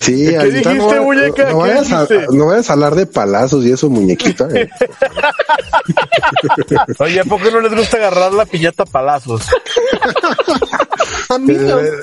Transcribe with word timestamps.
Sí. 0.00 0.34
No 0.34 1.34
¿Qué 1.34 1.44
vayas, 1.44 1.92
a, 1.92 2.06
no 2.32 2.46
vayas 2.46 2.70
a 2.70 2.72
hablar 2.72 2.94
de 2.94 3.06
palazos 3.06 3.64
y 3.64 3.72
eso, 3.72 3.88
muñequita. 3.90 4.48
eh. 4.54 4.68
Oye, 6.98 7.20
¿a 7.20 7.24
poco 7.24 7.50
no 7.50 7.60
les 7.60 7.74
gusta 7.74 7.96
agarrar 7.96 8.32
la 8.32 8.46
piñata 8.46 8.84
a 8.84 8.86
palazos? 8.86 9.46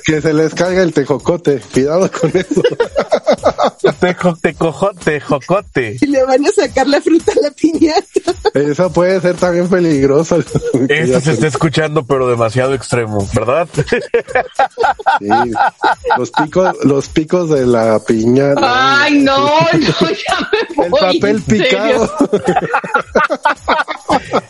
Que, 0.05 0.21
se 0.21 0.33
les 0.33 0.54
caiga 0.56 0.82
el 0.83 0.93
tejocote. 0.93 1.61
Cuidado 1.74 2.10
con 2.11 2.32
eso. 2.36 2.61
Tejo, 4.00 4.33
tecojo- 4.38 4.93
tejocote. 5.04 5.97
Si 6.00 6.06
le 6.07 6.24
van 6.24 6.46
a 6.46 6.50
sacar 6.52 6.88
la 6.88 7.02
fruta 7.02 7.32
a 7.33 7.42
la 7.43 7.52
piñata. 7.52 8.33
Eso 8.54 8.92
puede 8.92 9.19
ser 9.21 9.36
también 9.36 9.68
peligroso. 9.68 10.38
Esto 10.89 11.19
se 11.21 11.32
está 11.33 11.47
escuchando, 11.47 12.06
pero 12.06 12.28
demasiado 12.28 12.74
extremo, 12.74 13.28
¿verdad? 13.33 13.68
Sí. 15.19 15.28
Los 16.18 16.32
picos, 16.32 16.75
los 16.83 17.07
picos 17.10 17.50
de 17.50 17.66
la 17.66 18.00
piñata. 18.00 19.04
Ay, 19.04 19.19
no, 19.19 19.38
no, 19.47 20.10
ya 20.10 20.50
me 20.78 20.86
El 20.86 20.89
voy. 20.91 21.00
papel 21.00 21.24
en 21.25 21.46
serio. 21.46 21.66
picado. 21.66 22.11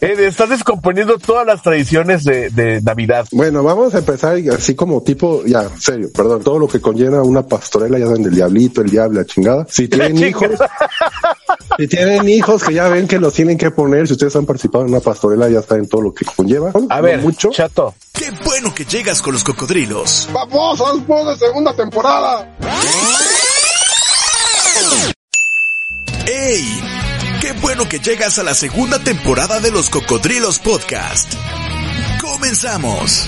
Eh, 0.01 0.15
estás 0.27 0.49
descomponiendo 0.49 1.17
todas 1.17 1.45
las 1.45 1.61
tradiciones 1.61 2.23
de, 2.23 2.49
de 2.49 2.81
Navidad. 2.81 3.27
Bueno, 3.31 3.63
vamos 3.63 3.93
a 3.95 3.99
empezar 3.99 4.38
así 4.55 4.75
como 4.75 5.02
tipo, 5.03 5.43
ya, 5.45 5.69
serio, 5.77 6.09
perdón, 6.13 6.43
todo 6.43 6.59
lo 6.59 6.67
que 6.67 6.79
conlleva 6.81 7.21
una 7.23 7.43
pastorela, 7.45 7.97
ya 8.00 8.05
saben, 8.05 8.23
del 8.23 8.35
diablito, 8.35 8.81
el 8.81 8.89
diablo, 8.89 9.19
la 9.22 9.25
chingada. 9.25 9.66
Si 9.69 9.88
tienen 9.89 10.17
hijos, 10.23 10.52
si 11.77 11.88
tienen 11.88 12.27
hijos 12.30 12.63
que 12.63 12.73
ya 12.73 12.88
ven 12.89 13.07
que 13.07 13.19
los 13.19 13.33
tienen 13.33 13.57
que 13.57 13.72
poner, 13.72 14.07
si 14.07 14.13
ustedes 14.13 14.35
han 14.35 14.45
participado 14.45 14.85
en 14.85 14.91
una 14.91 15.00
pastorela, 15.00 15.50
ya 15.50 15.61
saben 15.61 15.88
todo 15.88 16.02
lo 16.02 16.13
que 16.13 16.25
conlleva. 16.25 16.72
A 16.89 16.97
No 16.97 17.02
ver, 17.02 17.19
mucho. 17.22 17.50
chato. 17.52 17.94
Qué 18.13 18.31
bueno 18.45 18.73
que 18.73 18.85
llegas 18.85 19.22
con 19.22 19.33
los 19.33 19.44
cocodrilos. 19.44 20.30
¡Vamos, 20.33 20.80
de 20.80 21.38
segunda 21.38 21.73
temporada! 21.73 22.55
¡Ey! 26.27 26.88
Que 27.88 27.99
llegas 27.99 28.38
a 28.38 28.44
la 28.44 28.53
segunda 28.53 28.99
temporada 28.99 29.61
de 29.61 29.72
los 29.72 29.89
Cocodrilos 29.89 30.59
Podcast. 30.59 31.33
Comenzamos. 32.22 33.25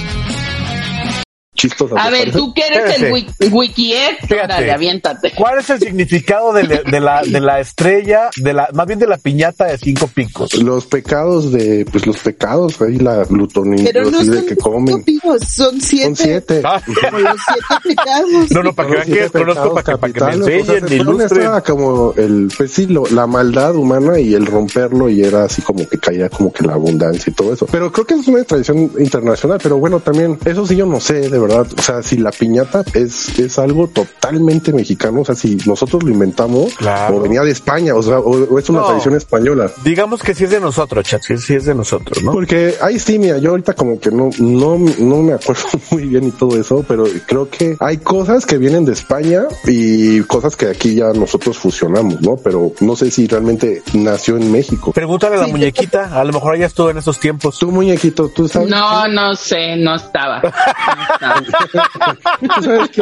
Chistos. 1.62 1.92
A 1.96 2.10
ver, 2.10 2.32
tú 2.32 2.54
que 2.56 2.64
eres 2.66 3.00
el 3.02 3.12
wiki, 3.52 3.94
órale, 4.32 4.72
aviéntate. 4.72 5.32
¿Cuál 5.36 5.60
es 5.60 5.70
el 5.70 5.80
significado 5.80 6.54
de, 6.54 6.64
la- 6.64 6.82
de 6.82 7.00
la, 7.00 7.22
de 7.22 7.40
la 7.40 7.60
estrella, 7.60 8.30
de 8.36 8.54
la, 8.54 8.70
más 8.74 8.88
bien 8.88 8.98
de 8.98 9.06
la 9.06 9.18
piñata 9.18 9.66
de 9.66 9.78
cinco 9.78 10.08
picos? 10.08 10.54
Los 10.56 10.88
pecados 10.88 11.52
de, 11.52 11.86
pues 11.92 12.08
los 12.08 12.18
pecados, 12.18 12.82
ahí 12.82 12.98
la 12.98 13.26
Pero 13.30 14.10
no 14.10 14.24
son 14.24 14.46
que 14.48 14.56
comen. 14.56 14.88
cinco 14.88 15.06
picos, 15.06 15.42
son 15.48 15.80
siete. 15.82 16.06
Son 16.06 16.16
siete. 16.16 16.62
Ah, 16.64 16.82
Como 16.84 17.20
los 17.20 17.38
siete 17.46 17.96
pecados. 17.96 18.52
no, 18.52 18.64
no, 18.64 18.74
para 18.74 18.90
que 18.90 18.96
vean 18.96 19.08
que 19.08 19.22
desconozco, 19.22 19.74
para 19.76 19.84
que, 19.84 19.98
para 19.98 20.14
que 20.14 20.20
me 20.20 20.26
capitales, 20.26 20.42
o 20.42 20.66
sea, 20.66 20.76
enseñen, 20.78 21.02
ilustren. 21.02 21.42
estaba 21.42 21.62
como 21.62 22.14
el, 22.18 22.52
pues 22.58 22.72
sí, 22.72 22.88
lo- 22.88 23.06
la 23.12 23.28
maldad 23.28 23.76
humana 23.76 24.20
y 24.20 24.34
el 24.34 24.46
romperlo 24.48 25.10
y 25.10 25.24
era 25.24 25.44
así 25.44 25.62
como 25.62 25.88
que 25.88 26.00
caía 26.00 26.28
como 26.30 26.52
que 26.52 26.66
la 26.66 26.74
abundancia 26.74 27.30
y 27.30 27.34
todo 27.34 27.54
eso. 27.54 27.68
Pero 27.72 27.92
creo 27.92 28.06
que 28.08 28.16
es 28.16 28.28
una 28.28 28.44
tradición 28.44 28.92
internacional, 28.98 29.60
pero 29.62 29.78
bueno, 29.78 30.00
también, 30.00 30.40
eso 30.46 30.66
sí 30.66 30.76
yo 30.76 30.86
no 30.88 31.00
sé, 31.00 31.30
de 31.30 31.40
verdad. 31.40 31.51
O 31.60 31.82
sea, 31.82 32.02
si 32.02 32.18
la 32.18 32.32
piñata 32.32 32.84
es, 32.94 33.38
es 33.40 33.60
algo 33.60 33.88
totalmente 33.88 34.72
mexicano, 34.74 35.22
o 35.22 35.26
sea, 35.26 35.36
si 35.36 35.56
nosotros 35.66 36.04
lo 36.04 36.10
inventamos 36.10 36.74
Claro. 36.76 37.18
o 37.18 37.22
venía 37.22 37.42
de 37.42 37.52
España, 37.52 37.94
o 37.96 38.02
sea, 38.02 38.20
o, 38.20 38.32
o 38.54 38.60
es 38.60 38.70
una 38.70 38.80
No. 38.80 38.86
tradición 38.88 39.16
española. 39.16 39.70
Digamos 39.84 40.22
que 40.22 40.34
sí 40.34 40.46
es 40.46 40.52
de 40.52 40.60
nosotros, 40.60 41.06
chat, 41.06 41.22
que 41.26 41.38
sí 41.38 41.56
es 41.56 41.66
de 41.66 41.76
nosotros, 41.76 42.24
¿no? 42.24 42.32
Porque 42.32 42.76
ahí 42.82 43.00
sí, 43.00 43.20
mira, 43.20 43.38
yo 43.38 43.52
ahorita 43.52 43.74
como 43.74 44.00
que 44.00 44.12
no, 44.12 44.30
no, 44.40 44.78
no 45.00 45.18
me 45.18 45.34
acuerdo 45.34 45.64
muy 45.92 46.06
bien 46.06 46.26
y 46.26 46.32
todo 46.32 46.60
eso, 46.60 46.84
pero 46.88 47.06
creo 47.28 47.50
que 47.50 47.76
hay 47.80 47.98
cosas 47.98 48.46
que 48.46 48.58
vienen 48.58 48.86
de 48.86 48.94
España 48.94 49.44
y 49.66 50.22
cosas 50.22 50.56
que 50.56 50.68
aquí 50.68 50.96
ya 50.96 51.12
nosotros 51.14 51.58
fusionamos, 51.58 52.22
¿no? 52.22 52.38
Pero 52.38 52.74
no 52.80 52.96
sé 52.96 53.12
si 53.12 53.28
realmente 53.28 53.82
nació 53.94 54.38
en 54.38 54.52
México. 54.52 54.92
Pregúntale 54.94 55.36
a 55.36 55.40
la 55.42 55.48
muñequita, 55.48 56.20
a 56.20 56.24
lo 56.24 56.34
mejor 56.34 56.56
ella 56.56 56.68
estuvo 56.68 56.90
en 56.90 56.98
esos 56.98 57.20
tiempos. 57.20 57.58
Tú, 57.60 57.72
muñequito, 57.72 58.30
tú 58.30 58.48
sabes. 58.48 58.70
No, 58.70 59.08
no 59.08 59.36
sé, 59.36 59.76
no 59.78 59.96
estaba. 59.96 60.42
No 60.52 61.14
estaba. 61.14 61.41
¿Tú 61.44 62.62
sabes 62.64 62.90
qué? 62.90 63.02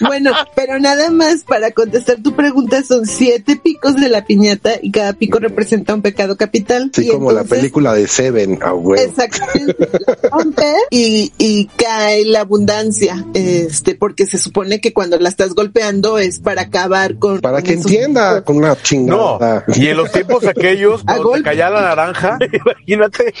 Bueno, 0.00 0.32
pero 0.54 0.78
nada 0.78 1.10
más 1.10 1.44
para 1.44 1.70
contestar 1.70 2.16
tu 2.22 2.34
pregunta, 2.34 2.82
son 2.82 3.06
siete 3.06 3.56
picos 3.56 3.96
de 3.96 4.08
la 4.08 4.24
piñata 4.24 4.72
y 4.80 4.90
cada 4.90 5.12
pico 5.12 5.38
representa 5.38 5.94
un 5.94 6.02
pecado 6.02 6.36
capital. 6.36 6.90
Sí, 6.94 7.06
Y 7.06 7.10
como 7.10 7.32
la 7.32 7.44
película 7.44 7.94
de 7.94 8.06
Seven, 8.08 8.58
ah, 8.62 8.70
güey. 8.72 9.02
Exactamente. 9.02 9.88
rompe 10.30 10.72
y, 10.90 11.32
y 11.38 11.66
cae 11.76 12.24
la 12.24 12.40
abundancia. 12.40 13.24
Este, 13.34 13.94
porque 13.94 14.26
se 14.26 14.38
supone 14.38 14.80
que 14.80 14.92
cuando 14.92 15.18
la 15.18 15.28
estás 15.28 15.54
golpeando 15.54 16.18
es 16.18 16.38
para 16.40 16.62
acabar 16.62 17.16
con. 17.18 17.40
Para 17.40 17.58
con 17.58 17.64
que 17.64 17.74
esos- 17.74 17.86
entienda 17.90 18.42
con 18.42 18.56
una 18.56 18.68
No, 18.70 18.74
chingada. 18.82 19.64
y 19.68 19.88
en 19.88 19.96
los 19.96 20.10
tiempos 20.12 20.46
aquellos, 20.46 21.02
cuando 21.04 21.32
te 21.32 21.54
la 21.54 21.70
naranja, 21.70 22.38
imagínate. 22.52 23.32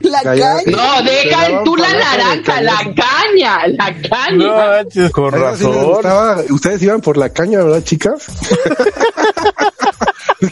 La 0.00 0.22
caña. 0.22 0.54
No, 0.66 1.02
deja 1.02 1.64
tú 1.64 1.76
la 1.76 1.86
palazo 1.88 2.35
la 2.44 2.78
caña, 2.94 3.66
la 3.68 3.90
No 3.90 4.08
caña. 4.08 4.54
manches, 4.56 5.10
con 5.10 5.32
razón. 5.32 5.84
gustaba. 5.84 6.36
Ustedes 6.50 6.82
iban 6.82 7.00
por 7.00 7.16
la 7.16 7.28
caña, 7.30 7.62
¿verdad, 7.62 7.82
chicas? 7.82 8.24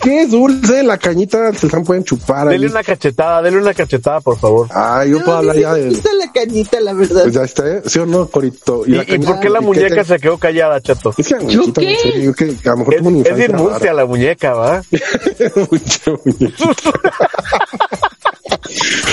¿Qué 0.02 0.22
es 0.22 0.30
dulce? 0.30 0.82
La 0.82 0.96
cañita 0.98 1.52
se 1.52 1.68
la 1.68 1.80
pueden 1.82 2.04
chupar. 2.04 2.48
ahí. 2.48 2.54
Dele 2.54 2.68
una 2.70 2.82
cachetada, 2.82 3.42
dele 3.42 3.58
una 3.58 3.74
cachetada, 3.74 4.20
por 4.20 4.38
favor. 4.38 4.66
Ah, 4.70 5.04
yo 5.04 5.18
No, 5.18 5.24
puedo 5.24 5.38
hablar 5.38 5.56
ya 5.56 5.72
me 5.72 5.78
de. 5.80 5.88
gusta 5.90 6.10
la 6.18 6.32
cañita, 6.32 6.80
la 6.80 6.92
verdad. 6.94 7.22
Pues 7.24 7.34
ya 7.34 7.42
está, 7.42 7.68
¿eh? 7.68 7.82
¿sí 7.84 7.98
o 7.98 8.06
no, 8.06 8.26
Corito? 8.28 8.84
¿Y, 8.86 8.92
la 8.92 9.02
y 9.06 9.18
por 9.18 9.40
qué 9.40 9.50
la 9.50 9.60
muñeca 9.60 10.02
se 10.04 10.18
quedó 10.18 10.38
callada, 10.38 10.80
chato? 10.80 11.14
Es 11.18 11.28
que 11.28 11.46
¿Yo 11.46 11.72
qué? 11.72 11.96
serio, 11.96 12.34
que 12.34 12.56
a 12.64 12.70
lo 12.70 12.76
mejor 12.78 12.94
Es, 12.94 13.00
es 13.00 13.92
la 13.94 14.06
muñeca, 14.06 14.54
¿va? 14.54 14.82
Mucha 15.70 16.10
muñeca. 16.24 16.64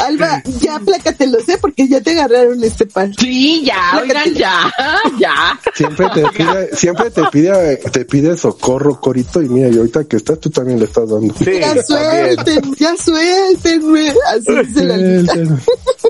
Alba, 0.05 0.20
ya 0.59 0.79
plácatelos, 0.79 1.47
¿eh? 1.49 1.57
Porque 1.59 1.87
ya 1.87 2.01
te 2.01 2.11
agarraron 2.11 2.63
este 2.63 2.85
par. 2.85 3.09
Sí, 3.17 3.63
ya, 3.65 3.99
oigan, 4.01 4.33
ya, 4.33 4.71
ya. 5.19 5.59
Siempre 5.73 6.07
te 6.13 6.23
pide, 6.29 6.75
siempre 6.75 7.11
te 7.11 7.23
pide, 7.31 7.77
te 7.77 8.05
pide 8.05 8.37
socorro, 8.37 8.99
Corito, 8.99 9.41
y 9.41 9.49
mira, 9.49 9.69
y 9.69 9.77
ahorita 9.77 10.05
que 10.05 10.17
estás, 10.17 10.39
tú 10.39 10.49
también 10.49 10.79
le 10.79 10.85
estás 10.85 11.09
dando. 11.09 11.33
Sí, 11.35 11.51
ya 11.59 11.81
suelten, 11.83 12.75
ya 12.77 12.95
suéltenme. 12.97 14.13
Así 14.29 14.55
dice 14.65 14.83
la. 14.85 15.57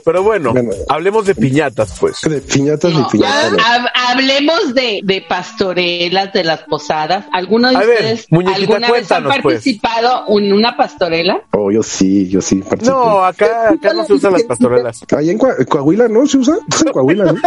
Pero 0.04 0.24
bueno, 0.24 0.52
Bueno. 0.54 0.72
hablemos 0.90 1.26
de 1.26 1.36
piñatas, 1.36 1.94
pues. 2.00 2.18
De 2.22 2.42
piñatas 2.42 2.92
y 2.94 3.04
piñatas. 3.12 3.54
hablemos 3.94 4.74
de, 4.74 5.02
de 5.04 5.22
pastorelas, 5.28 6.34
de 6.34 6.44
las 6.44 6.62
posadas. 6.64 7.26
¿Alguno 7.32 7.70
de 7.70 7.76
A 7.76 7.80
ver, 7.82 7.90
ustedes 7.98 8.26
muñequita, 8.30 8.58
alguna 8.58 8.92
vez 8.92 9.12
han 9.12 9.24
cuéntanos, 9.24 9.34
pues. 9.44 9.56
participado 9.56 10.26
en 10.40 10.54
una 10.54 10.76
pastorela? 10.76 11.42
Oh, 11.52 11.72
yo 11.72 11.84
sí, 11.84 12.28
yo 12.30 12.42
sí. 12.42 12.56
participé. 12.58 12.90
No, 12.96 13.24
acá, 13.24 13.70
acá 13.70 13.94
no 13.94 14.06
se 14.12 14.18
usan 14.18 14.34
las 14.34 14.44
pastorelas. 14.44 15.06
Ahí 15.18 15.30
en 15.30 15.38
Coa- 15.38 15.66
Coahuila, 15.68 16.08
¿no? 16.08 16.26
¿Se 16.28 16.38
usa? 16.38 16.58
En 16.86 16.92
Coahuila, 16.92 17.26
¿no? 17.34 17.42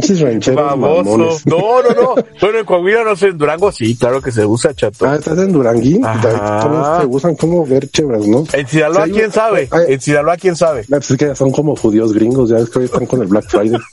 Pinches 0.00 0.20
rancheros 0.20 0.56
Baboso. 0.62 1.04
mamones. 1.04 1.46
No, 1.46 1.56
no, 1.82 2.02
no. 2.02 2.14
Bueno, 2.40 2.58
en 2.58 2.64
Coahuila 2.64 3.04
no 3.04 3.16
sé, 3.16 3.28
en 3.28 3.38
Durango 3.38 3.72
sí, 3.72 3.96
claro 3.96 4.20
que 4.20 4.30
se 4.30 4.44
usa, 4.44 4.74
chato. 4.74 5.06
Ah, 5.06 5.16
estás 5.16 5.38
en 5.38 5.52
Duranguín. 5.52 6.02
También 6.02 6.82
te 7.00 7.06
gustan 7.06 7.34
como 7.36 7.64
ver 7.66 7.88
chéveras, 7.90 8.26
¿no? 8.26 8.44
En 8.52 8.66
Sinaloa, 8.68 9.06
Sí, 9.06 9.12
¿quién 9.12 9.26
un- 9.26 9.32
sabe? 9.32 9.68
hay- 9.70 9.94
En 9.94 10.00
Sinaloa, 10.00 10.36
¿quién 10.36 10.56
sabe? 10.56 10.84
Pues 10.88 11.10
es 11.10 11.16
que 11.16 11.34
son 11.34 11.50
como 11.50 11.74
judíos 11.76 12.12
gringos, 12.12 12.50
ya 12.50 12.58
es 12.58 12.68
que 12.68 12.80
hoy 12.80 12.84
están 12.86 13.06
con 13.06 13.20
el 13.22 13.28
Black 13.28 13.48
Friday. 13.48 13.78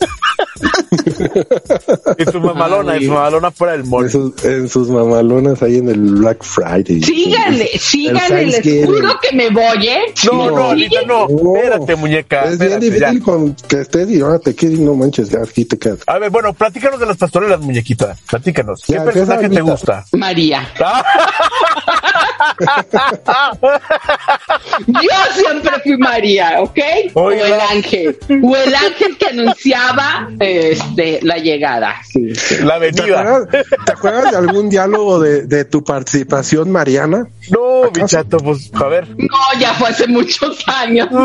En 2.18 2.32
su 2.32 2.40
mamalona, 2.40 2.96
en 2.96 3.04
su 3.04 3.12
mamalona 3.12 3.52
fuera 3.52 3.74
del 3.74 3.82
En 3.84 3.90
mall. 3.90 4.10
sus, 4.10 4.44
en 4.46 4.70
sus 4.70 4.90
mamalonas 4.90 5.62
ahí 5.64 5.78
en 5.78 5.90
el 5.90 6.00
Black 6.16 6.44
Friday. 6.44 7.02
Síganle, 7.02 7.68
síganle, 7.80 8.46
les 8.48 8.86
juro 8.86 9.10
que 9.22 9.36
me 9.36 9.50
voy, 9.50 9.88
¿eh? 9.88 10.00
No, 10.26 10.52
no, 10.52 10.70
Anita, 10.70 11.02
no. 11.08 11.28
No. 11.28 11.56
Espérate, 11.56 11.96
muñeca. 11.96 12.44
Es 12.46 12.60
bien 12.60 12.72
ya. 12.72 12.80
difícil 12.80 13.24
con 13.24 13.56
que 13.68 13.82
estés 13.82 14.10
y 14.10 14.22
ahora 14.22 14.40
te 14.40 14.56
quedes 14.56 14.80
y 14.80 14.82
no 14.82 14.94
manches, 14.96 15.30
ya 15.30 15.40
aquí 15.40 15.66
te 15.66 15.78
quedas. 15.78 15.93
A 16.08 16.18
ver, 16.20 16.30
bueno, 16.30 16.54
platícanos 16.54 17.00
de 17.00 17.06
las 17.06 17.18
pastorelas, 17.18 17.60
muñequita. 17.60 18.16
Platícanos. 18.30 18.82
¿Qué 18.86 18.94
Ya, 18.94 19.04
personaje 19.04 19.50
te 19.50 19.62
gusta? 19.62 20.06
María. 20.14 20.68
Yo 24.88 25.34
siempre 25.34 25.72
fui 25.84 25.98
María, 25.98 26.62
¿ok? 26.62 26.80
O 27.14 27.32
el 27.32 27.54
ángel. 27.54 28.18
O 28.44 28.56
el 28.56 28.76
ángel 28.76 29.18
que 29.18 29.28
anunciaba 29.28 30.30
este, 30.40 31.20
la 31.24 31.38
llegada. 31.38 31.96
Sí, 32.06 32.34
sí. 32.36 32.58
La 32.64 32.80
¿Te 32.80 32.88
avenida. 32.88 33.22
acuerdas, 33.22 33.66
¿Te 33.86 33.92
acuerdas 33.92 34.32
de 34.32 34.38
algún 34.38 34.70
diálogo 34.70 35.20
de, 35.20 35.46
de 35.46 35.66
tu 35.66 35.84
participación, 35.84 36.72
Mariana? 36.72 37.28
No, 37.50 37.92
mi 37.94 38.06
chato, 38.06 38.38
pues, 38.38 38.72
a 38.74 38.88
ver. 38.88 39.08
No, 39.18 39.60
ya 39.60 39.74
fue 39.74 39.90
hace 39.90 40.08
muchos 40.08 40.64
años. 40.68 41.08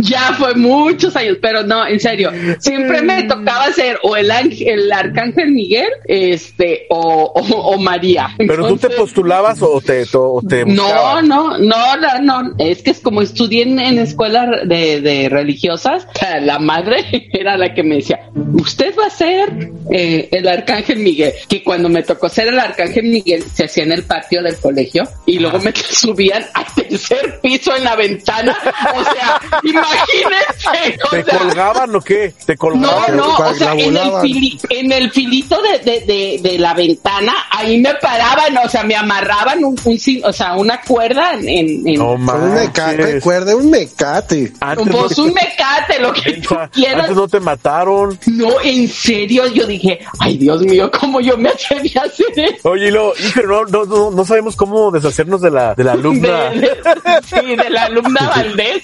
Ya 0.00 0.32
fue 0.38 0.54
muchos 0.54 1.14
años, 1.16 1.38
pero 1.42 1.62
no, 1.64 1.86
en 1.86 1.98
serio, 2.00 2.30
siempre 2.60 3.02
me 3.02 3.24
tocaba 3.24 3.70
ser 3.72 3.98
o 4.02 4.16
el 4.16 4.30
ángel, 4.30 4.68
el 4.68 4.92
arcángel 4.92 5.50
Miguel, 5.50 5.88
este, 6.04 6.86
o, 6.88 7.32
o, 7.34 7.56
o 7.74 7.78
María. 7.78 8.28
Pero 8.38 8.68
tú 8.68 8.76
te 8.78 8.90
Entonces, 9.18 9.60
postulabas 9.60 9.62
o 9.62 9.80
te, 9.80 10.04
o 10.16 10.42
te 10.48 10.64
No, 10.64 11.20
no, 11.22 11.58
no, 11.58 11.96
no, 11.96 12.18
no, 12.22 12.54
es 12.58 12.82
que 12.82 12.90
es 12.90 13.00
como 13.00 13.22
estudié 13.22 13.62
en, 13.64 13.78
en 13.78 13.98
escuelas 13.98 14.48
de, 14.68 15.00
de 15.00 15.28
religiosas, 15.28 16.06
la 16.40 16.58
madre 16.58 17.28
era 17.32 17.56
la 17.56 17.74
que 17.74 17.82
me 17.82 17.96
decía, 17.96 18.20
usted 18.54 18.94
va 18.98 19.06
a 19.06 19.10
ser 19.10 19.70
eh, 19.90 20.28
el 20.32 20.46
arcángel 20.48 20.98
Miguel, 21.00 21.32
que 21.48 21.62
cuando 21.62 21.88
me 21.88 22.02
tocó 22.02 22.28
ser 22.28 22.48
el 22.48 22.58
arcángel 22.58 23.04
Miguel 23.06 23.44
se 23.52 23.64
hacía 23.64 23.84
en 23.84 23.92
el 23.92 24.04
patio 24.04 24.42
del 24.42 24.56
colegio 24.56 25.08
y 25.26 25.38
luego 25.38 25.58
me 25.60 25.72
subían 25.90 26.44
al 26.54 26.66
tercer 26.74 27.40
piso 27.40 27.74
en 27.76 27.84
la 27.84 27.96
ventana, 27.96 28.56
o 28.94 29.02
sea, 29.04 29.40
imagínense, 29.62 30.98
o 31.04 31.10
¿Te 31.10 31.24
sea, 31.24 31.38
colgaban 31.38 31.94
o 31.94 32.00
qué? 32.00 32.34
¿Te 32.46 32.52
no, 32.54 32.58
colgaban? 32.58 33.16
no, 33.16 33.36
para 33.36 33.50
o 33.50 33.54
sea, 33.54 33.74
la 33.74 33.80
en 33.80 33.96
el, 33.96 34.02
volaban. 34.04 34.22
fili- 34.22 34.60
en 34.70 34.92
el 34.92 35.10
filito 35.10 35.60
de, 35.62 35.78
de, 35.78 36.00
de, 36.00 36.40
de 36.42 36.58
la 36.58 36.74
ventana, 36.74 37.32
ahí 37.50 37.78
me 37.78 37.94
paraban, 37.94 38.56
o 38.64 38.68
sea, 38.68 38.82
me 38.84 38.94
amarraban 39.08 39.64
un, 39.64 39.76
un 39.84 39.98
o 40.24 40.32
sea, 40.32 40.54
una 40.56 40.80
cuerda 40.82 41.34
en, 41.34 41.48
en, 41.48 41.88
en- 41.88 41.94
No 41.98 42.16
Con 42.26 42.42
un 42.42 42.54
mecate, 42.54 42.96
recuerda, 42.96 43.56
un 43.56 43.70
mecate. 43.70 44.52
Antes, 44.60 44.86
pues 44.90 45.18
no, 45.18 45.24
un 45.24 45.32
mecate, 45.34 45.98
lo 46.00 46.12
que 46.12 46.32
tú 46.34 46.54
quieras. 46.72 47.00
antes 47.02 47.16
no 47.16 47.28
te 47.28 47.40
mataron. 47.40 48.18
No, 48.26 48.60
en 48.62 48.88
serio, 48.88 49.46
yo 49.52 49.66
dije, 49.66 50.00
ay 50.18 50.36
Dios 50.38 50.62
mío, 50.62 50.90
cómo 50.98 51.20
yo 51.20 51.36
me 51.38 51.48
atreví 51.48 51.92
a 51.96 52.02
hacer 52.02 52.26
eso. 52.36 52.68
Oye, 52.70 52.88
y 52.88 52.90
lo, 52.90 53.12
hijo, 53.16 53.42
no, 53.42 53.64
no, 53.64 53.84
no, 53.84 54.10
no 54.10 54.24
sabemos 54.24 54.56
cómo 54.56 54.90
deshacernos 54.90 55.40
de 55.40 55.50
la, 55.50 55.74
de 55.74 55.84
la 55.84 55.92
alumna. 55.92 56.50
De, 56.50 56.60
de- 56.60 56.70
sí, 57.28 57.56
de 57.56 57.70
la 57.70 57.84
alumna 57.84 58.28
Valdés. 58.34 58.82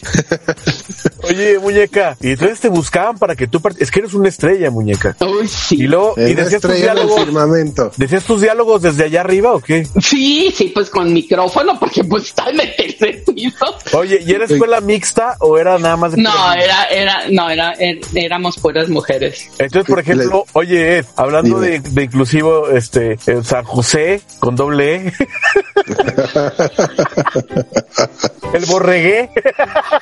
Oye, 1.23 1.59
muñeca, 1.59 2.17
y 2.21 2.31
entonces 2.31 2.61
te 2.61 2.69
buscaban 2.69 3.17
para 3.19 3.35
que 3.35 3.47
tú 3.47 3.59
part- 3.61 3.77
Es 3.79 3.91
que 3.91 4.01
eres 4.01 4.13
una 4.15 4.29
estrella, 4.29 4.71
muñeca. 4.71 5.17
Uy, 5.21 5.49
sí. 5.49 5.77
Y 5.77 5.83
luego, 5.87 6.15
y 6.17 6.35
decías 6.35 6.61
tus 6.61 6.75
diálogos. 6.75 7.97
¿Decías 7.97 8.25
tus 8.25 8.41
diálogos 8.43 8.83
desde 8.83 9.05
allá 9.05 9.21
arriba 9.23 9.53
o 9.55 9.61
qué? 9.61 9.87
Sí, 10.03 10.14
sí, 10.55 10.69
pues 10.75 10.91
con 10.91 11.13
micrófono, 11.13 11.79
porque 11.79 12.05
pues 12.05 12.25
está 12.25 12.49
en 12.51 12.61
el 12.61 12.75
tercer 12.77 13.25
piso. 13.25 13.67
Oye, 13.93 14.21
¿y 14.27 14.33
era 14.33 14.45
escuela 14.45 14.81
mixta 14.81 15.37
o 15.41 15.59
era 15.59 15.79
nada 15.79 15.97
más 15.97 16.13
de 16.13 16.23
No, 16.23 16.53
era, 16.53 16.85
era, 16.85 17.23
no, 17.31 17.49
era, 17.51 17.75
er- 17.75 18.01
éramos 18.15 18.59
puras 18.59 18.89
mujeres. 18.89 19.49
Entonces, 19.59 19.89
por 19.89 20.01
ejemplo, 20.01 20.45
oye, 20.53 20.99
Ed, 20.99 21.07
hablando 21.17 21.59
de, 21.61 21.81
de 21.81 22.03
inclusivo, 22.05 22.69
este, 22.71 23.17
San 23.43 23.65
José 23.65 24.21
con 24.39 24.57
doble 24.57 24.95
E. 24.97 25.13
El 28.53 28.65
borregué. 28.67 29.31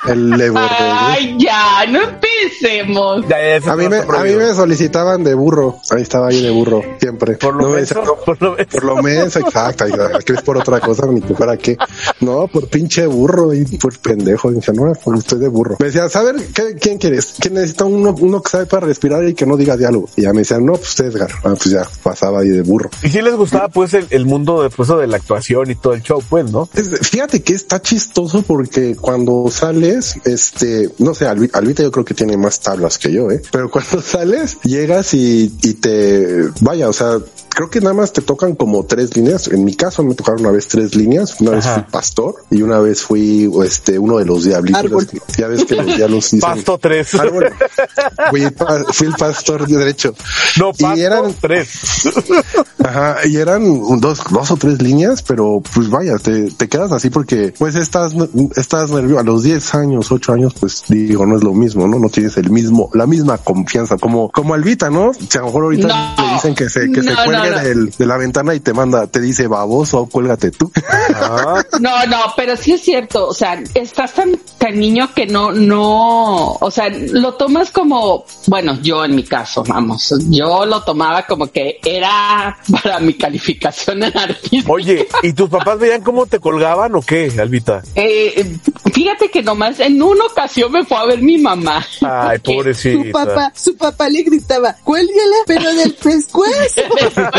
El 0.07 0.29
borregué. 0.51 0.59
Ay, 0.79 1.35
ya, 1.39 1.85
no 1.89 1.99
empecemos. 2.03 3.21
Ya, 3.27 3.37
ya, 3.39 3.55
ese 3.57 3.69
A 3.69 3.75
mí, 3.75 3.87
me, 3.89 3.97
a 3.97 4.23
mí 4.23 4.31
me 4.35 4.53
solicitaban 4.53 5.23
de 5.23 5.33
burro. 5.33 5.79
Ahí 5.89 6.01
estaba 6.03 6.27
ahí 6.29 6.41
de 6.41 6.51
burro, 6.51 6.83
siempre. 6.99 7.35
Por 7.37 7.55
lo 7.55 7.63
No 7.63 7.69
me 7.69 7.75
menos, 7.81 7.91
no, 7.95 8.15
por 8.15 8.41
lo 8.41 8.51
menos. 8.55 8.67
por 8.67 8.83
exacto. 10.05 10.25
¿Crees 10.25 10.41
por 10.41 10.57
otra 10.57 10.79
cosa? 10.79 11.05
Ni 11.07 11.21
que 11.21 11.33
fuera 11.33 11.57
qué. 11.57 11.77
No, 12.21 12.47
por 12.47 12.67
pinche 12.67 13.05
burro 13.05 13.53
y 13.53 13.65
por 13.77 13.97
pendejo. 13.99 14.51
Dije, 14.51 14.71
no, 14.73 14.91
usted 15.05 15.37
de 15.37 15.47
burro. 15.47 15.77
Me 15.79 15.87
decían, 15.87 16.09
¿saber 16.09 16.35
qué, 16.53 16.75
quién 16.79 16.97
quieres? 16.97 17.35
¿Quién 17.39 17.55
necesita 17.55 17.85
uno, 17.85 18.15
uno 18.19 18.41
que 18.41 18.49
sabe 18.49 18.65
para 18.65 18.87
respirar 18.87 19.27
y 19.27 19.33
que 19.33 19.45
no 19.45 19.57
diga 19.57 19.77
diálogo? 19.77 20.09
Y 20.15 20.23
ya 20.23 20.33
me 20.33 20.39
decían, 20.39 20.65
no, 20.65 20.73
pues 20.73 20.99
Edgar. 20.99 21.29
Ah, 21.43 21.53
pues 21.57 21.65
ya 21.71 21.87
pasaba 22.01 22.41
ahí 22.41 22.49
de 22.49 22.61
burro. 22.61 22.89
Y 23.03 23.09
si 23.09 23.21
les 23.21 23.35
gustaba, 23.35 23.67
pues, 23.69 23.93
el, 23.93 24.07
el 24.09 24.25
mundo 24.25 24.63
de, 24.63 24.69
pues, 24.69 24.89
de 24.89 25.07
la 25.07 25.17
actuación 25.17 25.69
y 25.71 25.75
todo 25.75 25.93
el 25.93 26.01
show, 26.01 26.21
pues, 26.29 26.51
¿no? 26.51 26.69
Es- 26.73 26.99
fíjate 27.07 27.41
que 27.41 27.53
está 27.53 27.81
chistoso 27.81 28.41
porque 28.43 28.95
cuando 28.95 29.49
sales, 29.51 30.15
este, 30.25 30.89
no 30.99 31.13
sé, 31.13 31.25
Alvi- 31.27 31.49
Alvita 31.53 31.83
yo 31.83 31.91
creo 31.91 32.05
que 32.05 32.13
tiene 32.13 32.37
más 32.37 32.59
tablas 32.59 32.97
que 32.97 33.11
yo, 33.11 33.29
eh. 33.31 33.41
Pero 33.51 33.69
cuando 33.69 34.01
sales, 34.01 34.57
llegas 34.63 35.13
y, 35.13 35.53
y 35.61 35.73
te, 35.75 36.49
vaya, 36.61 36.89
o 36.89 36.93
sea, 36.93 37.17
creo 37.53 37.69
que 37.69 37.79
nada 37.81 37.93
más 37.93 38.11
te 38.13 38.21
tocan 38.21 38.55
como 38.55 38.85
tres 38.85 39.15
líneas. 39.15 39.47
En 39.47 39.63
mi 39.63 39.75
caso 39.75 40.03
me 40.03 40.15
tocaron 40.15 40.41
una 40.41 40.51
vez 40.51 40.67
tres 40.67 40.95
líneas. 40.95 41.39
Una 41.39 41.51
vez 41.51 41.65
fui 41.65 41.83
pastor 41.91 42.35
y 42.49 42.61
una 42.61 42.79
vez 42.79 43.01
fui, 43.01 43.49
este, 43.65 43.97
uno 43.99 44.17
de 44.17 44.25
los 44.25 44.43
diablitos. 44.45 44.83
Árbol. 44.83 45.07
Ya 45.37 45.47
ves 45.47 45.65
que 45.65 45.75
los 45.75 45.85
diablos 45.95 46.31
dicen. 46.31 46.39
Pasto 46.41 46.77
3. 46.77 47.13
Árbol. 47.15 47.49
Fui, 48.29 48.49
pa- 48.51 48.83
fui 48.91 49.07
el 49.07 49.13
pastor 49.13 49.67
de 49.67 49.77
derecho. 49.77 50.13
No, 50.59 50.71
Y 50.77 50.83
pasto 50.83 50.99
eran- 51.01 51.35
3. 51.39 51.69
Ajá, 52.83 53.17
y 53.27 53.37
eran 53.37 53.99
dos, 53.99 54.21
dos 54.29 54.51
o 54.51 54.57
tres 54.57 54.81
líneas, 54.81 55.21
pero 55.23 55.61
pues 55.73 55.89
vaya, 55.89 56.17
te, 56.17 56.51
te 56.51 56.67
quedas 56.67 56.91
así 56.91 57.09
porque 57.09 57.53
pues 57.57 57.75
estás, 57.75 58.13
estás 58.55 58.91
nervioso. 58.91 59.19
A 59.19 59.23
los 59.23 59.43
10 59.43 59.75
años, 59.75 60.11
8 60.11 60.33
años, 60.33 60.53
pues 60.59 60.83
digo, 60.87 61.25
no 61.25 61.37
es 61.37 61.43
lo 61.43 61.53
mismo, 61.53 61.87
¿no? 61.87 61.99
No 61.99 62.09
tienes 62.09 62.35
el 62.37 62.49
mismo, 62.49 62.89
la 62.93 63.05
misma 63.07 63.37
confianza 63.37 63.97
como, 63.97 64.29
como 64.31 64.53
Albita, 64.53 64.89
¿no? 64.89 65.11
Si 65.13 65.37
a 65.37 65.41
lo 65.41 65.47
mejor 65.47 65.63
ahorita 65.65 65.87
No. 65.87 66.27
le 66.27 66.33
dicen 66.33 66.55
que 66.55 66.69
se, 66.69 66.91
que 66.91 67.03
se 67.03 67.11
no, 67.11 67.15
cuelgue 67.49 67.73
no. 67.75 67.81
del- 67.81 67.89
de 67.91 68.05
la 68.05 68.17
ventana 68.17 68.55
y 68.55 68.59
te 68.59 68.73
manda, 68.73 69.07
te 69.07 69.19
dice 69.19 69.47
baboso, 69.47 70.07
cuélgate 70.11 70.51
tú. 70.51 70.71
Ah, 71.13 71.63
No, 71.79 72.05
no, 72.07 72.17
pero 72.35 72.55
sí 72.57 72.73
es 72.73 72.81
cierto, 72.81 73.27
o 73.27 73.33
sea, 73.33 73.61
estás 73.73 74.13
tan, 74.13 74.37
tan 74.57 74.79
niño 74.79 75.09
que 75.13 75.25
no, 75.27 75.51
no, 75.51 76.53
o 76.53 76.71
sea, 76.71 76.89
lo 76.89 77.33
tomas 77.35 77.71
como, 77.71 78.25
bueno, 78.47 78.77
yo 78.81 79.03
en 79.05 79.15
mi 79.15 79.23
caso, 79.23 79.63
vamos, 79.67 80.13
yo 80.29 80.65
lo 80.65 80.81
tomaba 80.83 81.25
como 81.25 81.47
que 81.47 81.79
era 81.83 82.57
para 82.83 82.99
mi 82.99 83.13
calificación 83.15 84.03
en 84.03 84.17
artista. 84.17 84.71
Oye, 84.71 85.07
¿y 85.23 85.33
tus 85.33 85.49
papás 85.49 85.79
veían 85.79 86.01
cómo 86.01 86.25
te 86.25 86.39
colgaban 86.39 86.95
o 86.95 87.01
qué, 87.01 87.31
Albita? 87.39 87.81
Eh, 87.95 88.57
fíjate 88.93 89.29
que 89.29 89.41
nomás 89.43 89.79
en 89.79 90.01
una 90.01 90.25
ocasión 90.25 90.71
me 90.71 90.85
fue 90.85 90.97
a 90.97 91.05
ver 91.05 91.21
mi 91.21 91.37
mamá. 91.37 91.85
Ay, 92.01 92.39
pobrecita. 92.43 93.03
Su 93.03 93.11
papá, 93.11 93.51
su 93.55 93.75
papá 93.77 94.09
le 94.09 94.23
gritaba, 94.23 94.75
cuélguela, 94.83 95.37
pero 95.45 95.73
del 95.73 95.93
pescuezo. 95.95 96.81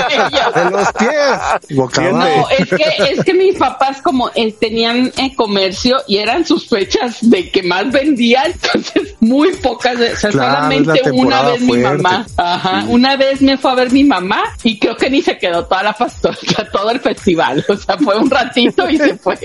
De 0.54 0.70
los 0.70 0.92
pies. 0.92 2.12
No, 2.12 2.48
es 2.50 2.68
que, 2.68 3.12
es 3.12 3.24
que 3.24 3.34
mis 3.34 3.56
papás 3.56 4.00
como 4.02 4.30
eh, 4.34 4.52
tenían 4.52 5.12
eh, 5.16 5.34
comercio 5.34 5.96
y 6.06 6.18
eran 6.18 6.44
sus 6.44 6.68
fechas 6.68 7.18
de 7.20 7.50
que 7.50 7.62
más 7.62 7.90
vendían, 7.90 8.52
entonces 8.52 9.14
muy 9.20 9.52
pocas, 9.56 9.98
veces, 9.98 10.16
o 10.16 10.20
sea, 10.20 10.30
Claro, 10.30 10.54
solamente 10.54 11.10
una 11.10 11.42
vez 11.42 11.60
mi 11.60 11.76
mamá, 11.78 12.26
ajá, 12.36 12.84
una 12.88 13.16
vez 13.16 13.40
me 13.40 13.56
fue 13.56 13.70
a 13.70 13.74
ver 13.74 13.92
mi 13.92 14.04
mamá 14.04 14.42
y 14.62 14.78
creo 14.78 14.96
que 14.96 15.10
ni 15.10 15.22
se 15.22 15.38
quedó 15.38 15.64
toda 15.64 15.82
la 15.82 15.92
pastora, 15.92 16.36
todo 16.72 16.90
el 16.90 17.00
festival, 17.00 17.64
o 17.68 17.76
sea, 17.76 17.96
fue 17.98 18.18
un 18.18 18.30
ratito 18.30 18.88
y 18.88 18.96
se 18.96 19.16
fue. 19.16 19.38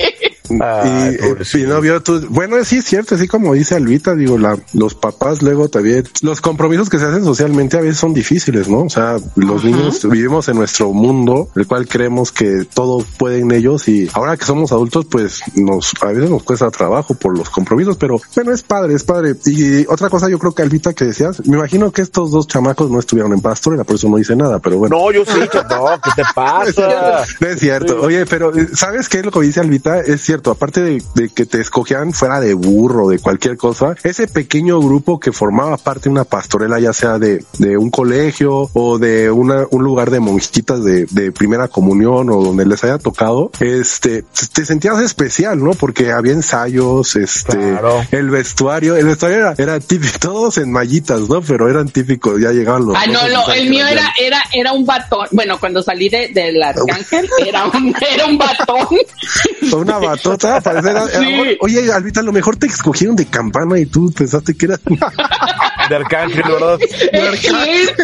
Ay, 0.62 1.16
y, 1.16 1.18
pobrecito. 1.18 1.58
y 1.60 1.68
no 1.68 1.82
vio 1.82 2.02
tu, 2.02 2.28
bueno, 2.30 2.64
sí 2.64 2.78
es 2.78 2.86
cierto, 2.86 3.16
así 3.16 3.28
como 3.28 3.54
dice 3.54 3.76
Alvita, 3.76 4.16
digo, 4.16 4.38
la, 4.38 4.58
los 4.74 4.96
papás 4.96 5.42
luego 5.42 5.70
también, 5.70 6.08
los 6.22 6.42
compromisos 6.42 6.90
que 6.90 7.00
se 7.00 7.06
hacen 7.06 7.24
socialmente 7.24 7.78
a 7.78 7.82
veces 7.82 7.98
son 7.98 8.14
difíciles, 8.14 8.68
¿no? 8.68 8.84
O 8.84 8.90
sea, 8.90 9.18
los 9.36 9.64
niños 9.64 10.08
vivimos 10.10 10.39
en 10.48 10.58
nuestro 10.58 10.92
mundo, 10.94 11.50
el 11.56 11.68
cual 11.68 11.88
creemos 11.88 12.32
que 12.32 12.66
todo 12.74 13.04
puede 13.18 13.40
en 13.40 13.52
ellos 13.52 13.88
y 13.88 14.10
ahora 14.14 14.38
que 14.38 14.46
somos 14.46 14.72
adultos, 14.72 15.06
pues 15.06 15.42
nos, 15.56 15.94
a 16.02 16.08
veces 16.08 16.30
nos 16.30 16.44
cuesta 16.44 16.70
trabajo 16.72 17.14
por 17.14 17.38
los 17.38 17.50
compromisos, 17.50 17.98
pero 17.98 18.20
bueno, 18.36 18.52
es 18.52 18.64
padre, 18.64 18.94
es 18.94 19.04
padre. 19.04 19.36
Y 19.46 19.86
otra 19.88 20.10
cosa, 20.10 20.30
yo 20.30 20.40
creo 20.40 20.54
que 20.54 20.62
Alvita 20.62 20.94
que 20.94 21.06
decías, 21.06 21.46
me 21.48 21.58
imagino 21.58 21.92
que 21.92 22.02
estos 22.02 22.32
dos 22.32 22.48
chamacos 22.48 22.90
no 22.90 23.00
estuvieron 23.00 23.34
en 23.34 23.42
pastorela, 23.42 23.84
por 23.84 23.96
eso 23.96 24.10
no 24.10 24.18
dice 24.18 24.36
nada, 24.36 24.60
pero 24.60 24.78
bueno. 24.78 24.98
No, 24.98 25.12
yo 25.12 25.26
sí, 25.26 25.40
no, 25.40 26.02
¿qué 26.04 26.12
te 26.16 26.24
pasa? 26.34 27.24
No 27.40 27.48
es 27.48 27.60
cierto. 27.60 28.02
Oye, 28.02 28.26
pero 28.26 28.52
¿sabes 28.74 29.08
qué 29.10 29.20
es 29.20 29.26
lo 29.26 29.32
que 29.32 29.42
dice 29.42 29.60
Albita? 29.60 30.00
Es 30.00 30.22
cierto, 30.22 30.52
aparte 30.52 30.82
de, 30.82 31.04
de 31.16 31.30
que 31.30 31.46
te 31.46 31.60
escogían 31.60 32.14
fuera 32.14 32.40
de 32.40 32.54
burro, 32.54 33.10
de 33.10 33.20
cualquier 33.20 33.58
cosa, 33.58 33.96
ese 34.04 34.28
pequeño 34.28 34.80
grupo 34.80 35.20
que 35.20 35.32
formaba 35.32 35.78
parte 35.78 36.04
de 36.06 36.10
una 36.10 36.24
pastorela, 36.24 36.80
ya 36.80 36.94
sea 36.94 37.20
de, 37.20 37.44
de 37.58 37.78
un 37.78 37.90
colegio 37.90 38.70
o 38.74 38.98
de 38.98 39.32
una, 39.32 39.66
un 39.72 39.84
lugar 39.84 40.12
de 40.12 40.20
monjitas 40.30 40.84
de, 40.84 41.06
de 41.10 41.32
primera 41.32 41.68
comunión 41.68 42.30
o 42.30 42.42
donde 42.44 42.66
les 42.66 42.84
haya 42.84 42.98
tocado, 42.98 43.52
este, 43.60 44.24
te 44.54 44.66
sentías 44.66 45.00
especial, 45.02 45.64
¿no? 45.64 45.72
Porque 45.72 46.12
había 46.12 46.34
ensayos, 46.34 47.16
este, 47.16 47.58
Claro. 47.58 48.06
el 48.12 48.30
vestuario, 48.30 48.96
el 48.96 49.06
vestuario 49.06 49.38
era, 49.38 49.56
era 49.58 49.80
típico, 49.80 50.14
todos 50.20 50.58
en 50.58 50.72
mallitas, 50.72 51.22
¿no? 51.30 51.42
Pero 51.42 51.70
eran 51.70 51.90
típicos, 51.90 52.40
ya 52.40 52.52
llegaban 52.52 52.86
los. 52.86 52.96
Ah, 52.96 53.06
no, 53.08 53.28
no, 53.30 53.52
el 53.54 53.70
mío 53.70 53.86
era, 53.88 54.14
era, 54.20 54.42
era 54.54 54.72
un 54.74 54.86
batón. 54.86 55.28
Bueno, 55.32 55.60
cuando 55.60 55.82
salí 55.82 56.10
de, 56.10 56.28
del 56.30 56.62
arcángel, 56.64 57.28
era 57.46 57.66
un, 57.66 57.94
era 58.14 58.26
un 58.26 58.38
batón. 58.38 58.88
Una 59.80 59.98
batota, 60.00 60.62
parece 60.62 60.90
era- 60.90 61.08
Sí. 61.08 61.58
Oye, 61.62 61.92
Albita, 61.92 62.20
a 62.20 62.24
lo 62.24 62.32
mejor 62.32 62.58
te 62.58 62.68
escogieron 62.68 63.16
de 63.16 63.26
campana 63.26 63.78
y 63.80 63.86
tú 63.86 64.12
pensaste 64.12 64.56
que 64.56 64.66
era. 64.68 64.80
De 65.90 65.96
Arcángel, 65.96 66.44
¿verdad? 66.44 66.80
¡Es 67.12 67.40
cierto! 67.40 68.04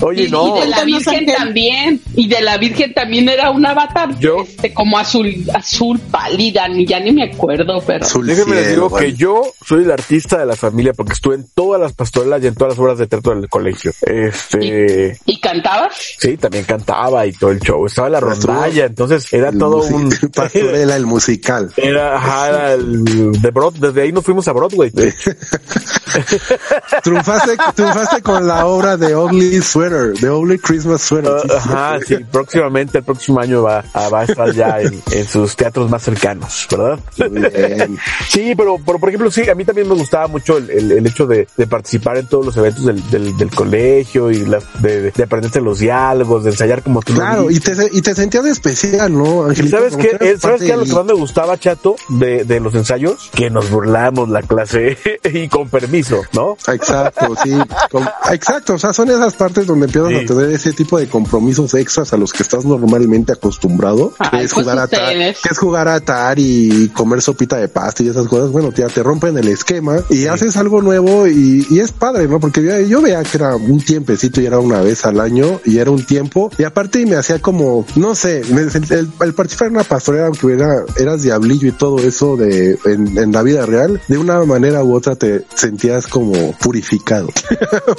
Oye, 0.00 0.24
y, 0.24 0.30
no. 0.30 0.56
y 0.56 0.60
de 0.60 0.66
la 0.68 0.84
Virgen 0.84 1.26
también. 1.26 2.00
Y 2.14 2.28
de 2.28 2.40
la 2.40 2.56
Virgen 2.56 2.94
también 2.94 3.28
era 3.28 3.50
un 3.50 3.66
avatar. 3.66 4.16
Yo- 4.20 4.42
Este, 4.42 4.72
como 4.72 4.96
azul, 4.98 5.34
azul 5.54 5.98
pálida, 5.98 6.68
ni 6.68 6.86
ya 6.86 7.00
ni 7.00 7.10
me 7.10 7.24
acuerdo, 7.24 7.82
pero. 7.84 8.04
Azul 8.04 8.26
Déjenme 8.26 8.54
les 8.56 8.70
digo 8.70 8.94
que 8.94 9.14
yo 9.14 9.42
soy 9.66 9.82
el 9.84 9.90
artista 9.90 10.38
de 10.38 10.46
la 10.46 10.54
familia 10.54 10.92
porque 10.92 11.14
estuve 11.14 11.34
en 11.36 11.46
todas 11.52 11.80
las 11.80 11.94
pastorelas 11.94 12.42
y 12.44 12.46
en 12.46 12.54
todas 12.54 12.74
las 12.74 12.78
obras 12.78 12.98
de 12.98 13.06
teatro 13.08 13.34
del 13.34 13.48
colegio. 13.48 13.92
Este, 14.02 15.18
¿Y 15.26 15.40
cantabas? 15.40 15.96
sí, 16.18 16.36
también 16.36 16.64
cantaba 16.64 17.26
y 17.26 17.32
todo 17.32 17.50
el 17.50 17.58
show. 17.60 17.84
Estaba 17.86 18.06
en 18.08 18.12
la 18.12 18.20
rondalla, 18.20 18.84
entonces 18.84 19.32
era 19.32 19.48
El 19.48 19.58
todo 19.58 19.78
un... 19.82 20.10
Pastorela, 20.34 20.94
el 20.94 21.06
musical. 21.06 21.72
Era, 21.76 22.16
ajá, 22.16 22.48
era 22.50 22.72
el 22.74 23.32
de 23.40 23.50
Broad, 23.50 23.74
desde 23.74 24.02
ahí 24.02 24.12
nos 24.12 24.24
fuimos 24.24 24.46
a 24.46 24.52
Broadway. 24.52 24.92
triunfaste, 27.02 27.56
triunfaste 27.74 28.22
con 28.22 28.46
la 28.46 28.66
obra 28.66 28.96
de 28.96 29.14
Ugly 29.14 29.60
Sweater, 29.62 30.12
de 30.14 30.30
Ugly 30.30 30.58
Christmas 30.58 31.02
Sweater. 31.02 31.30
Uh, 31.32 31.40
sí, 31.42 31.48
Ajá, 31.56 31.98
sí. 32.06 32.16
próximamente, 32.30 32.98
el 32.98 33.04
próximo 33.04 33.40
año 33.40 33.62
va, 33.62 33.84
a- 33.92 34.08
va 34.08 34.20
a 34.20 34.24
estar 34.24 34.52
ya 34.52 34.80
en, 34.80 35.02
en 35.12 35.28
sus 35.28 35.54
teatros 35.56 35.90
más 35.90 36.02
cercanos, 36.02 36.66
¿verdad? 36.70 36.98
Sí, 38.28 38.54
pero, 38.56 38.76
pero 38.84 38.98
por 38.98 39.08
ejemplo, 39.08 39.30
sí, 39.30 39.48
a 39.48 39.54
mí 39.54 39.64
también 39.64 39.88
me 39.88 39.94
gustaba 39.94 40.26
mucho 40.28 40.56
el, 40.58 40.70
el, 40.70 40.92
el 40.92 41.06
hecho 41.06 41.26
de, 41.26 41.46
de 41.56 41.66
participar 41.66 42.16
en 42.18 42.26
todos 42.26 42.46
los 42.46 42.56
eventos 42.56 42.84
del, 42.84 43.10
del, 43.10 43.36
del 43.36 43.50
colegio 43.50 44.30
y 44.30 44.44
las, 44.46 44.64
de, 44.80 45.10
de 45.10 45.22
aprenderse 45.22 45.60
los 45.60 45.78
diálogos, 45.78 46.44
de 46.44 46.50
ensayar 46.50 46.82
como 46.82 47.00
tú 47.02 47.12
lo 47.14 47.20
Claro, 47.20 47.50
y 47.50 47.60
te, 47.60 47.72
y 47.92 48.00
te 48.02 48.14
sentías 48.14 48.44
especial, 48.46 49.12
¿no, 49.12 49.46
¿Y 49.46 49.50
Angelito? 49.50 49.76
sabes 49.78 49.96
qué? 49.96 50.10
¿Sabes 50.18 50.40
parte 50.40 50.66
qué? 50.66 50.72
Lo 50.72 50.78
del- 50.80 50.88
que 50.88 50.94
más 50.94 51.04
me 51.04 51.12
gustaba, 51.14 51.58
Chato, 51.58 51.96
de, 52.08 52.44
de 52.44 52.60
los 52.60 52.74
ensayos, 52.74 53.30
que 53.34 53.50
nos 53.50 53.70
burlamos 53.70 54.28
la 54.28 54.42
clase 54.42 54.96
y 55.32 55.48
con 55.58 55.68
permiso, 55.68 56.22
¿no? 56.34 56.56
Exacto, 56.72 57.34
sí. 57.42 57.52
Exacto, 58.32 58.74
o 58.74 58.78
sea, 58.78 58.92
son 58.92 59.10
esas 59.10 59.34
partes 59.34 59.66
donde 59.66 59.86
empiezas 59.86 60.08
Sí. 60.10 60.16
a 60.16 60.26
tener 60.26 60.50
ese 60.52 60.72
tipo 60.72 60.98
de 60.98 61.08
compromisos 61.08 61.74
extras 61.74 62.12
a 62.12 62.16
los 62.16 62.32
que 62.32 62.42
estás 62.42 62.64
normalmente 62.64 63.32
acostumbrado, 63.32 64.12
que 64.30 64.42
es 64.42 64.52
pues 64.52 64.64
jugar 64.64 64.78
a 64.78 64.82
Atari, 64.84 65.18
que 65.42 65.48
es 65.50 65.58
jugar 65.58 65.88
a 65.88 65.94
Atari 65.96 66.84
y 66.84 66.88
comer 66.88 67.20
sopita 67.22 67.56
de 67.56 67.68
pasta 67.68 68.02
y 68.02 68.08
esas 68.08 68.26
cosas, 68.28 68.50
bueno, 68.50 68.72
ya 68.72 68.86
te 68.88 69.02
rompen 69.02 69.36
el 69.38 69.48
esquema 69.48 69.96
y 70.10 70.26
haces 70.26 70.56
algo 70.56 70.82
nuevo 70.82 71.26
y, 71.26 71.66
y 71.70 71.80
es 71.80 71.92
padre, 71.92 72.28
¿no? 72.28 72.40
Porque 72.40 72.62
yo, 72.62 72.78
yo 72.80 73.02
veía 73.02 73.22
que 73.22 73.36
era 73.38 73.56
un 73.56 73.80
tiempecito 73.80 74.40
y 74.40 74.46
era 74.46 74.58
una 74.58 74.80
vez 74.80 75.04
al 75.04 75.20
año 75.20 75.60
y 75.64 75.78
era 75.78 75.90
un 75.90 76.04
tiempo 76.04 76.50
y 76.58 76.64
aparte 76.64 77.04
me 77.06 77.16
hacía 77.16 77.40
como, 77.40 77.84
no 77.96 78.14
sé, 78.14 78.42
me- 78.52 78.62
el, 78.62 79.08
el 79.20 79.34
participar 79.34 79.68
en 79.68 79.74
una 79.74 79.84
pastorela, 79.84 80.26
aunque 80.26 80.52
era, 80.52 80.84
eras 80.96 81.22
diablillo 81.22 81.68
y 81.68 81.72
todo 81.72 81.98
eso 81.98 82.36
de 82.36 82.78
en, 82.84 83.16
en 83.18 83.32
la 83.32 83.42
vida 83.42 83.66
real, 83.66 84.00
de 84.08 84.18
una 84.18 84.44
manera 84.44 84.82
u 84.84 84.94
otra 84.94 85.16
te 85.16 85.44
sentías 85.54 86.06
como 86.06 86.52
purificado. 86.58 87.28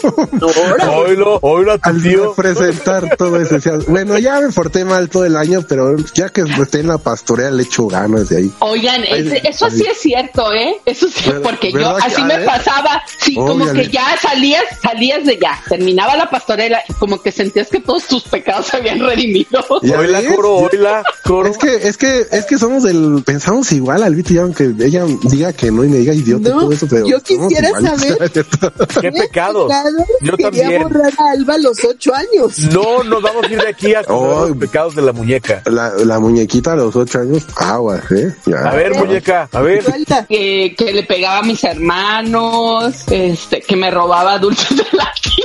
Oílo, 0.96 1.40
oílo 1.42 1.74
a 1.74 1.78
tu 1.78 1.90
Al 1.90 2.02
tío. 2.02 2.34
presentar 2.34 3.16
todo 3.18 3.40
eso, 3.42 3.56
decías, 3.56 3.86
bueno, 3.88 4.18
ya 4.18 4.40
me 4.42 4.52
porté 4.52 4.86
mal 4.86 5.10
todo 5.10 5.26
el 5.26 5.36
año, 5.36 5.64
pero 5.68 5.96
ya 6.14 6.30
que 6.30 6.42
esté 6.42 6.80
en 6.80 6.88
la 6.88 6.98
pastorea 6.98 7.52
le 7.52 7.64
echo 7.64 7.88
ganas 7.88 8.30
de 8.30 8.38
ahí. 8.38 8.52
Oigan, 8.60 9.04
eso 9.04 9.66
ay. 9.66 9.72
sí 9.78 9.84
es 9.90 9.98
cierto, 10.00 10.52
¿eh? 10.54 10.76
Eso 10.86 11.08
sí, 11.10 11.30
¿Verdad- 11.30 11.42
porque 11.42 11.72
yo 11.72 11.96
así 11.98 12.22
a 12.22 12.26
me 12.26 12.38
ver? 12.38 12.46
pasaba, 12.46 13.02
sí, 13.18 13.36
como 13.36 13.72
que 13.72 13.88
ya 13.90 14.16
salías, 14.22 14.64
salías 14.82 15.26
de 15.26 15.38
ya, 15.38 15.60
terminaba 15.68 16.16
la 16.16 16.30
pastorela 16.30 16.80
y 16.88 16.94
como 16.94 17.22
que 17.22 17.32
sentías 17.32 17.68
que 17.68 17.80
todos 17.82 18.06
tus 18.08 18.24
pecados 18.24 18.68
se 18.68 18.78
habían 18.78 19.00
redimido. 19.00 19.64
¿Ya 19.84 20.00
Oíla, 20.00 20.22
coro, 20.36 20.56
oíla, 20.58 21.04
coro. 21.24 21.50
Es 21.50 21.58
que, 21.58 21.76
es 21.88 21.98
que, 21.98 22.26
es 22.32 22.46
que 22.46 22.58
somos 22.58 22.84
del, 22.84 23.22
pensamos 23.26 23.72
igual, 23.72 24.04
Albito, 24.04 24.34
y 24.34 24.38
aunque 24.38 24.72
ella 24.80 25.04
diga 25.24 25.54
que 25.54 25.72
no 25.72 25.84
y 25.84 25.90
me 25.90 25.98
diga 25.98 26.14
idiota 26.14 26.50
y 26.50 26.52
No, 26.52 26.60
todo 26.62 26.72
eso, 26.72 26.88
pero 26.90 27.08
yo 27.08 27.20
quisiera 27.38 27.70
saber- 27.82 28.32
Qué 29.02 29.12
pecados. 29.12 29.68
Pecado, 29.68 30.06
Yo 30.22 30.32
Quería 30.38 30.50
también. 30.64 30.84
borrar 30.84 31.12
a 31.18 31.32
Alba 31.32 31.54
a 31.56 31.58
los 31.58 31.84
ocho 31.84 32.14
años. 32.14 32.60
No 32.74 33.04
nos 33.04 33.22
vamos 33.22 33.46
a 33.46 33.50
ir 33.52 33.62
de 33.62 33.68
aquí 33.70 33.94
a 33.94 34.02
Oh. 34.08 34.48
los 34.48 34.58
pecados 34.58 34.96
de 34.96 35.02
la 35.02 35.12
muñeca. 35.14 35.62
la, 35.66 35.90
la 35.94 36.20
muñequita 36.20 36.74
a 36.74 36.76
los 36.76 36.96
ocho 36.96 37.20
años, 37.20 37.46
aguas, 37.58 38.02
eh. 38.12 38.36
Ya. 38.46 38.58
A 38.70 38.76
ver, 38.76 38.96
muñeca, 38.96 39.48
a 39.52 39.62
ver. 39.62 39.84
Que, 40.28 40.76
que 40.78 40.94
le 40.94 41.04
pegaba 41.04 41.40
a 41.40 41.44
mis 41.44 41.64
hermanos, 41.64 43.04
este, 43.12 43.62
que 43.62 43.76
me 43.76 43.92
robaba 43.92 44.38
dulces 44.40 44.70
de 44.78 44.84
la 44.94 45.12
tienda. 45.22 45.39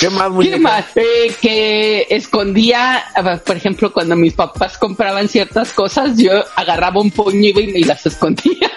¿Qué 0.00 0.10
más, 0.10 0.30
muñeca? 0.30 0.56
¿Qué 0.56 0.62
más? 0.62 0.84
Eh, 0.96 1.34
que 1.40 2.06
escondía, 2.10 3.04
por 3.44 3.56
ejemplo, 3.56 3.92
cuando 3.92 4.16
mis 4.16 4.34
papás 4.34 4.76
compraban 4.78 5.28
ciertas 5.28 5.72
cosas, 5.72 6.16
yo 6.16 6.32
agarraba 6.54 7.00
un 7.00 7.10
puño 7.10 7.48
y 7.48 7.72
me 7.72 7.80
las 7.80 8.04
escondía. 8.06 8.70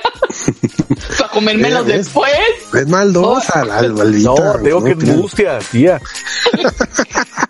Para 1.17 1.29
comérmelos 1.31 1.85
¿Ves? 1.85 1.97
después. 1.97 2.31
Es 2.73 2.87
maldosa 2.87 3.65
la 3.65 3.79
Albita. 3.79 4.29
No, 4.29 4.61
tengo 4.63 4.83
que 4.83 4.91
angustia, 4.91 5.59
tía. 5.71 5.99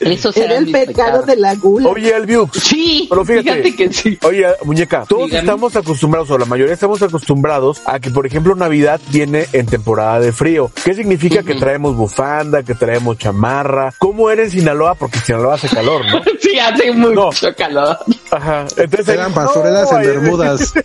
Eso 0.00 0.30
Era 0.34 0.56
el 0.56 0.70
pecado 0.70 1.22
de 1.22 1.36
la 1.36 1.54
gula. 1.54 1.88
Oye, 1.88 2.14
Albiux. 2.14 2.58
Sí, 2.60 3.06
Pero 3.08 3.24
fíjate. 3.24 3.62
fíjate 3.62 3.76
que 3.76 3.92
sí. 3.92 4.18
Oye, 4.22 4.46
muñeca, 4.64 5.04
todos 5.08 5.24
Dígame. 5.26 5.40
estamos 5.40 5.76
acostumbrados, 5.76 6.30
o 6.30 6.38
la 6.38 6.44
mayoría 6.44 6.74
estamos 6.74 7.02
acostumbrados 7.02 7.80
a 7.86 8.00
que, 8.00 8.10
por 8.10 8.26
ejemplo, 8.26 8.54
Navidad 8.54 9.00
viene 9.10 9.46
en 9.52 9.66
temporada 9.66 10.20
de 10.20 10.32
frío. 10.32 10.70
¿Qué 10.84 10.94
significa 10.94 11.42
que 11.42 11.54
traemos 11.54 11.96
bufanda, 11.96 12.62
que 12.62 12.74
traemos 12.74 13.18
chamarra? 13.18 13.92
¿Cómo 13.98 14.30
era 14.30 14.42
en 14.42 14.50
Sinaloa? 14.50 14.94
Porque 14.94 15.18
Sinaloa 15.18 15.54
hace 15.54 15.68
calor, 15.68 16.04
¿no? 16.06 16.20
Sí, 16.40 16.56
hace 16.58 16.92
mucho 16.92 17.54
calor. 17.56 17.98
Ajá. 18.30 18.64
Entonces, 18.76 19.08
Eran 19.08 19.34
pastorelas 19.34 19.90
no, 19.90 19.98
en 19.98 20.04
Bermudas. 20.06 20.72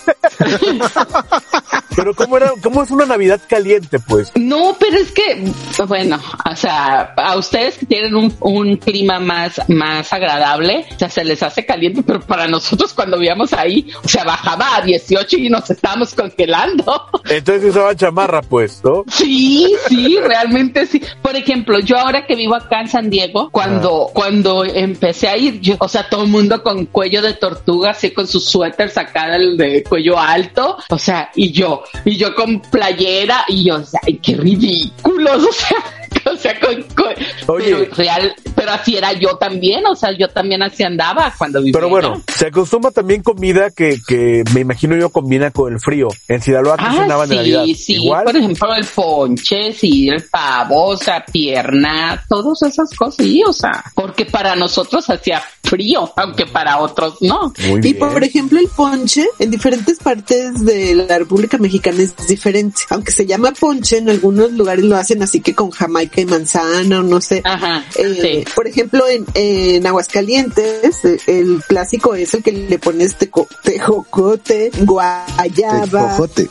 Pero 1.96 2.14
¿cómo 2.16 2.38
era? 2.38 2.52
¿Cómo 2.62 2.84
es 2.84 2.90
una 2.90 3.06
Navidad 3.06 3.40
caliente, 3.48 4.00
pues? 4.00 4.32
No, 4.36 4.76
pero 4.80 4.98
es 4.98 5.12
que, 5.12 5.52
bueno, 5.88 6.20
o 6.54 6.56
sea, 6.56 7.14
a 7.18 7.36
ustedes 7.38 7.78
que 7.78 7.86
tienen 7.86 8.16
un, 8.16 8.34
un 8.40 8.78
clima 8.78 9.20
más, 9.20 9.60
más 9.68 10.12
agradable, 10.14 10.86
o 10.96 11.00
sea, 11.00 11.10
se 11.10 11.24
les 11.24 11.42
hace 11.44 11.66
caliente, 11.66 12.04
pero 12.04 12.22
para 12.22 12.48
nosotros 12.48 12.94
cuando 12.94 13.18
vivíamos 13.18 13.54
ahí, 13.54 13.88
o 14.04 14.08
sea, 14.08 14.24
bajaba 14.24 14.78
a 14.78 14.82
18 14.82 15.38
y 15.38 15.50
nos 15.50 15.70
estábamos 15.70 16.14
congelando. 16.14 17.10
Entonces 17.30 17.72
usaban 17.72 17.96
chamarra, 17.96 18.42
pues, 18.42 18.82
¿no? 18.84 19.04
Sí, 19.08 19.74
sí, 19.88 20.18
realmente 20.20 20.86
sí. 20.86 21.02
Por 21.22 21.36
ejemplo, 21.36 21.80
yo 21.80 21.98
ahora 21.98 22.26
que 22.26 22.36
vivo 22.36 22.56
acá 22.56 22.82
en 22.82 22.88
San 22.88 23.10
Diego, 23.10 23.50
cuando, 23.52 24.10
cuando 24.14 24.64
empecé 24.64 25.28
a 25.28 25.38
ir, 25.38 25.60
yo, 25.60 25.76
o 25.80 25.88
sea, 25.88 26.08
todo 26.10 26.24
el 26.24 26.30
mundo 26.30 26.62
con 26.64 26.86
cuello 26.86 27.22
de 27.22 27.34
tortuga, 27.34 27.92
así 27.92 28.12
con 28.12 28.28
sus 28.28 28.46
suéteres 28.46 28.98
acá 28.98 29.30
del 29.30 29.58
de 29.58 29.84
cuello 29.84 30.20
alto, 30.20 30.78
o 30.90 30.98
sea, 30.98 31.32
y 31.36 31.52
yo, 31.52 31.84
y 32.06 32.18
yo 32.18 32.36
con 32.36 32.62
playera, 32.62 33.46
y 33.48 33.66
yo, 33.66 33.76
o 33.76 33.84
sea, 33.84 34.02
ay, 34.04 34.20
qué 34.22 34.36
ridículos, 34.36 35.44
o 35.50 35.52
sea. 35.52 35.78
O 36.34 36.36
sea, 36.38 36.60
con, 36.60 36.82
con- 36.96 37.14
Oye. 37.56 37.76
pero 37.76 37.96
real, 37.96 38.36
pero 38.56 38.72
así 38.72 38.98
era 38.98 39.14
yo 39.14 39.38
también, 39.38 39.86
o 39.86 39.96
sea, 39.96 40.12
yo 40.18 40.28
también 40.30 40.62
así 40.64 40.84
andaba 40.84 41.34
cuando 41.38 41.60
vivía. 41.60 41.74
Pero 41.74 41.90
bueno, 41.90 42.14
allá. 42.14 42.24
se 42.36 42.48
acostumbra 42.48 42.92
también 42.92 43.22
comida 43.22 43.70
que, 43.72 43.98
que 44.08 44.44
me 44.54 44.62
imagino 44.62 44.96
yo 44.98 45.10
combina 45.10 45.52
con 45.52 45.72
el 45.74 45.80
frío. 45.80 46.08
En 46.28 46.42
Sinaloa 46.42 46.76
que 46.78 46.84
Ah, 46.86 46.94
cenaban 46.94 47.30
de 47.30 47.36
Navidad. 47.38 47.64
sí, 47.66 47.76
sí, 47.76 47.94
Igual. 48.04 48.24
por 48.26 48.36
ejemplo, 48.36 48.76
el 48.76 48.86
ponche, 48.86 49.74
sí, 49.74 50.10
el 50.10 50.24
pavo, 50.24 50.88
o 50.88 50.98
sea, 50.98 51.24
pierna, 51.26 52.24
todas 52.28 52.62
esas 52.64 52.90
cosas, 52.96 53.24
sí, 53.26 53.42
o 53.48 53.54
sea, 53.54 53.84
porque 53.96 54.26
para 54.26 54.56
nosotros 54.56 55.10
hacía 55.10 55.42
frío, 55.64 56.12
aunque 56.18 56.46
para 56.46 56.80
otros 56.80 57.16
no. 57.22 57.54
Muy 57.68 57.80
Y 57.80 57.94
bien. 57.94 58.00
por 58.00 58.24
ejemplo, 58.24 58.60
el 58.60 58.68
ponche 58.68 59.26
en 59.40 59.52
diferentes 59.52 60.00
partes 60.00 60.66
de 60.66 60.96
la 60.96 61.20
República 61.20 61.58
Mexicana 61.58 62.02
es 62.02 62.16
diferente. 62.28 62.82
Aunque 62.90 63.12
se 63.12 63.26
llama 63.26 63.52
ponche, 63.58 63.98
en 63.98 64.10
algunos 64.10 64.52
lugares 64.52 64.84
lo 64.86 64.98
hacen 64.98 65.22
así 65.24 65.40
que 65.42 65.54
con 65.54 65.70
jamaica 65.72 66.03
y 66.22 66.26
manzana 66.26 67.00
o 67.00 67.04
no 67.04 67.22
sé. 67.22 67.42
Ajá, 67.44 67.84
Eh, 67.96 68.44
sí. 68.46 68.52
Por 68.56 68.68
ejemplo, 68.68 69.08
en, 69.08 69.26
en 69.34 69.86
Aguascalientes, 69.86 71.04
eh, 71.06 71.18
el 71.28 71.62
clásico 71.68 72.16
es 72.16 72.34
el 72.34 72.44
que 72.44 72.52
le 72.52 72.80
pones 72.80 73.18
teco- 73.18 73.48
tejocote, 73.64 74.72
guayaba, 74.82 76.10
Cojote. 76.12 76.50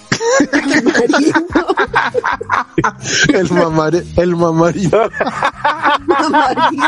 El 3.33 3.51
mamare, 3.51 4.03
el 4.17 4.37
mamarito. 4.37 5.11
tamarindo. 6.09 6.87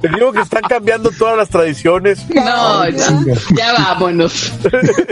Te 0.00 0.08
digo 0.08 0.32
que 0.32 0.40
están 0.40 0.62
cambiando 0.62 1.10
todas 1.12 1.36
las 1.36 1.48
tradiciones. 1.48 2.26
No, 2.30 2.88
ya, 2.88 3.08
ya 3.56 3.72
vámonos. 3.74 4.52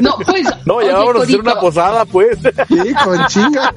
No, 0.01 0.17
pues. 0.25 0.45
No, 0.65 0.81
ya 0.81 0.87
oye, 0.89 0.93
vámonos 0.93 1.23
a 1.23 1.25
hacer 1.25 1.37
Corito, 1.37 1.41
una 1.41 1.61
posada, 1.61 2.05
pues. 2.05 2.39
Sí, 2.69 2.95
con 3.05 3.27
chinga. 3.27 3.73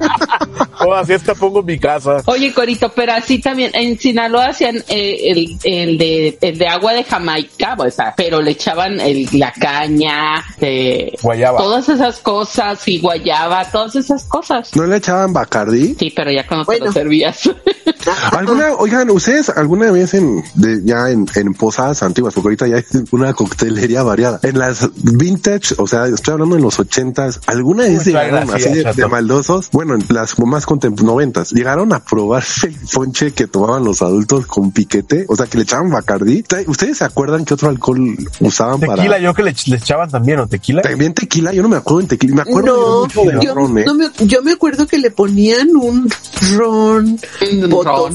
o 0.80 0.94
así 0.94 1.12
hasta 1.14 1.34
pongo 1.34 1.62
mi 1.62 1.78
casa. 1.78 2.22
Oye, 2.26 2.52
Corito, 2.52 2.90
pero 2.90 3.12
así 3.12 3.38
también 3.40 3.70
en 3.74 3.98
Sinaloa 3.98 4.46
hacían 4.46 4.76
eh, 4.88 5.30
el, 5.30 5.58
el, 5.64 5.98
de, 5.98 6.38
el 6.40 6.58
de 6.58 6.66
agua 6.66 6.92
de 6.92 7.04
Jamaica, 7.04 7.76
o 7.78 7.90
sea, 7.90 8.14
pero 8.16 8.40
le 8.40 8.52
echaban 8.52 9.00
el, 9.00 9.28
la 9.32 9.52
caña, 9.52 10.44
eh, 10.60 11.12
Guayaba. 11.22 11.58
todas 11.58 11.88
esas 11.88 12.18
cosas 12.18 12.86
y 12.88 12.98
guayaba 13.00 13.17
guayaba, 13.18 13.64
todas 13.70 13.96
esas 13.96 14.24
cosas. 14.24 14.74
¿No 14.76 14.86
le 14.86 14.96
echaban 14.96 15.32
Bacardí? 15.32 15.96
Sí, 15.98 16.12
pero 16.14 16.30
ya 16.30 16.46
cuando 16.46 16.64
te 16.66 16.78
lo 16.80 16.92
servías. 16.92 17.50
¿Alguna, 18.32 18.72
oigan, 18.74 19.10
ustedes 19.10 19.48
alguna 19.50 19.90
vez 19.90 20.14
en, 20.14 20.42
de- 20.54 20.82
ya 20.84 21.10
en, 21.10 21.26
en 21.34 21.54
posadas 21.54 22.02
antiguas, 22.02 22.34
porque 22.34 22.48
ahorita 22.48 22.66
ya 22.68 22.76
hay 22.76 22.84
una 23.10 23.32
coctelería 23.34 24.02
variada, 24.02 24.40
en 24.42 24.58
las 24.58 24.88
vintage, 24.94 25.74
o 25.78 25.86
sea, 25.86 26.06
estoy 26.06 26.32
hablando 26.32 26.56
en 26.56 26.62
los 26.62 26.78
ochentas, 26.78 27.40
¿alguna 27.46 27.84
vez 27.84 28.04
llegaron 28.06 28.50
así 28.50 28.68
de, 28.70 28.92
de 28.92 29.06
maldosos? 29.06 29.70
Bueno, 29.72 29.94
en 29.94 30.04
las 30.10 30.38
más 30.38 30.64
contemporáneas, 30.66 30.98
noventas, 31.08 31.52
llegaron 31.52 31.92
a 31.92 32.00
probar 32.04 32.42
el 32.64 32.76
ponche 32.92 33.32
que 33.32 33.46
tomaban 33.46 33.84
los 33.84 34.02
adultos 34.02 34.46
con 34.46 34.72
piquete, 34.72 35.26
o 35.28 35.36
sea, 35.36 35.46
que 35.46 35.58
le 35.58 35.64
echaban 35.64 35.90
Bacardí. 35.90 36.44
¿Ustedes 36.66 36.98
se 36.98 37.04
acuerdan 37.04 37.44
qué 37.44 37.54
otro 37.54 37.68
alcohol 37.68 38.16
usaban 38.40 38.80
Tequila, 38.80 38.96
para... 38.96 39.18
yo 39.18 39.34
que 39.34 39.42
le, 39.42 39.54
le 39.66 39.76
echaban 39.76 40.10
también, 40.10 40.40
¿o 40.40 40.46
tequila? 40.48 40.82
También 40.82 41.14
tequila, 41.14 41.52
yo 41.52 41.62
no 41.62 41.68
me 41.68 41.76
acuerdo 41.76 42.00
en 42.00 42.08
tequila, 42.08 42.34
me 42.36 42.42
acuerdo 42.42 42.97
No, 42.97 42.97
yo, 43.06 43.52
¿eh? 43.52 43.84
no 43.86 43.94
me, 43.94 44.06
yo 44.20 44.42
me 44.42 44.52
acuerdo 44.52 44.86
que 44.86 44.98
le 44.98 45.10
ponían 45.10 45.76
un 45.76 46.08
ron 46.56 47.18
o 47.72 48.08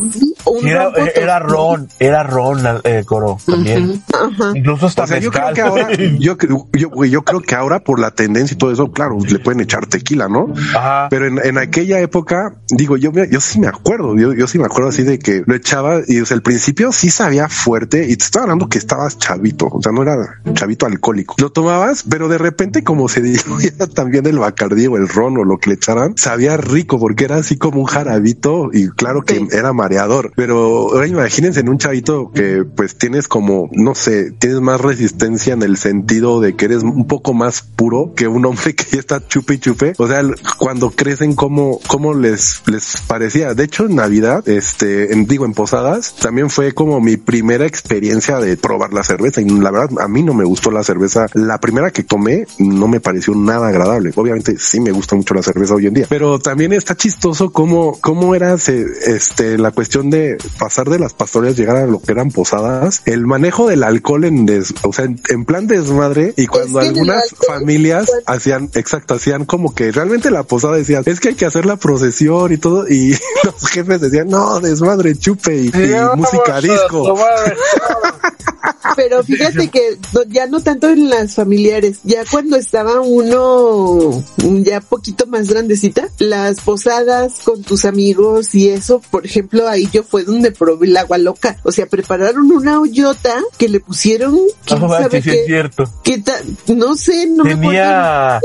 un 0.60 0.67
Era, 0.67 0.89
ron 0.89 1.10
era 1.15 1.39
ron, 1.39 1.88
era 2.00 2.24
ron, 2.24 2.60
eh, 2.83 3.03
Coro, 3.05 3.38
también. 3.45 4.01
Ajá. 4.13 4.51
Incluso 4.55 4.86
hasta 4.88 5.03
O 5.03 5.07
sea, 5.07 5.19
yo 5.19 5.31
creo 5.31 5.53
que 5.53 5.62
ahora, 5.62 5.88
yo, 6.19 6.38
creo- 6.38 6.67
yo, 6.74 7.05
yo 7.05 7.22
creo 7.24 7.41
que 7.41 7.55
ahora 7.55 7.79
por 7.79 8.00
la 8.00 8.12
tendencia 8.12 8.55
y 8.55 8.57
todo 8.57 8.72
eso, 8.72 8.91
claro, 8.91 9.17
le 9.27 9.39
pueden 9.39 9.62
echar 9.62 9.86
tequila, 9.88 10.27
¿no? 10.27 10.53
Ajá. 10.75 11.07
Pero 11.10 11.27
en, 11.27 11.39
en 11.43 11.57
aquella 11.57 12.00
época, 12.00 12.55
digo, 12.69 12.98
yo, 12.98 13.12
me- 13.12 13.29
yo 13.29 13.41
sí 13.41 13.60
me 13.60 13.67
acuerdo, 13.67 14.15
yo, 14.17 14.33
yo 14.33 14.48
sí 14.48 14.57
me 14.60 14.65
acuerdo 14.65 14.89
así 14.89 15.03
de 15.03 15.19
que 15.19 15.43
lo 15.45 15.55
echaba 15.55 16.01
y 16.07 16.19
o 16.22 16.25
sea, 16.25 16.36
al 16.36 16.41
principio 16.43 16.91
sí 16.91 17.10
sabía 17.10 17.50
fuerte 17.50 18.05
y 18.07 18.15
te 18.17 18.24
estaba 18.25 18.43
hablando 18.43 18.69
que 18.69 18.77
estabas 18.77 19.17
chavito, 19.17 19.67
o 19.72 19.81
sea, 19.81 19.91
no 19.91 20.01
era 20.03 20.17
chavito 20.53 20.86
alcohólico. 20.86 21.36
Lo 21.38 21.51
tomabas, 21.51 22.03
pero 22.10 22.27
de 22.27 22.38
repente 22.38 22.83
como 22.83 23.10
se 23.10 23.22
diluía 23.24 23.72
también 23.93 24.25
el 24.25 24.39
bacardí 24.39 24.88
o 24.88 24.98
el 24.98 25.07
ron 25.07 25.38
o 25.38 25.43
lo 25.43 25.57
que 25.57 25.69
le 25.72 25.75
echaran, 25.75 26.13
sabía 26.17 26.57
rico 26.57 27.00
porque 27.00 27.25
era 27.25 27.38
así 27.38 27.57
como 27.57 27.79
un 27.81 27.86
jarabito 27.86 28.69
y 28.72 28.89
claro 28.89 29.24
que 29.24 29.33
Sí. 29.36 29.48
era 29.51 29.74
mareador. 29.74 30.31
Pero 30.43 30.91
ahora 30.91 31.07
imagínense 31.07 31.62
en 31.62 31.69
un 31.69 31.77
chavito 31.77 32.29
que 32.35 32.65
pues 32.65 32.97
tienes 32.97 33.29
como, 33.29 33.69
no 33.71 33.95
sé, 33.95 34.31
tienes 34.31 34.59
más 34.59 34.81
resistencia 34.81 35.53
en 35.53 35.62
el 35.62 35.77
sentido 35.77 36.41
de 36.41 36.57
que 36.57 36.65
eres 36.65 36.83
un 36.83 37.07
poco 37.07 37.33
más 37.33 37.62
puro 37.62 38.12
que 38.13 38.27
un 38.27 38.45
hombre 38.45 38.75
que 38.75 38.83
ya 38.91 39.00
está 39.00 39.25
chupe 39.25 39.53
y 39.53 39.59
chupe. 39.59 39.93
O 39.97 40.05
sea, 40.05 40.21
cuando 40.57 40.91
crecen, 40.91 41.33
cómo, 41.33 41.79
cómo 41.88 42.13
les, 42.13 42.62
les 42.65 42.95
parecía. 43.07 43.53
De 43.53 43.63
hecho, 43.63 43.85
en 43.85 43.95
Navidad, 43.95 44.45
este, 44.50 45.13
en, 45.13 45.27
digo, 45.27 45.45
en 45.45 45.53
Posadas, 45.53 46.13
también 46.15 46.50
fue 46.50 46.73
como 46.73 47.00
mi 47.00 47.15
primera 47.15 47.65
experiencia 47.65 48.39
de 48.39 48.57
probar 48.57 48.91
la 48.91 49.03
cerveza. 49.03 49.39
Y 49.39 49.45
la 49.47 49.71
verdad, 49.71 49.91
a 50.01 50.09
mí 50.09 50.23
no 50.23 50.33
me 50.33 50.43
gustó 50.43 50.71
la 50.71 50.83
cerveza. 50.83 51.27
La 51.35 51.62
primera 51.62 51.91
que 51.91 52.03
tomé 52.03 52.47
no 52.59 52.89
me 52.89 53.00
pareció 53.00 53.33
nada 53.33 53.69
agradable. 53.69 54.12
Obviamente 54.17 54.57
sí 54.59 54.81
me 54.81 54.91
gusta 54.91 55.15
mucho 55.15 55.35
la 55.35 55.41
cerveza 55.41 55.75
hoy 55.75 55.88
en 55.88 55.93
día, 55.93 56.07
pero 56.09 56.38
también 56.38 56.73
está 56.73 56.97
chistoso 56.97 57.53
cómo, 57.53 57.97
cómo 58.01 58.35
era 58.35 58.55
este, 58.55 59.57
la 59.57 59.71
cuestión 59.71 60.09
de 60.09 60.33
pasar 60.58 60.90
de 60.90 61.00
las 61.00 61.13
pastorias, 61.13 61.56
llegar 61.56 61.78
a 61.78 61.86
lo 61.86 62.02
que 62.02 62.12
eran 62.12 62.32
posadas, 62.32 63.02
el 63.06 63.25
manejo 63.25 63.68
del 63.68 63.84
alcohol 63.84 64.25
en 64.25 64.46
des, 64.46 64.74
o 64.84 64.94
sea, 64.94 65.06
en, 65.06 65.20
en 65.30 65.46
plan 65.46 65.68
desmadre 65.68 66.34
y 66.38 66.48
cuando 66.48 66.80
que 66.80 66.88
algunas 66.88 67.36
familias 67.48 68.12
hacían, 68.25 68.70
exacto, 68.74 69.13
hacían 69.16 69.46
como 69.46 69.74
que 69.74 69.92
realmente 69.92 70.32
la 70.32 70.44
posada 70.44 70.75
decía, 70.75 71.02
es 71.06 71.20
que 71.20 71.30
hay 71.30 71.36
que 71.36 71.46
hacer 71.46 71.66
la 71.66 71.78
procesión 71.78 72.52
y 72.52 72.58
todo, 72.58 72.88
y 72.88 73.18
los 73.44 73.68
jefes 73.70 74.02
decían, 74.02 74.30
no, 74.30 74.60
desmadre, 74.60 75.16
chupe 75.16 75.56
y, 75.56 75.68
y 75.68 75.96
música 76.16 76.62
disco. 76.62 77.16
Pero 78.96 79.24
fíjate 79.24 79.70
que 79.70 79.98
ya 80.30 80.48
no 80.48 80.60
tanto 80.62 80.90
en 80.90 81.10
las 81.10 81.36
familiares, 81.36 82.00
ya 82.04 82.24
cuando 82.30 82.58
estaba 82.58 83.02
uno 83.02 84.24
ya 84.63 84.82
poquito 84.82 85.25
más 85.28 85.48
grandecita, 85.50 86.10
las 86.20 86.60
posadas 86.62 87.42
con 87.44 87.62
tus 87.63 87.86
amigos 87.86 88.54
y 88.56 88.70
eso, 88.70 89.02
por 89.12 89.25
ejemplo, 89.25 89.68
ahí 89.68 89.88
yo 89.92 90.04
fue 90.04 90.24
donde 90.24 90.52
probé 90.52 90.88
el 90.88 90.98
agua 90.98 91.18
loca. 91.18 91.58
O 91.63 91.72
sea, 91.72 91.86
prepararon 91.88 92.52
una 92.52 92.80
hoyota 92.80 93.36
que 93.58 93.70
le 93.70 93.80
pusieron, 93.80 94.38
quién 94.66 94.84
Ah, 94.84 94.88
sabe 95.02 95.22
sí, 95.22 95.30
es 95.30 95.46
cierto. 95.46 95.90
qué 96.04 96.18
ta- 96.20 96.42
no 96.68 96.96
sé, 96.96 97.28
no 97.28 97.44
me 97.44 97.52
Tenía- 97.56 98.38
acuerdo 98.38 98.42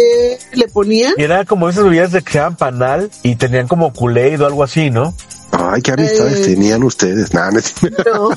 qué 0.53 0.57
le 0.57 0.69
ponían. 0.69 1.15
Era 1.19 1.45
como 1.45 1.69
esas 1.69 1.85
bebidas 1.85 2.13
de 2.13 2.23
que 2.23 2.39
panal 2.59 3.11
y 3.23 3.35
tenían 3.37 3.67
como 3.69 3.93
Kool-Aid 3.93 4.41
o 4.43 4.47
algo 4.47 4.63
así, 4.65 4.91
¿no? 4.91 5.15
Ay, 5.59 5.83
qué 5.83 5.93
amistades 5.93 6.41
Eh. 6.41 6.55
tenían 6.55 6.83
ustedes. 6.85 7.35
Nada, 7.35 7.51
no 7.51 7.61
No, 8.15 8.31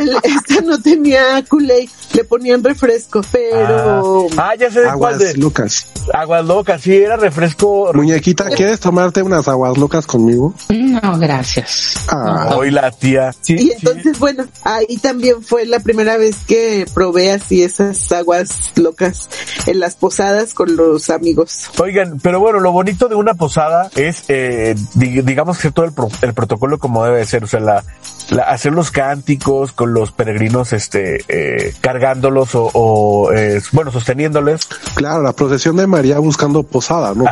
el- 0.00 0.16
esta 0.22 0.60
no 0.62 0.78
tenía 0.80 1.42
Kool-Aid, 1.48 1.88
le 2.14 2.24
ponían 2.24 2.62
refresco, 2.62 3.20
pero... 3.32 4.26
Ah, 4.36 4.54
ya 4.58 4.70
sé 4.70 4.80
de 4.80 4.84
cuál 4.86 4.94
aguas 4.94 5.18
de. 5.18 5.34
locas. 5.36 5.86
Aguas 6.12 6.44
locas, 6.44 6.80
sí, 6.82 6.96
era 6.96 7.16
refresco. 7.16 7.90
Muñequita, 7.94 8.48
¿quieres 8.50 8.80
tomarte 8.80 9.22
unas 9.22 9.46
aguas 9.48 9.76
locas 9.78 10.06
conmigo? 10.06 10.54
No, 10.68 11.18
gracias. 11.18 12.06
Ah, 12.08 12.54
Hoy 12.56 12.70
la 12.70 12.90
tía. 12.90 13.32
Sí, 13.40 13.54
Y 13.54 13.58
sí. 13.58 13.72
entonces, 13.78 14.18
bueno, 14.18 14.44
ahí 14.64 14.96
también 14.98 15.42
fue 15.42 15.66
la 15.66 15.80
primera 15.80 16.16
vez 16.16 16.36
que 16.46 16.86
probé 16.94 17.32
así 17.32 17.62
esas 17.62 18.10
aguas 18.12 18.50
locas 18.76 19.28
en 19.66 19.80
las 19.80 19.96
posadas 19.96 20.54
con 20.54 20.76
los 20.76 21.10
amigos. 21.10 21.68
Oigan, 21.78 22.18
pero 22.22 22.40
bueno, 22.40 22.60
lo 22.60 22.72
bonito 22.72 23.08
de 23.08 23.14
una 23.14 23.34
posada 23.34 23.90
es, 23.96 24.24
eh, 24.28 24.74
di- 24.94 25.20
digamos 25.22 25.58
que 25.58 25.70
todo 25.70 25.84
el, 25.86 25.92
pro- 25.92 26.08
el 26.22 26.34
protocolo 26.34 26.57
como 26.78 27.04
debe 27.04 27.24
ser, 27.24 27.44
o 27.44 27.46
sea, 27.46 27.60
la, 27.60 27.84
la- 28.30 28.44
hacer 28.44 28.72
los 28.72 28.90
cánticos 28.90 29.72
con 29.72 29.92
los 29.94 30.12
peregrinos, 30.12 30.72
este, 30.72 31.24
eh, 31.28 31.72
cargándolos 31.80 32.54
o, 32.54 32.70
o, 32.72 33.32
eh, 33.32 33.60
bueno, 33.72 33.90
sosteniéndoles. 33.92 34.66
claro, 34.94 35.22
la 35.22 35.32
procesión 35.32 35.76
de 35.76 35.86
María 35.86 36.18
buscando 36.18 36.62
posada, 36.62 37.14
¿no? 37.14 37.24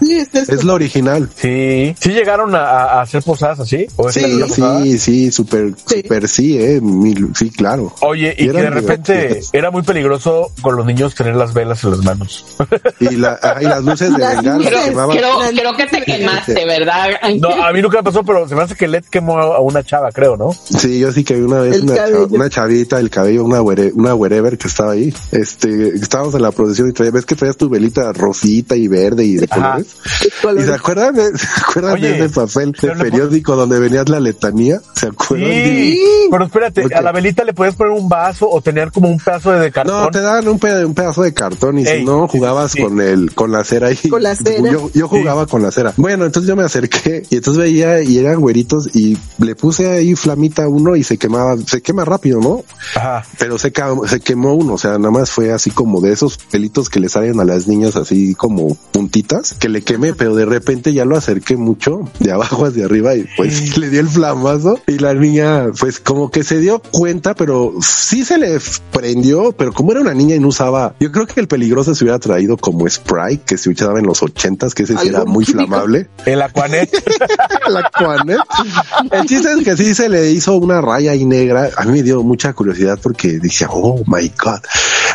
Sí, 0.00 0.18
es 0.18 0.34
eso. 0.34 0.52
es 0.54 0.64
lo 0.64 0.74
original. 0.74 1.28
Sí. 1.34 1.94
¿Sí 1.98 2.10
llegaron 2.10 2.54
a, 2.54 3.00
hacer 3.00 3.22
posadas 3.22 3.60
así? 3.60 3.86
¿O 3.96 4.08
es 4.08 4.14
Sí? 4.14 4.40
Sí, 4.54 4.98
sí, 4.98 5.30
súper, 5.32 5.72
Sí. 5.86 6.02
súper 6.02 6.28
sí, 6.28 6.58
eh, 6.62 6.80
mil- 6.80 7.32
sí, 7.36 7.50
claro. 7.50 7.94
Oye, 8.00 8.34
y 8.36 8.44
Y 8.44 8.46
que 8.48 8.52
de 8.52 8.70
repente 8.70 9.12
divertidas. 9.12 9.50
era 9.52 9.70
muy 9.70 9.82
peligroso 9.82 10.50
con 10.62 10.76
los 10.76 10.84
niños 10.86 11.14
tener 11.14 11.36
las 11.36 11.54
velas 11.54 11.82
en 11.84 11.90
las 11.92 12.00
manos. 12.04 12.44
Y, 13.00 13.16
la, 13.16 13.38
ah, 13.42 13.56
y 13.60 13.64
las 13.64 13.82
luces 13.82 14.14
de 14.16 14.26
bengala 14.26 14.68
Creo, 14.68 14.84
quemaban. 14.84 15.16
creo, 15.16 15.38
creo 15.54 15.76
que 15.76 15.86
te 15.86 16.02
quemaste, 16.02 16.64
¿verdad? 16.66 17.08
No, 17.38 17.48
a 17.64 17.72
mí 17.72 17.80
nunca 17.80 17.98
me 17.98 18.02
pasó, 18.04 18.22
pero 18.22 18.46
se 18.48 18.54
me 18.54 18.62
hace 18.62 18.74
que 18.74 18.88
Led 18.88 19.04
quemó 19.10 19.38
a 19.38 19.60
una 19.60 19.82
chava, 19.82 20.09
creo, 20.12 20.36
¿no? 20.36 20.50
Sí, 20.52 20.98
yo 20.98 21.12
sí 21.12 21.24
que 21.24 21.34
vi 21.34 21.42
una 21.42 21.60
vez 21.60 21.80
una, 22.30 22.48
chavita, 22.50 22.98
el 22.98 23.10
cabello, 23.10 23.44
una 23.44 23.60
where- 23.62 23.92
una 23.94 24.14
wherever 24.14 24.56
que 24.58 24.68
estaba 24.68 24.92
ahí. 24.92 25.12
Este, 25.32 25.88
estábamos 25.96 26.34
en 26.34 26.42
la 26.42 26.50
procesión 26.52 26.88
y 26.88 26.92
traía, 26.92 27.10
ves 27.10 27.24
que 27.26 27.34
traías 27.36 27.56
tu 27.56 27.68
velita 27.68 28.12
rosita 28.12 28.76
y 28.76 28.88
verde 28.88 29.24
y 29.24 29.34
de 29.36 29.46
Ajá. 29.50 29.72
colores. 29.72 29.86
Color- 30.42 30.60
¿Y 30.60 30.64
se 30.64 30.74
acuerdan 30.74 31.14
de, 31.14 31.22
se 31.38 31.46
acuerdan 31.60 31.92
Oye, 31.94 32.08
de 32.12 32.24
ese 32.24 32.28
papel 32.28 32.72
de 32.72 32.88
periódico 32.96 33.56
donde 33.56 33.78
venías 33.78 34.08
la 34.08 34.20
letanía? 34.20 34.80
¿Se 34.94 35.06
acuerdan? 35.06 35.48
Sí, 35.50 36.00
pero 36.30 36.44
espérate, 36.44 36.94
a 36.94 37.02
la 37.02 37.12
velita 37.12 37.44
le 37.44 37.52
puedes 37.54 37.74
poner 37.74 37.92
un 37.92 38.08
vaso 38.08 38.48
o 38.50 38.60
tener 38.60 38.90
como 38.92 39.08
un 39.08 39.18
pedazo 39.18 39.52
de 39.52 39.70
cartón. 39.70 40.02
No, 40.04 40.10
te 40.10 40.20
daban 40.20 40.46
un, 40.48 40.58
peda- 40.58 40.86
un 40.86 40.94
pedazo 40.94 41.22
de 41.22 41.32
cartón 41.34 41.78
y 41.78 41.86
Ey, 41.86 42.00
si 42.00 42.04
no 42.04 42.28
jugabas 42.28 42.72
sí. 42.72 42.82
con 42.82 43.00
el 43.00 43.34
con 43.34 43.52
la 43.52 43.64
cera 43.64 43.88
ahí. 43.88 43.96
Con 44.08 44.22
la 44.22 44.34
cera. 44.34 44.70
Yo, 44.70 44.90
yo 44.92 45.08
jugaba 45.08 45.46
con 45.46 45.62
la 45.62 45.70
cera. 45.70 45.92
Bueno, 45.96 46.24
entonces 46.26 46.48
yo 46.48 46.56
me 46.56 46.62
acerqué 46.64 47.22
y 47.30 47.36
entonces 47.36 47.62
veía 47.62 48.02
y 48.02 48.18
eran 48.18 48.40
güeritos 48.40 48.94
y 48.94 49.16
le 49.38 49.54
puse 49.54 49.99
ahí 50.00 50.14
flamita 50.14 50.68
uno 50.68 50.96
y 50.96 51.04
se 51.04 51.18
quemaba, 51.18 51.56
se 51.58 51.82
quema 51.82 52.04
rápido, 52.04 52.40
¿no? 52.40 52.64
Ajá. 52.94 53.24
Pero 53.38 53.58
se, 53.58 53.72
quemó 53.72 54.54
uno, 54.54 54.74
o 54.74 54.78
sea, 54.78 54.98
nada 54.98 55.10
más 55.10 55.30
fue 55.30 55.52
así 55.52 55.70
como 55.70 56.00
de 56.00 56.12
esos 56.12 56.38
pelitos 56.38 56.88
que 56.88 57.00
le 57.00 57.08
salen 57.08 57.40
a 57.40 57.44
las 57.44 57.66
niñas 57.66 57.96
así 57.96 58.34
como 58.34 58.76
puntitas, 58.92 59.54
que 59.54 59.68
le 59.68 59.82
quemé, 59.82 60.14
pero 60.14 60.34
de 60.34 60.44
repente 60.44 60.92
ya 60.92 61.04
lo 61.04 61.16
acerqué 61.16 61.56
mucho, 61.56 62.00
de 62.18 62.32
abajo 62.32 62.66
hacia 62.66 62.84
arriba 62.84 63.14
y 63.14 63.26
pues 63.36 63.76
le 63.76 63.90
di 63.90 63.98
el 63.98 64.08
flamazo 64.08 64.80
y 64.86 64.98
la 64.98 65.14
niña 65.14 65.66
pues 65.78 66.00
como 66.00 66.30
que 66.30 66.42
se 66.42 66.58
dio 66.58 66.80
cuenta, 66.80 67.34
pero 67.34 67.74
sí 67.80 68.24
se 68.24 68.38
le 68.38 68.58
prendió, 68.92 69.52
pero 69.52 69.72
como 69.72 69.92
era 69.92 70.00
una 70.00 70.14
niña 70.14 70.34
y 70.34 70.40
no 70.40 70.48
usaba, 70.48 70.94
yo 71.00 71.12
creo 71.12 71.26
que 71.26 71.40
el 71.40 71.48
peligroso 71.48 71.94
se 71.94 72.04
hubiera 72.04 72.18
traído 72.18 72.56
como 72.56 72.88
spray 72.88 73.38
que 73.38 73.58
se 73.58 73.70
usaba 73.70 73.98
en 73.98 74.06
los 74.06 74.22
ochentas, 74.22 74.74
que 74.74 74.84
ese 74.84 74.96
sí 74.96 75.08
era 75.08 75.24
muy 75.24 75.44
químico. 75.44 75.68
flamable. 75.68 76.08
El 76.26 76.42
Aquanet. 76.42 76.90
la 77.68 77.90
Juanet. 77.96 78.38
El 79.10 79.26
chiste 79.26 79.52
es 79.52 79.64
que 79.64 79.76
sí 79.76 79.89
se 79.94 80.08
le 80.08 80.30
hizo 80.30 80.56
una 80.56 80.80
raya 80.80 81.12
ahí 81.12 81.24
negra. 81.24 81.70
A 81.76 81.84
mí 81.84 81.92
me 81.92 82.02
dio 82.02 82.22
mucha 82.22 82.52
curiosidad 82.52 82.98
porque 83.02 83.38
decía, 83.38 83.68
oh 83.70 84.02
my 84.06 84.32
God. 84.42 84.60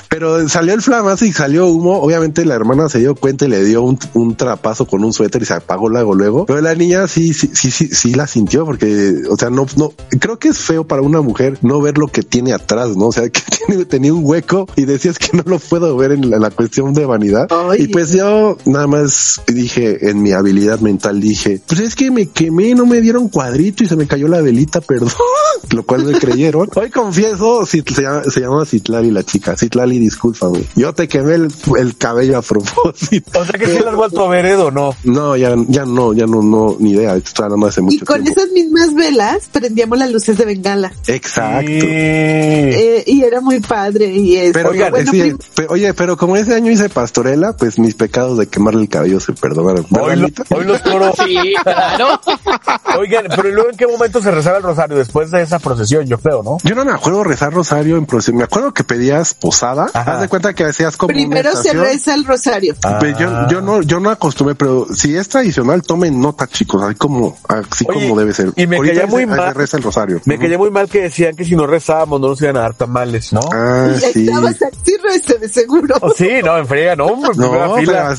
Pero 0.10 0.48
salió 0.50 0.74
el 0.74 0.82
flamazo 0.82 1.26
y 1.26 1.34
salió 1.34 1.68
humo. 1.68 2.00
Obviamente 2.02 2.46
la 2.46 2.56
hermana 2.56 2.89
se 2.89 3.00
dio 3.00 3.15
cuenta 3.15 3.46
y 3.46 3.50
le 3.50 3.63
dio 3.63 3.82
un, 3.82 4.00
un 4.13 4.36
trapazo 4.36 4.86
con 4.86 5.04
un 5.04 5.13
suéter 5.13 5.41
y 5.41 5.46
se 5.46 5.54
apagó 5.54 5.89
luego 5.89 6.13
luego. 6.13 6.46
Pero 6.46 6.62
la 6.62 6.76
niña 6.76 7.08
sí, 7.08 7.34
sí, 7.34 7.50
sí, 7.54 7.72
sí, 7.72 7.89
sí 7.91 8.13
la 8.13 8.28
sintió 8.28 8.65
porque, 8.65 9.24
o 9.30 9.38
sea, 9.38 9.50
no, 9.50 9.65
no, 9.78 9.94
creo 10.20 10.39
que 10.39 10.50
es 10.50 10.58
feo 10.58 10.86
para 10.86 11.02
una 11.02 11.22
mujer 11.22 11.58
no 11.62 11.82
ver 11.82 11.98
lo 11.98 12.08
que 12.08 12.22
tiene 12.22 12.54
atrás, 12.54 12.96
¿no? 12.96 13.08
O 13.08 13.12
sea, 13.12 13.30
que 13.30 13.41
tiene, 13.68 13.86
tenía 13.86 14.13
un 14.13 14.26
hueco 14.26 14.68
y 14.76 14.86
decías 14.86 15.20
que 15.20 15.36
no 15.36 15.44
lo 15.46 15.60
puedo 15.60 15.96
ver 15.98 16.12
en 16.12 16.30
la, 16.30 16.39
la 16.39 16.52
cuestión 16.52 16.94
de 16.94 17.06
vanidad. 17.06 17.48
Ay. 17.52 17.84
Y 17.84 17.88
pues 17.88 18.12
yo 18.12 18.58
nada 18.65 18.88
más 18.88 19.41
dije 19.48 20.10
en 20.10 20.22
mi 20.22 20.32
habilidad 20.32 20.80
mental, 20.80 21.20
dije, 21.20 21.62
pues 21.68 21.80
es 21.80 21.96
que 21.96 22.12
me 22.12 22.28
quemé, 22.28 22.76
no 22.76 22.86
me 22.86 23.02
dieron 23.02 23.30
cuadrito 23.30 23.84
y 23.84 23.88
se 23.88 23.96
me 23.96 24.08
cayó 24.08 24.28
la 24.28 24.41
velita, 24.41 24.82
perdón. 24.82 25.10
Lo 25.72 25.84
cual 25.84 26.06
me 26.06 26.18
creyeron. 26.18 26.70
Hoy 26.76 26.89
confieso, 26.89 27.65
se 27.65 27.82
llama, 27.82 28.24
se 28.24 28.41
llama 28.41 28.65
Citlali 28.65 29.12
la 29.12 29.24
chica, 29.24 29.56
Citlali 29.56 29.95
Charlie, 29.96 30.00
discúlpame. 30.00 30.64
Yo 30.76 30.94
te 30.94 31.08
quemé 31.08 31.36
el, 31.36 31.48
el 31.78 31.98
cabello 31.98 32.38
a 32.38 32.42
propósito. 32.42 33.40
O 33.40 33.46
sea 33.46 33.54
que 33.60 33.68
si 33.68 33.80
lo 33.80 33.90
has 33.90 33.96
vuelto 33.96 34.26
a 34.26 34.30
ver, 34.30 34.46
Edo, 34.46 34.72
¿no? 34.72 34.96
No, 35.04 35.36
ya, 35.36 35.56
ya 35.68 35.86
no, 35.86 36.14
ya 36.14 36.26
no, 36.26 36.42
no, 36.42 36.76
ni 36.80 36.92
idea. 36.92 37.16
Esto 37.16 37.30
está 37.46 37.68
hace 37.68 37.82
Y 37.82 37.84
mucho 37.84 38.06
con 38.06 38.24
tiempo. 38.24 38.40
esas 38.42 38.52
mismas 38.54 38.94
velas 38.94 39.50
prendíamos 39.52 39.98
las 39.98 40.12
luces 40.12 40.38
de 40.38 40.46
bengala. 40.46 40.92
Exacto. 41.08 41.68
Sí. 41.70 41.80
Eh, 41.82 43.04
y 43.08 43.24
era 43.24 43.42
muy 43.42 43.60
padre. 43.60 44.08
Y 44.14 44.52
Pero, 44.52 44.70
Oigan, 44.72 44.92
bueno, 44.92 45.12
sí, 45.12 45.34
oye, 45.70 45.94
pero 45.94 46.18
como 46.18 46.36
ese 46.38 46.54
año 46.56 46.72
hice 46.72 46.90
pastorela, 46.90 47.54
pues 47.56 47.80
mis 47.80 47.96
pecados 47.96 48.38
de 48.38 48.48
quemarle 48.48 48.82
el 48.84 48.90
cabello 48.90 49.20
se 49.20 49.34
perdonaron. 49.34 49.86
¿Verdad, 49.90 50.10
Hoy, 50.10 50.16
lo- 50.50 50.58
hoy 50.58 50.64
los 50.66 50.82
coros. 50.82 51.16
Sí, 51.26 51.54
claro. 51.64 52.20
Oigan, 53.00 53.26
pero 53.36 53.50
¿y 53.50 53.52
luego 53.52 53.70
en 53.72 53.78
qué 53.78 53.88
momento 53.88 54.22
se 54.22 54.32
rezaba 54.32 54.58
el 54.58 54.64
rosario? 54.64 54.98
Después 54.98 55.32
de 55.32 55.42
esa 55.42 55.60
procesión, 55.60 56.06
yo 56.06 56.18
creo, 56.18 56.44
¿no? 56.44 56.58
Yo 56.64 56.76
no 56.76 56.86
me 56.86 56.92
acuerdo 56.92 57.24
rezar 57.24 57.54
rosario 57.54 57.98
en 57.98 58.06
procesión. 58.06 58.38
Me 58.38 58.44
acuerdo 58.44 58.74
que 58.74 58.84
pedías 58.84 59.34
posada. 59.34 59.85
Ajá. 59.93 60.13
Haz 60.15 60.21
de 60.21 60.28
cuenta 60.28 60.54
que 60.54 60.63
hacías 60.65 60.95
como 60.98 61.10
una 61.10 61.17
primero 61.17 61.52
se 61.52 61.58
estación. 61.69 61.84
reza 61.84 62.13
el 62.13 62.26
rosario. 62.26 62.76
Pues 63.00 63.17
yo, 63.17 63.30
Ah. 63.30 63.48
yo 63.50 63.62
no, 63.62 63.82
yo 63.82 64.00
no 64.00 64.10
acostumbré, 64.10 64.56
pero 64.56 64.88
si 64.93 65.15
es 65.15 65.28
tradicional, 65.30 65.82
tomen 65.82 66.19
nota, 66.19 66.48
chicos, 66.48 66.82
así 66.84 66.95
como, 66.95 67.38
así 67.48 67.86
Oye, 67.88 68.08
como 68.08 68.19
debe 68.19 68.34
ser. 68.34 68.52
y 68.56 68.67
me 68.67 68.78
Ahorita 68.78 68.95
caía 68.95 69.08
muy 69.08 69.24
se- 69.24 69.30
se 69.30 69.36
mal. 69.38 69.56
reza 69.56 69.78
el 69.78 69.84
rosario. 69.84 70.21
Me 70.26 70.36
Ujú. 70.36 70.43
cayó 70.43 70.58
muy 70.60 70.71
mal 70.71 70.89
que 70.89 71.02
decían 71.04 71.36
que 71.36 71.45
si 71.45 71.56
no 71.56 71.67
rezábamos 71.67 72.19
no 72.21 72.30
nos 72.30 72.41
iban 72.41 72.58
a 72.58 72.62
dar 72.62 72.74
tamales, 72.74 73.34
¿no? 73.34 73.41
Ah, 73.54 73.89
y 73.95 74.00
sí. 74.00 74.26
estabas 74.28 74.56
así 74.62 74.98
reste 75.04 75.38
de 75.38 75.50
seguro. 75.50 75.95
Oh, 76.02 76.12
sí, 76.15 76.30
no, 76.43 76.58
en 76.58 76.67
friega, 76.67 76.95
no, 76.95 77.06
hombre, 77.08 77.32
primera 77.32 77.67
No, 77.67 77.76
fila. 77.78 78.15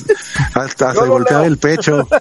hasta, 0.55 0.95
Yo 0.95 1.01
se 1.25 1.33
leo. 1.35 1.43
el 1.45 1.59
pecho. 1.59 2.07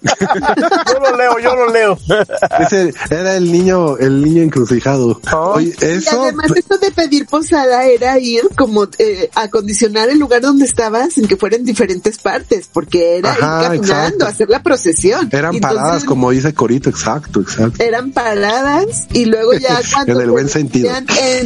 Yo 0.91 0.99
lo 0.99 1.17
leo, 1.17 1.39
yo 1.39 1.55
lo 1.55 1.71
leo. 1.71 1.97
Ese 2.60 2.93
era 3.10 3.36
el 3.36 3.51
niño, 3.51 3.97
el 3.97 4.23
niño 4.23 4.43
encrucijado. 4.43 5.19
Oye, 5.34 5.75
Y 5.81 5.86
eso, 5.86 6.21
además 6.23 6.51
esto 6.55 6.77
de 6.77 6.91
pedir 6.91 7.25
posada 7.27 7.86
era 7.86 8.17
ir 8.19 8.41
como 8.58 8.86
eh, 8.97 9.29
acondicionar 9.36 10.10
el 10.10 10.19
lugar 10.19 10.41
donde 10.41 10.65
estabas 10.65 11.17
en 11.17 11.28
que 11.28 11.38
fuera 11.38 11.56
en 11.56 11.65
diferentes 11.65 12.17
partes, 12.17 12.69
porque 12.71 13.17
era 13.17 13.32
Ajá, 13.32 13.62
ir 13.62 13.67
caminando, 13.67 13.93
exacto. 14.06 14.26
hacer 14.26 14.50
la 14.50 14.63
procesión. 14.63 15.30
eran 15.32 15.56
Y 15.56 15.60
paradas, 15.60 15.84
entonces, 15.84 16.08
como 16.08 16.32
dice 16.32 16.54
Corito, 16.54 16.89
exacto, 16.89 17.41
exacto. 17.41 17.82
Eran 17.84 18.12
paradas 18.12 19.08
y 19.13 19.26
luego 19.26 19.54
ya 19.54 19.80
cuando 19.93 20.13
En 20.15 20.21
el 20.21 20.32
buen 20.32 20.50
sentido. 20.50 20.95
entre 20.95 21.15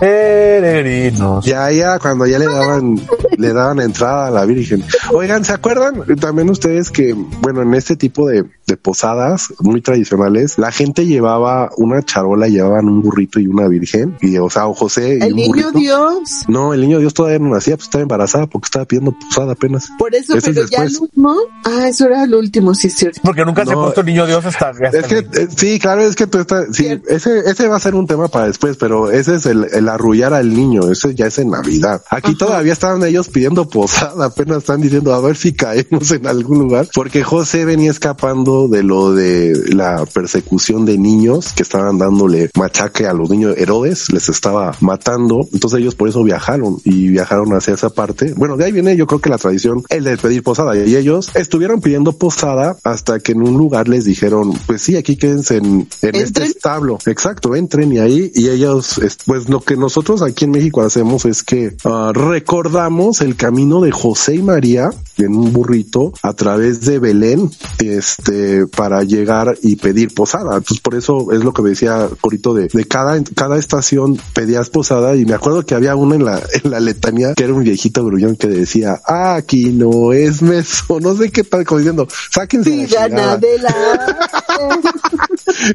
Peregrinos. 0.00 1.44
Ya, 1.44 1.70
ya, 1.70 1.98
cuando 1.98 2.26
ya 2.26 2.38
le 2.38 2.46
daban, 2.46 3.00
le 3.36 3.52
daban 3.52 3.80
entrada 3.80 4.28
a 4.28 4.30
la 4.30 4.44
Virgen. 4.44 4.84
Oigan, 5.12 5.44
¿se 5.44 5.52
acuerdan 5.52 6.02
también 6.20 6.50
ustedes 6.50 6.90
que, 6.90 7.14
bueno, 7.40 7.62
en 7.62 7.74
este 7.74 7.96
tipo 7.96 8.28
de, 8.28 8.44
de 8.66 8.76
posadas 8.76 9.52
muy 9.60 9.80
tradicionales, 9.80 10.58
la 10.58 10.72
gente 10.72 11.06
llevaba 11.06 11.70
una 11.76 12.02
charola, 12.02 12.48
llevaban 12.48 12.88
un 12.88 13.02
burrito 13.02 13.40
y 13.40 13.46
una 13.46 13.68
Virgen, 13.68 14.16
y, 14.20 14.36
o 14.38 14.50
sea, 14.50 14.66
o 14.66 14.74
José 14.74 15.18
y 15.20 15.22
el 15.22 15.32
un 15.32 15.36
niño 15.36 15.48
burrito. 15.48 15.72
Dios. 15.78 16.01
No, 16.48 16.74
el 16.74 16.80
niño 16.80 16.98
Dios 16.98 17.14
todavía 17.14 17.38
no 17.38 17.48
nacía, 17.48 17.76
pues 17.76 17.86
estaba 17.86 18.02
embarazada 18.02 18.46
porque 18.46 18.66
estaba 18.66 18.84
pidiendo 18.84 19.12
posada 19.12 19.52
apenas. 19.52 19.88
Por 19.98 20.14
eso, 20.14 20.36
Ese 20.36 20.50
es 20.50 20.56
pero 20.56 20.68
ya 20.68 20.84
el 20.84 20.96
último, 20.98 21.36
ah, 21.64 21.88
eso 21.88 22.06
era 22.06 22.24
el 22.24 22.34
último, 22.34 22.74
sí 22.74 22.88
es 22.88 22.94
cierto. 22.94 23.20
Porque 23.22 23.44
nunca 23.44 23.64
se 23.64 23.72
ha 23.72 23.74
puesto 23.74 24.02
niño 24.02 24.26
Dios 24.26 24.44
hasta, 24.44 24.70
hasta 24.70 24.98
Es 24.98 25.06
que, 25.06 25.18
eh, 25.18 25.48
sí, 25.56 25.78
claro, 25.78 26.02
es 26.02 26.16
que 26.16 26.26
tú 26.26 26.38
estás, 26.38 26.66
sí, 26.72 26.84
Cierto. 26.84 27.08
ese, 27.08 27.38
ese 27.50 27.68
va 27.68 27.76
a 27.76 27.80
ser 27.80 27.94
un 27.94 28.06
tema 28.06 28.28
para 28.28 28.46
después, 28.46 28.76
pero 28.76 29.10
ese 29.10 29.36
es 29.36 29.46
el, 29.46 29.66
el 29.72 29.88
arrullar 29.88 30.34
al 30.34 30.54
niño, 30.54 30.90
ese 30.90 31.14
ya 31.14 31.26
es 31.26 31.38
en 31.38 31.50
Navidad. 31.50 32.02
Aquí 32.10 32.36
todavía 32.36 32.72
estaban 32.72 33.02
ellos 33.04 33.28
pidiendo 33.28 33.68
posada, 33.68 34.26
apenas 34.26 34.58
están 34.58 34.80
diciendo 34.80 35.14
a 35.14 35.20
ver 35.20 35.36
si 35.36 35.52
caemos 35.52 36.10
en 36.10 36.26
algún 36.26 36.58
lugar, 36.58 36.88
porque 36.94 37.22
José 37.22 37.64
venía 37.64 37.90
escapando 37.90 38.68
de 38.68 38.82
lo 38.82 39.14
de 39.14 39.74
la 39.74 40.04
persecución 40.06 40.84
de 40.84 40.98
niños 40.98 41.52
que 41.52 41.62
estaban 41.62 41.98
dándole 41.98 42.50
machaque 42.56 43.06
a 43.06 43.12
los 43.12 43.30
niños 43.30 43.56
Herodes, 43.56 44.12
les 44.12 44.28
estaba 44.28 44.74
matando, 44.80 45.46
entonces 45.52 45.80
ellos 45.80 45.91
por 45.94 46.08
eso 46.08 46.22
viajaron 46.22 46.78
y 46.84 47.08
viajaron 47.08 47.52
hacia 47.54 47.74
esa 47.74 47.90
parte. 47.90 48.34
Bueno, 48.36 48.56
de 48.56 48.64
ahí 48.66 48.72
viene 48.72 48.96
yo 48.96 49.06
creo 49.06 49.20
que 49.20 49.30
la 49.30 49.38
tradición, 49.38 49.82
el 49.88 50.04
de 50.04 50.16
pedir 50.16 50.42
posada, 50.42 50.76
y 50.76 50.96
ellos 50.96 51.30
estuvieron 51.34 51.80
pidiendo 51.80 52.12
posada 52.12 52.76
hasta 52.84 53.20
que 53.20 53.32
en 53.32 53.42
un 53.42 53.56
lugar 53.56 53.88
les 53.88 54.04
dijeron, 54.04 54.52
pues 54.66 54.82
sí, 54.82 54.96
aquí 54.96 55.16
quédense 55.16 55.56
en, 55.56 55.88
en 56.02 56.14
este 56.16 56.44
establo. 56.44 56.98
Exacto, 57.06 57.54
entren 57.54 57.92
y 57.92 57.98
ahí, 57.98 58.30
y 58.34 58.48
ellos, 58.48 58.98
es- 58.98 59.18
pues 59.26 59.48
lo 59.48 59.60
que 59.60 59.76
nosotros 59.76 60.22
aquí 60.22 60.44
en 60.44 60.50
México 60.52 60.82
hacemos 60.82 61.24
es 61.24 61.42
que 61.42 61.76
ah, 61.84 62.12
recordamos 62.14 63.20
el 63.20 63.36
camino 63.36 63.80
de 63.80 63.92
José 63.92 64.34
y 64.36 64.42
María 64.42 64.90
en 65.18 65.34
un 65.36 65.52
burrito 65.52 66.12
a 66.22 66.32
través 66.32 66.80
de 66.82 66.98
Belén, 66.98 67.50
este, 67.78 68.66
para 68.66 69.02
llegar 69.04 69.56
y 69.62 69.76
pedir 69.76 70.14
posada. 70.14 70.56
Entonces 70.56 70.80
por 70.80 70.94
eso 70.94 71.32
es 71.32 71.44
lo 71.44 71.52
que 71.52 71.62
me 71.62 71.70
decía 71.70 72.08
Corito 72.20 72.54
de, 72.54 72.68
de 72.72 72.84
cada, 72.86 73.22
cada 73.34 73.58
estación 73.58 74.18
pedías 74.34 74.70
posada 74.70 75.14
y 75.16 75.24
me 75.24 75.34
acuerdo 75.34 75.64
que 75.64 75.74
había 75.74 75.81
uno 75.96 76.14
en 76.14 76.24
la, 76.24 76.40
en 76.64 76.70
la 76.70 76.80
letanía 76.80 77.34
que 77.34 77.44
era 77.44 77.52
un 77.52 77.62
viejito 77.64 78.04
gruñón 78.04 78.36
que 78.36 78.46
decía, 78.48 79.00
"Ah, 79.06 79.34
aquí 79.36 79.66
no 79.70 80.12
es 80.12 80.42
meso, 80.42 80.98
no 81.00 81.14
sé 81.16 81.30
qué 81.30 81.44
tal, 81.44 81.64
como 81.64 81.78
diciendo, 81.78 82.06
sáquense 82.30 82.70
Sí, 82.70 82.86
chingada". 82.86 83.08
gana 83.08 83.36
de 83.36 83.58
la... 83.58 83.74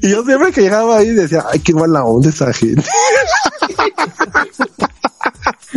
Y 0.02 0.10
yo 0.10 0.24
siempre 0.26 0.52
que 0.52 0.62
llegaba 0.62 0.98
ahí 0.98 1.10
decía, 1.10 1.46
ay, 1.52 1.60
qué 1.60 1.74
mala 1.74 2.04
onda 2.04 2.30
esa 2.30 2.52
gente. 2.54 2.84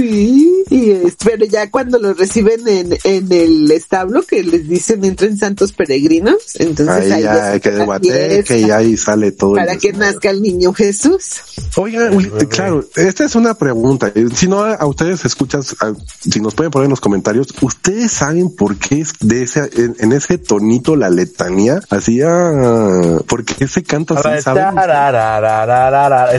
Sí, 0.00 0.64
y 0.70 0.90
es, 0.92 1.16
pero 1.22 1.44
ya 1.44 1.70
cuando 1.70 1.98
los 1.98 2.16
reciben 2.16 2.66
en, 2.66 2.96
en 3.04 3.30
el 3.32 3.70
establo 3.70 4.22
que 4.22 4.42
les 4.42 4.66
dicen 4.66 5.04
entren 5.04 5.36
santos 5.36 5.72
peregrinos, 5.72 6.36
entonces 6.58 6.88
Ahí 6.88 7.12
ahí 7.12 7.22
ya 7.22 7.50
hay 7.52 7.60
que 7.60 7.70
debatir, 7.70 8.44
que 8.44 8.60
ya 8.62 8.78
ahí 8.78 8.96
sale 8.96 9.32
todo. 9.32 9.54
para 9.56 9.76
que 9.76 9.88
desmadre. 9.88 10.12
nazca 10.14 10.30
el 10.30 10.40
niño 10.40 10.72
Jesús. 10.72 11.40
Oigan, 11.76 12.16
uy, 12.16 12.30
claro, 12.48 12.82
esta 12.96 13.24
es 13.24 13.34
una 13.34 13.54
pregunta. 13.54 14.10
Si 14.34 14.48
no, 14.48 14.60
a 14.64 14.86
ustedes 14.86 15.24
escuchas, 15.26 15.76
a- 15.80 15.92
si 16.20 16.40
nos 16.40 16.54
pueden 16.54 16.70
poner 16.70 16.84
en 16.86 16.90
los 16.90 17.00
comentarios, 17.00 17.48
¿ustedes 17.60 18.10
saben 18.12 18.54
por 18.54 18.76
qué 18.76 19.00
es 19.00 19.12
de 19.20 19.42
ese, 19.42 19.68
en, 19.76 19.96
en 19.98 20.12
ese 20.12 20.38
tonito 20.38 20.96
la 20.96 21.10
letanía? 21.10 21.80
Así, 21.90 22.20
ah, 22.22 23.18
¿por 23.26 23.44
qué 23.44 23.68
se 23.68 23.82
canta 23.82 24.14
así, 24.14 24.42
saben? 24.42 24.64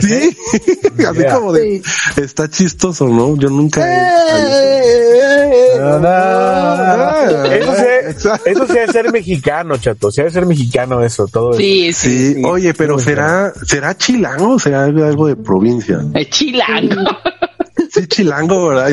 Sí, 0.02 0.36
así 1.06 1.22
como 1.32 1.52
de, 1.52 1.80
está 2.16 2.48
chistoso, 2.50 3.06
¿no? 3.08 3.36
Yo 3.36 3.50
nunca 3.52 3.80
Eh, 3.84 4.02
Eso 8.44 8.66
sí, 8.66 8.72
debe 8.74 8.92
ser 8.92 9.12
mexicano, 9.12 9.76
chato. 9.78 10.10
Sí 10.10 10.20
debe 10.20 10.30
ser 10.30 10.46
mexicano 10.46 11.02
eso, 11.02 11.26
todo 11.28 11.50
eso. 11.50 11.60
Sí, 11.60 11.92
sí. 11.92 12.34
Sí, 12.34 12.42
oye, 12.44 12.74
pero 12.74 12.98
será, 12.98 13.52
será 13.64 13.96
chilango 13.96 14.54
o 14.54 14.58
será 14.58 14.84
algo 14.84 15.26
de 15.26 15.36
provincia? 15.36 16.00
Es 16.14 16.28
chilango. 16.30 17.02
Sí, 17.92 18.06
chilango, 18.06 18.68
¿verdad? 18.68 18.90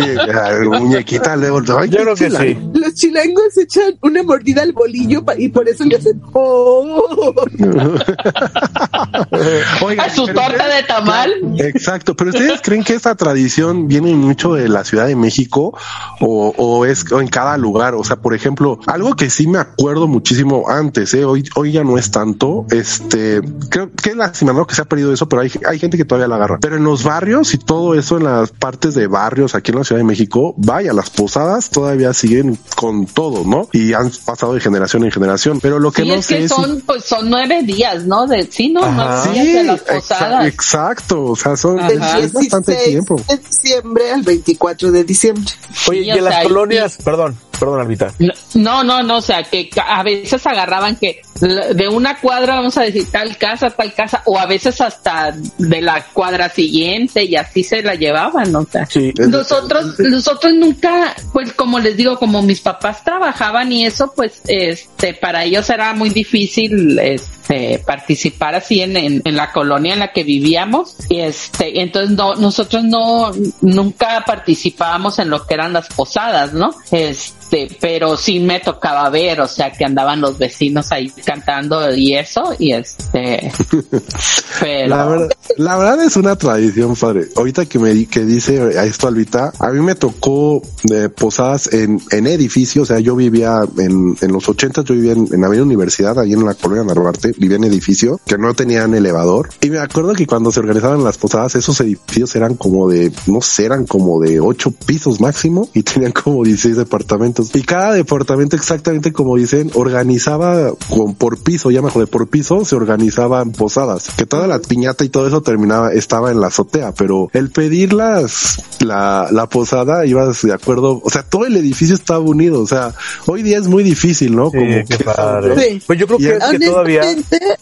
Muñequita, 0.65 1.37
luego, 1.37 1.61
ay, 1.77 1.89
Yo 1.89 1.99
creo 1.99 2.15
que 2.15 2.29
sí. 2.29 2.57
Los 2.73 2.95
chilangos 2.95 3.57
echan 3.57 3.97
una 4.01 4.23
mordida 4.23 4.61
al 4.61 4.73
bolillo 4.73 5.23
y 5.37 5.47
por 5.47 5.69
eso 5.69 5.85
le 5.85 5.95
hacen 5.95 6.21
oh. 6.33 7.33
Oigan, 9.81 10.05
A 10.05 10.13
su 10.13 10.25
torta 10.25 10.67
de 10.67 10.83
tamal. 10.85 11.31
Exacto, 11.59 12.13
pero 12.13 12.31
ustedes 12.31 12.59
creen 12.61 12.83
que 12.83 12.93
esta 12.93 13.15
tradición 13.15 13.87
viene 13.87 14.13
mucho 14.15 14.53
de 14.53 14.67
la 14.67 14.83
Ciudad 14.83 15.07
de 15.07 15.15
México 15.15 15.77
o, 16.19 16.53
o 16.57 16.85
es 16.85 17.09
o 17.09 17.21
en 17.21 17.29
cada 17.29 17.57
lugar. 17.57 17.95
O 17.95 18.03
sea, 18.03 18.17
por 18.17 18.33
ejemplo, 18.33 18.81
algo 18.85 19.15
que 19.15 19.29
sí 19.29 19.47
me 19.47 19.59
acuerdo 19.59 20.09
muchísimo 20.09 20.65
antes, 20.67 21.13
¿eh? 21.13 21.23
hoy, 21.23 21.47
hoy 21.55 21.71
ya 21.71 21.85
no 21.85 21.97
es 21.97 22.11
tanto. 22.11 22.65
Este, 22.69 23.39
creo 23.69 23.91
que 23.93 24.09
es 24.09 24.17
lástima, 24.17 24.51
¿no? 24.51 24.67
Que 24.67 24.75
se 24.75 24.81
ha 24.81 24.85
perdido 24.85 25.13
eso, 25.13 25.29
pero 25.29 25.43
hay, 25.43 25.51
hay 25.65 25.79
gente 25.79 25.95
que 25.95 26.03
todavía 26.03 26.27
la 26.27 26.35
agarra. 26.35 26.57
Pero 26.59 26.75
en 26.75 26.83
los 26.83 27.05
barrios 27.05 27.53
y 27.53 27.59
todo 27.59 27.95
eso, 27.95 28.17
en 28.17 28.25
las 28.25 28.51
partes 28.51 28.88
de 28.95 29.07
barrios 29.07 29.55
aquí 29.55 29.71
en 29.71 29.77
la 29.79 29.83
Ciudad 29.83 29.99
de 29.99 30.05
México, 30.05 30.53
vaya, 30.57 30.93
las 30.93 31.09
posadas 31.09 31.69
todavía 31.69 32.13
siguen 32.13 32.57
con 32.75 33.05
todo, 33.05 33.43
¿no? 33.45 33.67
Y 33.73 33.93
han 33.93 34.11
pasado 34.25 34.53
de 34.53 34.59
generación 34.61 35.03
en 35.03 35.11
generación. 35.11 35.59
Pero 35.59 35.79
lo 35.79 35.91
que 35.91 36.03
Sí, 36.03 36.07
no 36.09 36.13
es 36.15 36.25
sé 36.25 36.37
que 36.37 36.43
es 36.45 36.51
si- 36.51 36.61
son, 36.61 36.81
pues 36.85 37.05
son 37.05 37.29
nueve 37.29 37.61
días, 37.63 38.05
¿no? 38.05 38.27
De, 38.27 38.47
sí, 38.51 38.69
no, 38.69 38.83
Ajá. 38.83 39.23
nueve 39.25 39.41
días 39.43 39.53
de 39.55 39.63
las 39.63 39.85
exa- 39.85 39.95
posadas. 39.95 40.45
exacto. 40.47 41.23
O 41.25 41.35
sea, 41.35 41.55
son 41.57 41.79
Ajá. 41.79 41.87
Del 41.89 41.97
es 42.25 42.33
bastante 42.33 42.71
16 42.73 42.89
tiempo. 42.89 43.15
de 43.27 43.37
diciembre 43.37 44.11
al 44.11 44.21
24 44.23 44.91
de 44.91 45.03
diciembre. 45.03 45.51
Oye, 45.87 46.01
Sí, 46.01 46.05
y 46.07 46.09
en 46.11 46.23
las 46.23 46.33
sea, 46.33 46.43
y- 46.43 46.47
colonias, 46.47 46.97
perdón, 47.03 47.35
perdón, 47.59 47.81
Albita. 47.81 48.11
No, 48.55 48.83
no, 48.83 49.03
no, 49.03 49.17
o 49.17 49.21
sea, 49.21 49.43
que 49.43 49.69
ca- 49.69 49.97
a 49.97 50.03
veces 50.03 50.45
agarraban 50.47 50.95
que 50.95 51.21
de 51.39 51.87
una 51.87 52.19
cuadra, 52.19 52.55
vamos 52.55 52.77
a 52.77 52.81
decir, 52.83 53.05
tal 53.11 53.37
casa, 53.37 53.69
tal 53.69 53.93
casa, 53.93 54.21
o 54.25 54.37
a 54.37 54.45
veces 54.45 54.81
hasta 54.81 55.33
de 55.57 55.81
la 55.81 56.03
cuadra 56.05 56.49
siguiente 56.49 57.23
y 57.23 57.35
así 57.35 57.63
se 57.63 57.81
la 57.81 57.95
llevaban, 57.95 58.53
o 58.55 58.65
sea. 58.65 58.85
Sí. 58.85 59.13
Nosotros, 59.17 59.97
nosotros 59.99 60.53
nunca, 60.53 61.15
pues 61.31 61.53
como 61.53 61.79
les 61.79 61.95
digo, 61.95 62.17
como 62.17 62.41
mis 62.41 62.59
papás 62.61 63.03
trabajaban 63.03 63.71
y 63.71 63.85
eso, 63.85 64.11
pues, 64.15 64.41
este, 64.47 65.13
para 65.13 65.43
ellos 65.45 65.69
era 65.69 65.93
muy 65.93 66.09
difícil, 66.09 66.99
este, 66.99 67.38
participar 67.85 68.55
así 68.55 68.81
en, 68.81 68.95
en, 68.97 69.21
en 69.25 69.35
la 69.35 69.51
colonia 69.51 69.93
en 69.93 69.99
la 69.99 70.11
que 70.11 70.23
vivíamos, 70.23 70.95
y 71.09 71.19
este, 71.19 71.81
entonces 71.81 72.15
no, 72.15 72.35
nosotros 72.35 72.83
no, 72.83 73.31
nunca 73.61 74.23
participábamos 74.25 75.19
en 75.19 75.29
lo 75.29 75.45
que 75.45 75.53
eran 75.55 75.73
las 75.73 75.87
posadas, 75.89 76.53
¿no? 76.53 76.73
Este, 76.91 77.39
este, 77.51 77.75
pero 77.81 78.15
sí 78.15 78.39
me 78.39 78.59
tocaba 78.59 79.09
ver, 79.09 79.41
o 79.41 79.47
sea, 79.47 79.71
que 79.71 79.83
andaban 79.83 80.21
los 80.21 80.37
vecinos 80.37 80.91
ahí 80.91 81.11
cantando 81.25 81.95
y 81.95 82.13
eso, 82.13 82.53
y 82.59 82.73
este, 82.73 83.51
pero... 84.59 84.87
La 84.87 85.05
verdad, 85.05 85.29
la 85.57 85.77
verdad 85.77 86.03
es 86.03 86.15
una 86.15 86.35
tradición, 86.35 86.95
padre. 86.95 87.27
Ahorita 87.35 87.65
que 87.65 87.79
me 87.79 88.05
que 88.05 88.23
dice 88.23 88.77
a 88.77 88.85
esto 88.85 89.07
Albita, 89.07 89.51
a 89.59 89.69
mí 89.71 89.81
me 89.81 89.95
tocó 89.95 90.61
eh, 90.93 91.09
posadas 91.09 91.73
en, 91.73 91.99
en 92.11 92.27
edificios, 92.27 92.83
o 92.83 92.93
sea, 92.93 92.99
yo 92.99 93.15
vivía 93.15 93.61
en, 93.79 94.15
en 94.21 94.31
los 94.31 94.47
ochentas, 94.47 94.85
yo 94.85 94.93
vivía 94.93 95.13
en, 95.13 95.27
en 95.31 95.43
Avenida 95.43 95.65
Universidad, 95.65 96.19
ahí 96.19 96.33
en 96.33 96.45
la 96.45 96.53
colonia 96.53 96.83
Narvarte, 96.83 97.33
vivía 97.39 97.57
en 97.57 97.63
edificio 97.63 98.19
que 98.25 98.37
no 98.37 98.53
tenían 98.53 98.93
elevador. 98.93 99.49
Y 99.61 99.69
me 99.69 99.79
acuerdo 99.79 100.13
que 100.13 100.27
cuando 100.27 100.51
se 100.51 100.59
organizaban 100.59 101.03
las 101.03 101.17
posadas, 101.17 101.55
esos 101.55 101.79
edificios 101.81 102.35
eran 102.35 102.55
como 102.55 102.89
de, 102.89 103.11
no 103.27 103.41
sé, 103.41 103.65
eran 103.65 103.85
como 103.85 104.19
de 104.19 104.39
ocho 104.39 104.71
pisos 104.71 105.19
máximo 105.21 105.69
y 105.73 105.83
tenían 105.83 106.11
como 106.11 106.43
16 106.43 106.75
departamentos. 106.77 107.49
Y 107.55 107.61
cada 107.63 107.93
departamento, 107.93 108.55
exactamente 108.55 109.11
como 109.13 109.37
dicen, 109.37 109.71
organizaba 109.73 110.73
con 110.89 111.15
por 111.15 111.37
piso, 111.39 111.71
ya 111.71 111.81
me 111.81 111.89
acordé, 111.89 112.07
por 112.07 112.27
piso 112.27 112.65
se 112.65 112.75
organizaban 112.75 113.51
posadas, 113.51 114.09
que 114.17 114.25
toda 114.25 114.47
la 114.47 114.59
piñata 114.59 115.03
y 115.03 115.09
todo 115.09 115.27
eso 115.27 115.41
terminaba, 115.41 115.91
estaba 115.93 116.31
en 116.31 116.41
la 116.41 116.47
azotea, 116.47 116.93
pero 116.93 117.29
el 117.33 117.49
pedir 117.51 117.93
las, 117.93 118.61
la, 118.79 119.27
la 119.31 119.47
posada 119.47 120.05
ibas 120.05 120.41
de 120.41 120.53
acuerdo, 120.53 121.01
o 121.03 121.09
sea, 121.09 121.23
todo 121.23 121.45
el 121.45 121.55
edificio 121.57 121.95
estaba 121.95 122.19
unido, 122.19 122.61
o 122.61 122.67
sea, 122.67 122.93
hoy 123.27 123.43
día 123.43 123.57
es 123.57 123.67
muy 123.67 123.83
difícil, 123.83 124.35
¿no? 124.35 124.49
Sí, 124.51 124.57
Como 124.57 124.71
qué 124.87 124.97
que- 124.97 125.03
padre. 125.03 125.69
Sí. 125.69 125.81
Pues 125.85 125.99
yo 125.99 126.07
creo 126.07 126.17
que 126.19 126.59
todavía. 126.59 127.01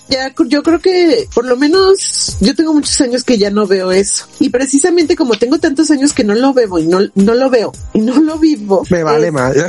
Ya, 0.09 0.33
yo 0.47 0.63
creo 0.63 0.79
que 0.79 1.27
por 1.33 1.45
lo 1.45 1.57
menos 1.57 2.37
yo 2.39 2.55
tengo 2.55 2.73
muchos 2.73 2.99
años 3.01 3.23
que 3.23 3.37
ya 3.37 3.49
no 3.49 3.67
veo 3.67 3.91
eso. 3.91 4.25
Y 4.39 4.49
precisamente 4.49 5.15
como 5.15 5.35
tengo 5.35 5.59
tantos 5.59 5.91
años 5.91 6.13
que 6.13 6.23
no 6.23 6.33
lo 6.35 6.53
veo 6.53 6.79
y 6.79 6.87
no, 6.87 6.99
no 7.15 7.33
lo 7.33 7.49
veo 7.49 7.73
y 7.93 7.99
no 7.99 8.19
lo 8.19 8.37
vivo. 8.39 8.83
me 8.89 9.03
vale 9.03 9.27
eh, 9.27 9.31
más. 9.31 9.55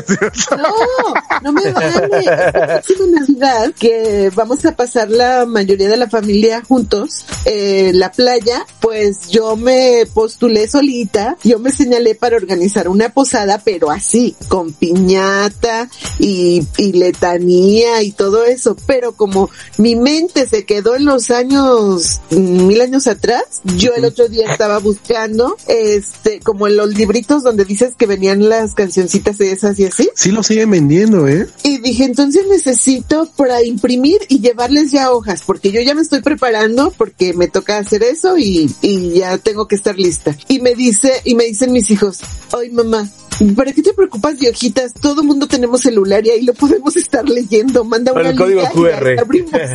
No, 0.59 1.15
no 1.43 1.53
me 1.53 1.73
vale. 1.73 2.25
La 2.25 2.81
próxima 2.83 3.21
Navidad 3.21 3.73
que 3.79 4.31
vamos 4.35 4.65
a 4.65 4.77
pasar 4.77 5.11
la 5.11 5.47
mayoría 5.47 5.89
de 5.89 5.97
la 5.97 6.09
familia 6.09 6.63
juntos, 6.67 7.25
eh, 7.45 7.93
la 7.95 8.13
playa, 8.13 8.65
pues 8.81 9.29
yo 9.29 9.57
me 9.57 10.05
postulé 10.13 10.69
solita, 10.69 11.37
yo 11.45 11.59
me 11.59 11.73
señalé 11.73 12.15
para 12.15 12.37
organizar 12.37 12.89
una 12.89 13.11
posada, 13.11 13.61
pero 13.65 13.91
así, 13.91 14.37
con 14.49 14.73
piñata 14.73 15.89
y, 16.19 16.67
y 16.77 16.93
letanía 16.93 18.03
y 18.03 18.13
todo 18.13 18.45
eso. 18.45 18.77
Pero 18.87 19.13
como 19.13 19.51
mi 19.77 19.88
mente 19.97 20.47
se 20.47 20.65
quedó 20.65 20.97
en 20.97 21.05
los 21.05 21.31
años, 21.31 22.21
mil 22.31 22.81
años 22.81 23.07
atrás, 23.07 23.45
yo 23.77 23.93
el 23.95 24.05
otro 24.05 24.29
día 24.29 24.51
estaba 24.51 24.79
buscando, 24.79 25.57
este, 25.67 26.41
como 26.41 26.67
en 26.67 26.77
los 26.77 26.95
libritos 26.95 27.43
donde 27.43 27.65
dices 27.65 27.95
que 27.97 28.07
venían 28.07 28.49
las 28.49 28.75
cancioncitas 28.75 29.41
esas 29.41 29.79
y 29.79 29.87
así. 29.87 30.11
Sí 30.15 30.31
lo 30.31 30.43
siguen 30.43 30.71
vendiendo, 30.71 31.29
¿eh? 31.29 31.47
Y 31.63 31.79
dije, 31.79 32.05
entonces 32.05 32.47
necesito 32.49 33.31
para 33.37 33.63
imprimir 33.63 34.19
y 34.29 34.41
llevarles 34.41 34.91
ya 34.91 35.11
hojas, 35.11 35.43
porque 35.47 35.73
yo 35.73 35.81
ya 35.81 35.95
me 35.95 36.03
estoy 36.03 36.23
preparando 36.23 36.93
porque 36.97 37.33
me 37.35 37.49
toca 37.49 37.79
hacer 37.79 38.03
eso 38.03 38.39
y, 38.39 38.75
y 38.83 39.15
ya 39.15 39.39
tengo 39.39 39.69
que 39.69 39.75
estar 39.75 39.97
lista. 39.97 40.37
Y 40.49 40.61
me 40.61 40.75
dice, 40.75 41.13
y 41.25 41.35
me 41.35 41.45
dicen 41.45 41.73
mis 41.73 41.91
hijos, 41.91 42.21
ay 42.53 42.71
mamá, 42.71 43.09
¿para 43.55 43.73
qué 43.73 43.83
te 43.83 43.93
preocupas 43.93 44.39
de 44.39 44.51
hojitas? 44.51 44.93
Todo 44.95 45.23
mundo 45.23 45.47
tenemos 45.47 45.81
celular 45.81 46.27
y 46.27 46.31
ahí 46.31 46.43
lo 46.43 46.55
podemos 46.55 46.97
estar 46.97 47.29
leyendo. 47.29 47.85
Manda 47.85 48.13
una 48.13 48.31
el 48.31 48.37
código 48.37 48.63
QR. 48.73 49.17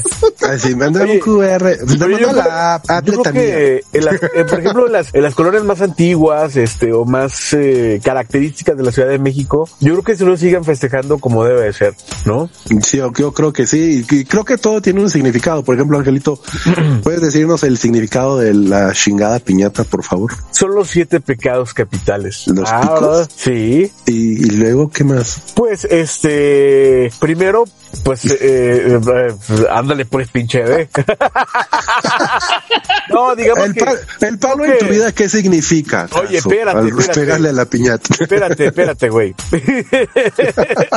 Así, 0.50 0.76
mandan 0.76 1.10
un 1.10 1.20
QR, 1.20 1.78
yo 2.20 2.32
la 2.34 2.76
app, 2.76 2.86
yo 3.06 3.22
creo 3.22 3.34
que, 3.34 3.82
en 3.94 4.06
las- 4.06 4.16
eh, 4.16 4.46
por 4.50 4.60
ejemplo, 4.60 4.88
en 4.88 4.94
las, 4.94 5.14
en 5.14 5.24
las 5.24 5.36
colonias 5.36 5.64
más 5.64 5.82
antiguas, 5.82 6.56
este, 6.56 6.92
o 6.94 7.06
más 7.06 7.54
eh, 7.54 8.02
características 8.04 8.76
de 8.78 8.84
la 8.84 8.92
Ciudad 8.92 9.10
de 9.10 9.20
México, 9.20 9.70
yo 9.80 9.94
creo 9.94 10.04
que 10.04 10.16
se 10.16 10.26
lo 10.26 10.36
sigan 10.38 10.64
festejando 10.66 11.18
como 11.20 11.44
debe 11.46 11.62
de 11.62 11.74
ser, 11.74 11.94
¿no? 12.26 12.50
Sí, 12.84 12.98
yo, 12.98 13.12
yo 13.18 13.32
creo 13.34 13.54
que 13.54 13.66
sí. 13.68 14.06
Y 14.10 14.26
creo 14.26 14.44
que 14.46 14.58
todo 14.58 14.82
tiene 14.82 15.02
un 15.02 15.10
significado. 15.10 15.64
Por 15.64 15.76
ejemplo, 15.76 15.98
Angelito, 15.98 16.40
¿puedes 17.04 17.22
decirnos 17.22 17.64
el 17.64 17.78
significado 17.78 18.38
de 18.38 18.54
la 18.54 18.92
chingada 18.94 19.40
piñata, 19.40 19.84
por 19.84 20.04
favor? 20.04 20.32
Son 20.52 20.74
los 20.76 20.90
siete 20.90 21.20
pecados 21.20 21.74
capitales. 21.74 22.44
¿Los 22.48 22.70
Ah, 22.72 22.82
picos? 22.82 23.28
Sí. 23.36 23.92
Y, 24.06 24.46
y 24.46 24.50
luego, 24.52 24.90
¿qué 24.90 25.04
más? 25.04 25.42
Pues, 25.56 25.86
este, 25.86 27.12
primero, 27.20 27.66
pues, 28.04 28.26
eh, 28.26 28.38
eh, 28.42 29.00
eh, 29.14 29.66
ándale 29.84 30.06
pues, 30.06 30.30
pinche 30.30 30.64
de. 30.64 30.90
no, 33.12 33.36
digamos 33.36 33.66
El, 33.66 33.74
que... 33.74 33.86
pa- 33.86 34.28
el 34.28 34.38
palo 34.40 34.66
en 34.66 34.78
tu 34.78 34.86
vida, 34.88 35.12
¿qué 35.12 35.28
significa? 35.30 36.08
Oye, 36.22 36.38
espérate, 36.38 36.78
al 36.80 36.88
espérate. 36.90 37.20
pegarle 37.20 37.50
a 37.50 37.54
la 37.54 37.66
piñata. 37.66 38.14
Espérate, 38.20 38.66
espérate, 38.68 39.10
güey. 39.10 39.36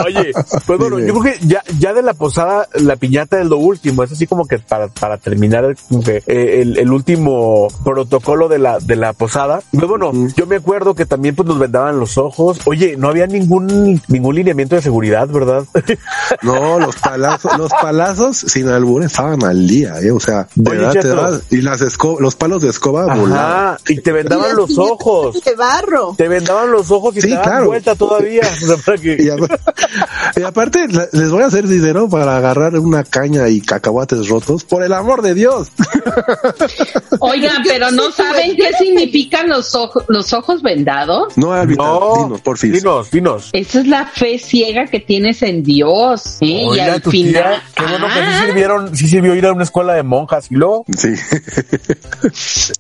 Oye, 0.05 0.33
pues 0.66 0.79
bueno, 0.79 0.97
Dime. 0.97 1.09
yo 1.09 1.19
creo 1.21 1.35
que 1.35 1.47
ya, 1.47 1.62
ya 1.79 1.92
de 1.95 2.03
la 2.03 2.14
posada, 2.14 2.69
la 2.75 2.97
piñata 2.97 3.40
es 3.40 3.47
lo 3.47 3.59
último. 3.59 4.03
Es 4.03 4.12
así 4.12 4.27
como 4.27 4.47
que 4.47 4.59
para, 4.59 4.88
para 4.88 5.19
terminar 5.19 5.75
como 5.88 6.03
que, 6.03 6.23
eh, 6.27 6.62
el, 6.62 6.79
el 6.79 6.90
último 6.90 7.69
protocolo 7.85 8.49
de 8.49 8.59
la, 8.59 8.79
de 8.79 8.97
la 8.97 9.12
posada. 9.12 9.61
Pues 9.73 9.87
bueno, 9.87 10.12
yo 10.37 10.47
me 10.47 10.57
acuerdo 10.57 10.95
que 10.95 11.07
también 11.07 11.35
pues 11.35 11.49
nos 11.49 11.59
vendaban 11.59 11.99
los 11.99 12.19
ojos. 12.19 12.59
Oye, 12.66 12.97
no 12.97 13.09
había 13.09 13.27
ningún, 13.27 14.01
ningún 14.09 14.35
lineamiento 14.35 14.77
de 14.77 14.83
seguridad, 14.83 15.29
¿verdad? 15.29 15.64
No, 16.42 16.79
los 16.79 16.97
palazos, 16.97 17.57
los 17.59 17.71
palazos 17.73 18.37
sin 18.37 18.69
albur 18.69 19.03
estaban 19.05 19.42
al 19.45 19.66
día, 19.66 19.95
¿eh? 20.01 20.11
O 20.11 20.21
sea, 20.21 20.47
de 20.55 20.71
Oye, 20.71 20.79
verdad 20.81 20.92
te 21.01 21.09
dabas- 21.09 21.42
y 21.51 21.61
las 21.62 21.81
los 22.21 22.35
palos 22.37 22.62
de 22.62 22.71
escoba 22.71 23.14
volaban. 23.14 23.77
Y 23.88 24.01
te 24.01 24.12
vendaban 24.12 24.55
los 24.57 24.77
ojos. 24.79 25.42
De 25.42 25.55
barro. 25.55 26.14
Te 26.16 26.29
vendaban 26.29 26.71
los 26.71 26.90
ojos 26.90 27.16
y 27.16 27.21
Sí, 27.21 27.29
te 27.29 27.35
daban 27.35 27.51
claro. 27.51 27.66
vuelta 27.66 27.95
todavía. 27.95 28.42
O 28.62 28.66
sea, 28.66 28.77
para 28.85 28.99
que- 28.99 29.16
Y, 30.37 30.42
aparte, 30.42 30.87
les 31.12 31.31
voy 31.31 31.42
a 31.42 31.47
hacer 31.47 31.66
dinero 31.66 32.09
para 32.09 32.37
agarrar 32.37 32.79
una 32.79 33.05
caña 33.05 33.49
y 33.49 33.61
cacahuates 33.61 34.29
rotos, 34.29 34.64
por 34.64 34.83
el 34.83 34.92
amor 34.92 35.23
de 35.23 35.35
Dios. 35.35 35.69
Oigan, 37.21 37.62
pero 37.66 37.90
no 37.90 38.11
saben 38.12 38.57
qué 38.57 38.73
significan 38.79 39.49
los 39.49 39.75
ojos, 39.75 40.05
los 40.09 40.33
ojos 40.33 40.62
vendados. 40.62 41.37
No, 41.37 41.53
Albita, 41.53 41.83
No, 41.83 42.14
dinos, 42.25 42.40
por 42.40 42.59
fin. 42.59 42.73
dinos, 42.73 43.11
dinos. 43.11 43.51
Esa 43.53 43.81
es 43.81 43.87
la 43.87 44.07
fe 44.07 44.38
ciega 44.38 44.87
que 44.87 45.01
tienes 45.01 45.42
en 45.42 45.62
Dios. 45.62 46.38
¿eh? 46.40 46.66
y 46.75 46.79
al 46.81 47.03
final. 47.03 47.11
tía, 47.11 47.62
qué 47.75 47.83
bueno 47.85 48.07
que 48.09 48.12
sí 48.14 48.19
Ah, 48.29 48.42
sirvieron, 48.47 48.97
sí 48.97 49.09
sirvió 49.09 49.35
ir 49.35 49.47
a 49.47 49.53
una 49.53 49.64
escuela 49.64 49.95
de 49.95 50.03
monjas 50.03 50.47
y 50.51 50.55
luego, 50.55 50.85
Sí. 50.97 51.09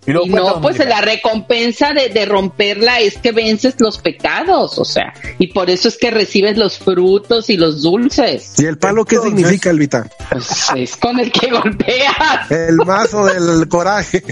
y 0.06 0.10
luego 0.12 0.26
Y 0.26 0.30
cuéntanos, 0.30 0.56
no, 0.56 0.60
pues 0.62 0.78
la 0.78 1.00
recompensa 1.00 1.92
de, 1.92 2.08
de 2.08 2.24
romperla 2.26 3.00
es 3.00 3.16
que 3.18 3.32
vences 3.32 3.74
los 3.78 3.98
pecados, 3.98 4.78
o 4.78 4.84
sea, 4.84 5.12
y 5.38 5.48
por 5.52 5.70
eso 5.70 5.88
es 5.88 5.96
que 5.96 6.10
recibes 6.10 6.56
los 6.56 6.78
frutos 6.78 7.50
y 7.50 7.56
los 7.56 7.82
dulces. 7.82 8.54
¿Y 8.58 8.64
el 8.66 8.78
palo 8.78 9.04
qué 9.04 9.18
significa, 9.18 9.70
Albita? 9.70 10.08
Pues 10.30 10.48
es 10.76 10.96
con 10.96 11.18
el 11.20 11.30
que 11.32 11.50
golpeas. 11.50 12.50
El 12.50 12.76
mazo 12.76 13.26
del 13.26 13.68
coraje. 13.68 14.22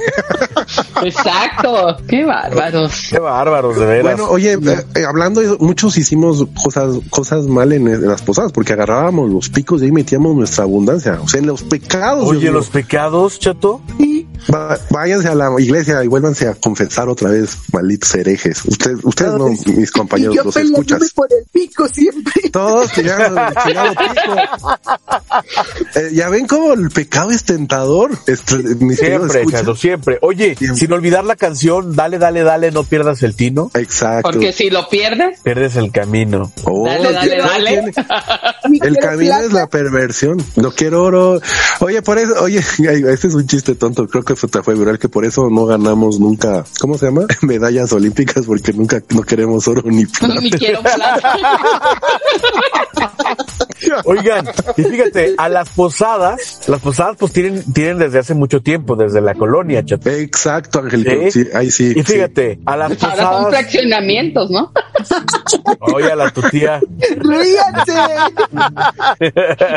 Exacto. 1.03 1.97
Qué 2.09 2.25
bárbaros. 2.25 3.09
Qué 3.11 3.19
bárbaros, 3.19 3.79
de 3.79 3.87
veras. 3.87 4.03
Bueno, 4.17 4.31
oye, 4.31 4.53
eh, 4.95 5.05
hablando 5.07 5.41
de 5.41 5.47
eso, 5.47 5.57
muchos 5.61 5.97
hicimos 5.99 6.45
cosas, 6.63 6.97
cosas 7.11 7.47
mal 7.47 7.73
en, 7.73 7.89
en 7.89 8.07
las 8.07 8.23
posadas, 8.23 8.53
porque 8.53 8.73
agarrábamos 8.73 9.31
los 9.31 9.49
picos 9.49 9.83
y 9.83 9.87
ahí 9.87 9.93
metíamos 9.93 10.35
nuestra 10.35 10.65
abundancia. 10.65 11.21
O 11.23 11.29
sea, 11.29 11.41
en 11.41 11.47
los 11.47 11.63
pecados. 11.63 12.27
Oye, 12.29 12.41
mío. 12.41 12.53
los 12.53 12.69
pecados, 12.69 13.39
chato. 13.39 13.81
Va- 14.53 14.64
váyanse 14.91 15.29
a 15.29 15.35
la 15.35 15.51
iglesia 15.59 16.03
y 16.05 16.09
vuélvanse 16.09 16.49
a 16.49 16.55
confesar 16.55 17.09
otra 17.09 17.31
vez, 17.31 17.57
malditos 17.73 18.15
herejes. 18.15 18.65
Ustedes, 18.65 18.99
ustedes 19.03 19.33
no, 19.35 19.49
mis 19.49 19.91
compañeros, 19.91 20.35
yo 20.37 20.45
los 20.45 20.57
escuchas. 20.57 21.13
por 21.13 21.29
el 21.33 21.45
pico 21.53 21.89
siempre. 21.89 22.51
Todos 22.51 22.93
tirando 22.93 23.41
el 23.41 23.55
chingado 23.65 23.91
pico. 23.91 24.37
Eh, 25.97 26.11
ya 26.13 26.29
ven 26.29 26.47
cómo 26.47 26.73
el 26.73 26.91
pecado 26.91 27.31
es 27.31 27.45
tentador. 27.45 28.11
Este, 28.27 28.57
mis 28.57 28.99
Siempre, 28.99 29.45
siempre. 29.77 30.19
Oye, 30.23 30.55
Siempre. 30.57 30.79
sin 30.79 30.93
olvidar 30.93 31.25
la 31.25 31.37
canción, 31.37 31.95
dale, 31.95 32.19
dale, 32.19 32.43
dale, 32.43 32.71
no 32.73 32.85
pierdas 32.85 33.23
el 33.23 33.35
tino. 33.37 33.71
Exacto. 33.75 34.31
Porque 34.31 34.53
si 34.53 34.71
lo 34.71 34.89
pierdes, 34.89 35.41
Pierdes 35.43 35.77
el 35.77 35.91
camino. 35.93 36.53
Oh, 36.65 36.87
Dale, 36.87 37.13
dale, 37.13 37.29
¿quién- 37.29 37.41
dale. 37.47 37.93
El 38.89 38.97
camino 38.97 39.39
es 39.41 39.53
la 39.53 39.67
perversión. 39.69 40.43
No 40.57 40.73
quiero 40.73 41.05
oro. 41.05 41.41
Oye, 41.81 42.03
por 42.03 42.19
eso, 42.19 42.35
oye, 42.41 42.59
este 42.79 43.29
es 43.29 43.35
un 43.35 43.47
chiste 43.47 43.75
tonto. 43.75 44.07
Creo 44.07 44.23
que 44.25 44.35
fue 44.63 44.75
viral 44.75 44.99
que 44.99 45.09
por 45.09 45.25
eso 45.25 45.51
no 45.51 45.67
ganamos 45.67 46.19
nunca, 46.21 46.65
¿cómo 46.81 46.97
se 46.99 47.07
llama? 47.07 47.27
Medallas 47.43 47.93
olímpicas 47.93 48.47
porque 48.47 48.73
nunca 48.73 49.03
no 49.15 49.23
queremos 49.23 49.67
oro 49.69 49.83
ni 49.85 50.07
plata. 50.19 50.41
ni 50.41 50.51
quiero 50.51 50.81
plata. 50.83 51.39
Oigan, 54.05 54.47
y 54.77 54.83
fíjate, 54.83 55.35
a 55.37 55.49
las 55.49 55.69
posadas, 55.71 56.63
las 56.69 56.81
posadas 56.81 57.17
pues 57.19 57.33
tienen, 57.33 57.63
tienen 57.73 57.99
desde 57.99 58.19
hace 58.19 58.35
mucho 58.35 58.61
tiempo, 58.63 58.97
desde 58.97 59.21
la 59.21 59.35
colonia, 59.35 59.85
chato. 59.85 60.11
Exacto, 60.11 60.79
Angelito. 60.81 61.11
¿Sí? 61.31 61.45
Sí, 61.45 61.49
ahí 61.55 61.71
sí. 61.71 61.93
Y 61.97 62.03
fíjate, 62.03 62.59
a 62.65 62.77
las 62.77 62.91
Ahora 63.03 63.17
son 63.17 63.25
posadas, 63.27 63.49
fraccionamientos, 63.51 64.51
¿no? 64.51 64.73
oye, 65.81 66.11
a 66.13 66.17
la 66.17 66.31
tu 66.31 66.43
tía, 66.43 66.81
¡Ríanse! 67.19 67.93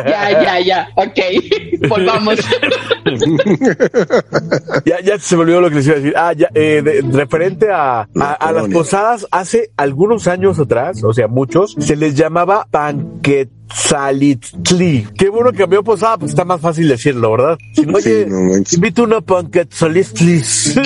Ya, 0.08 0.32
ya, 0.44 0.60
ya. 0.60 0.88
Ok. 0.96 1.20
Volvamos. 1.90 2.38
ya, 4.86 5.00
ya 5.02 5.20
se 5.20 5.36
me 5.36 5.42
olvidó 5.44 5.62
lo 5.62 5.70
que 5.70 5.76
les 5.76 5.86
iba 5.88 5.96
a 5.96 6.00
decir. 6.00 6.14
Ah, 6.16 6.34
ya, 6.34 6.50
eh, 6.54 6.82
de- 6.84 7.02
referente 7.12 7.72
a, 7.72 8.02
a, 8.20 8.34
a 8.34 8.52
las 8.52 8.68
posadas, 8.70 9.28
hace 9.32 9.72
algunos 9.78 10.28
años 10.28 10.60
atrás, 10.60 11.04
o 11.04 11.14
sea, 11.14 11.28
muchos, 11.28 11.76
se 11.80 11.96
les 11.96 12.16
llamaba 12.16 12.68
que 13.22 13.50
panquetzalitzli. 13.68 15.08
Qué 15.18 15.30
bueno 15.30 15.52
que 15.52 15.58
cambió 15.60 15.84
posada, 15.84 16.18
pues 16.18 16.32
está 16.32 16.46
más 16.46 16.62
fácil 16.62 16.88
decirlo, 16.88 17.32
¿verdad? 17.32 17.58
Si 17.74 17.86
no, 17.86 18.00
Sí, 18.00 18.10
oye, 18.10 18.26
no 18.28 18.40
manches. 18.42 18.74
invito 18.74 19.04
una 19.04 19.22
panquetzalitzli. 19.22 20.44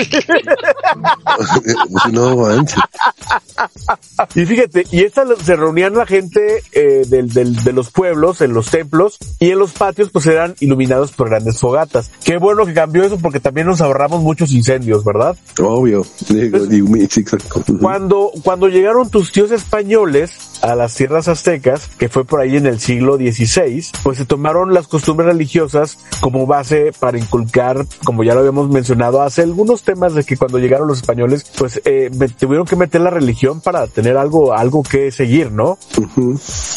no 2.12 2.38
manches. 2.38 2.80
Y 4.36 4.46
fíjate, 4.46 4.86
y 4.92 5.02
esta 5.04 5.26
se 5.44 5.56
reunían 5.56 5.96
la 5.96 6.06
gente 6.06 6.62
eh, 6.72 7.04
del, 7.08 7.30
del- 7.32 7.56
de 7.64 7.74
los 7.74 7.92
pueblos, 7.92 8.42
en 8.42 8.54
los 8.54 8.70
templos, 8.72 9.18
y 9.40 9.52
en 9.52 9.60
los 9.60 9.72
patios 9.74 10.10
pues 10.12 10.26
eran 10.28 10.56
iluminados 10.60 11.12
por 11.12 11.30
grandes 11.30 11.60
fogatas. 11.60 12.12
Qué 12.24 12.38
bueno 12.38 12.66
que 12.66 12.74
cambió 12.74 13.04
eso 13.04 13.18
porque 13.18 13.40
también 13.40 13.68
nos 13.68 13.82
ahorramos 13.82 14.22
muchos 14.22 14.52
incendios, 14.52 15.04
¿verdad? 15.04 15.36
Obvio. 15.60 16.06
Exacto. 16.30 17.64
Cuando, 17.80 18.32
cuando 18.44 18.68
llegaron 18.68 19.10
tus 19.10 19.32
tíos 19.32 19.52
españoles 19.52 20.32
a 20.62 20.76
las 20.76 20.94
tierras 20.96 21.28
aztecas, 21.28 21.88
que 21.98 22.10
fue 22.10 22.26
por 22.26 22.42
ahí 22.42 22.58
en 22.58 22.66
el 22.68 22.71
siglo 22.80 23.18
XVI, 23.18 23.86
pues 24.04 24.18
se 24.18 24.26
tomaron 24.26 24.74
las 24.74 24.88
costumbres 24.88 25.28
religiosas 25.28 25.98
como 26.20 26.46
base 26.46 26.92
para 27.00 27.18
inculcar, 27.18 27.86
como 28.04 28.24
ya 28.24 28.34
lo 28.34 28.40
habíamos 28.40 28.70
mencionado, 28.70 29.22
hace 29.22 29.42
algunos 29.42 29.84
temas 29.84 30.14
de 30.14 30.24
que 30.24 30.38
cuando 30.38 30.60
llegaron 30.60 30.88
los 30.88 30.98
españoles, 30.98 31.46
pues 31.58 31.82
eh, 31.86 32.10
tuvieron 32.40 32.66
que 32.66 32.76
meter 32.76 33.02
la 33.02 33.10
religión 33.10 33.62
para 33.62 33.88
tener 33.88 34.18
algo, 34.18 34.54
algo 34.54 34.84
que 34.84 35.12
seguir, 35.12 35.52
¿no? 35.52 35.78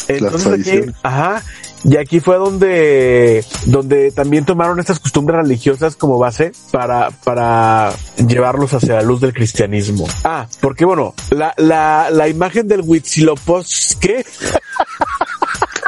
Entonces 0.07 0.47
aquí, 0.47 0.91
ajá, 1.03 1.43
y 1.87 1.97
aquí 1.97 2.19
fue 2.19 2.37
donde, 2.37 3.45
donde 3.67 4.11
también 4.11 4.43
tomaron 4.43 4.79
estas 4.79 4.99
costumbres 4.99 5.41
religiosas 5.41 5.95
como 5.95 6.17
base 6.17 6.51
para, 6.71 7.11
para 7.11 7.93
llevarlos 8.27 8.73
hacia 8.73 8.95
la 8.95 9.01
luz 9.03 9.21
del 9.21 9.33
cristianismo. 9.33 10.07
Ah, 10.23 10.47
porque 10.61 10.83
bueno, 10.83 11.13
la, 11.29 11.53
la, 11.57 12.09
la 12.09 12.27
imagen 12.27 12.67
del 12.67 12.81
Huitzilopochtli. 12.81 14.25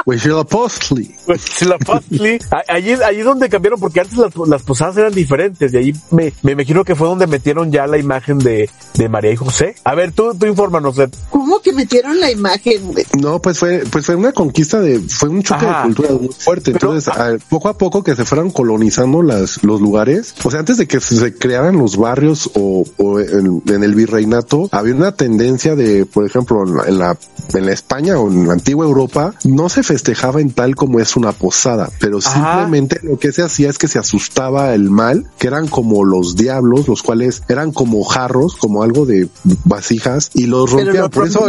Huitzilopochtli. 0.08 1.14
Huitzilopochtli, 1.26 2.38
a- 2.50 2.72
allí, 2.72 2.92
allí 2.92 3.20
donde 3.20 3.48
cambiaron, 3.48 3.78
porque 3.78 4.00
antes 4.00 4.16
las, 4.16 4.32
las 4.48 4.62
posadas 4.62 4.96
eran 4.96 5.12
diferentes, 5.12 5.72
y 5.72 5.76
ahí 5.76 5.92
me, 6.10 6.32
me 6.42 6.52
imagino 6.52 6.84
que 6.84 6.94
fue 6.94 7.06
donde 7.08 7.26
metieron 7.26 7.70
ya 7.70 7.86
la 7.86 7.98
imagen 7.98 8.38
de, 8.38 8.70
de 8.94 9.08
María 9.08 9.32
y 9.32 9.36
José. 9.36 9.74
A 9.84 9.94
ver, 9.94 10.12
tú, 10.12 10.34
tú 10.34 10.46
infórmanos, 10.46 10.98
Ed. 10.98 11.10
¿Cómo 11.30 11.60
que 11.60 11.72
metieron 11.72 12.18
la 12.20 12.30
imagen? 12.30 12.92
güey? 12.92 13.04
No, 13.20 13.40
pues 13.40 13.58
fue, 13.58 13.84
pues 13.90 14.06
fue 14.06 14.14
una 14.16 14.32
conquista 14.32 14.80
de, 14.80 14.98
fue 15.00 15.28
un 15.28 15.42
choque 15.42 15.66
Ajá. 15.66 15.78
de 15.78 15.82
culturas 15.84 16.12
muy 16.12 16.28
fuerte. 16.32 16.72
Pero- 16.72 16.92
Entonces, 16.94 17.08
a- 17.08 17.36
poco 17.48 17.68
a 17.68 17.76
poco 17.76 18.02
que 18.02 18.16
se 18.16 18.24
fueran 18.24 18.50
colonizando 18.50 19.22
las, 19.22 19.62
los 19.62 19.80
lugares, 19.80 20.34
o 20.44 20.50
sea, 20.50 20.60
antes 20.60 20.78
de 20.78 20.86
que 20.86 21.00
se 21.00 21.34
crearan 21.34 21.76
los 21.76 21.96
barrios 21.96 22.50
o, 22.54 22.84
o 22.96 23.20
en, 23.20 23.62
en 23.66 23.82
el 23.84 23.94
virreinato, 23.94 24.68
había 24.72 24.94
una 24.94 25.12
tendencia 25.12 25.76
de, 25.76 26.06
por 26.06 26.24
ejemplo, 26.24 26.62
en 26.64 26.74
la, 26.76 26.84
en 26.86 26.98
la, 26.98 27.18
en 27.54 27.66
la 27.66 27.72
España 27.72 28.18
o 28.18 28.28
en 28.30 28.46
la 28.46 28.54
antigua 28.54 28.86
Europa, 28.86 29.34
no 29.44 29.68
se 29.68 29.82
festejaba 29.82 29.97
en 30.38 30.50
tal 30.50 30.74
como 30.74 31.00
es 31.00 31.16
una 31.16 31.32
posada, 31.32 31.90
pero 32.00 32.18
Ajá. 32.18 32.32
simplemente 32.32 33.00
lo 33.02 33.18
que 33.18 33.32
se 33.32 33.42
hacía 33.42 33.70
es 33.70 33.78
que 33.78 33.88
se 33.88 33.98
asustaba 33.98 34.74
el 34.74 34.90
mal, 34.90 35.26
que 35.38 35.46
eran 35.46 35.68
como 35.68 36.04
los 36.04 36.36
diablos, 36.36 36.88
los 36.88 37.02
cuales 37.02 37.42
eran 37.48 37.72
como 37.72 38.02
jarros, 38.04 38.56
como 38.56 38.82
algo 38.82 39.06
de 39.06 39.28
vasijas, 39.64 40.30
y 40.34 40.46
los 40.46 40.70
rompían. 40.70 41.10
Por 41.10 41.26
eso. 41.26 41.48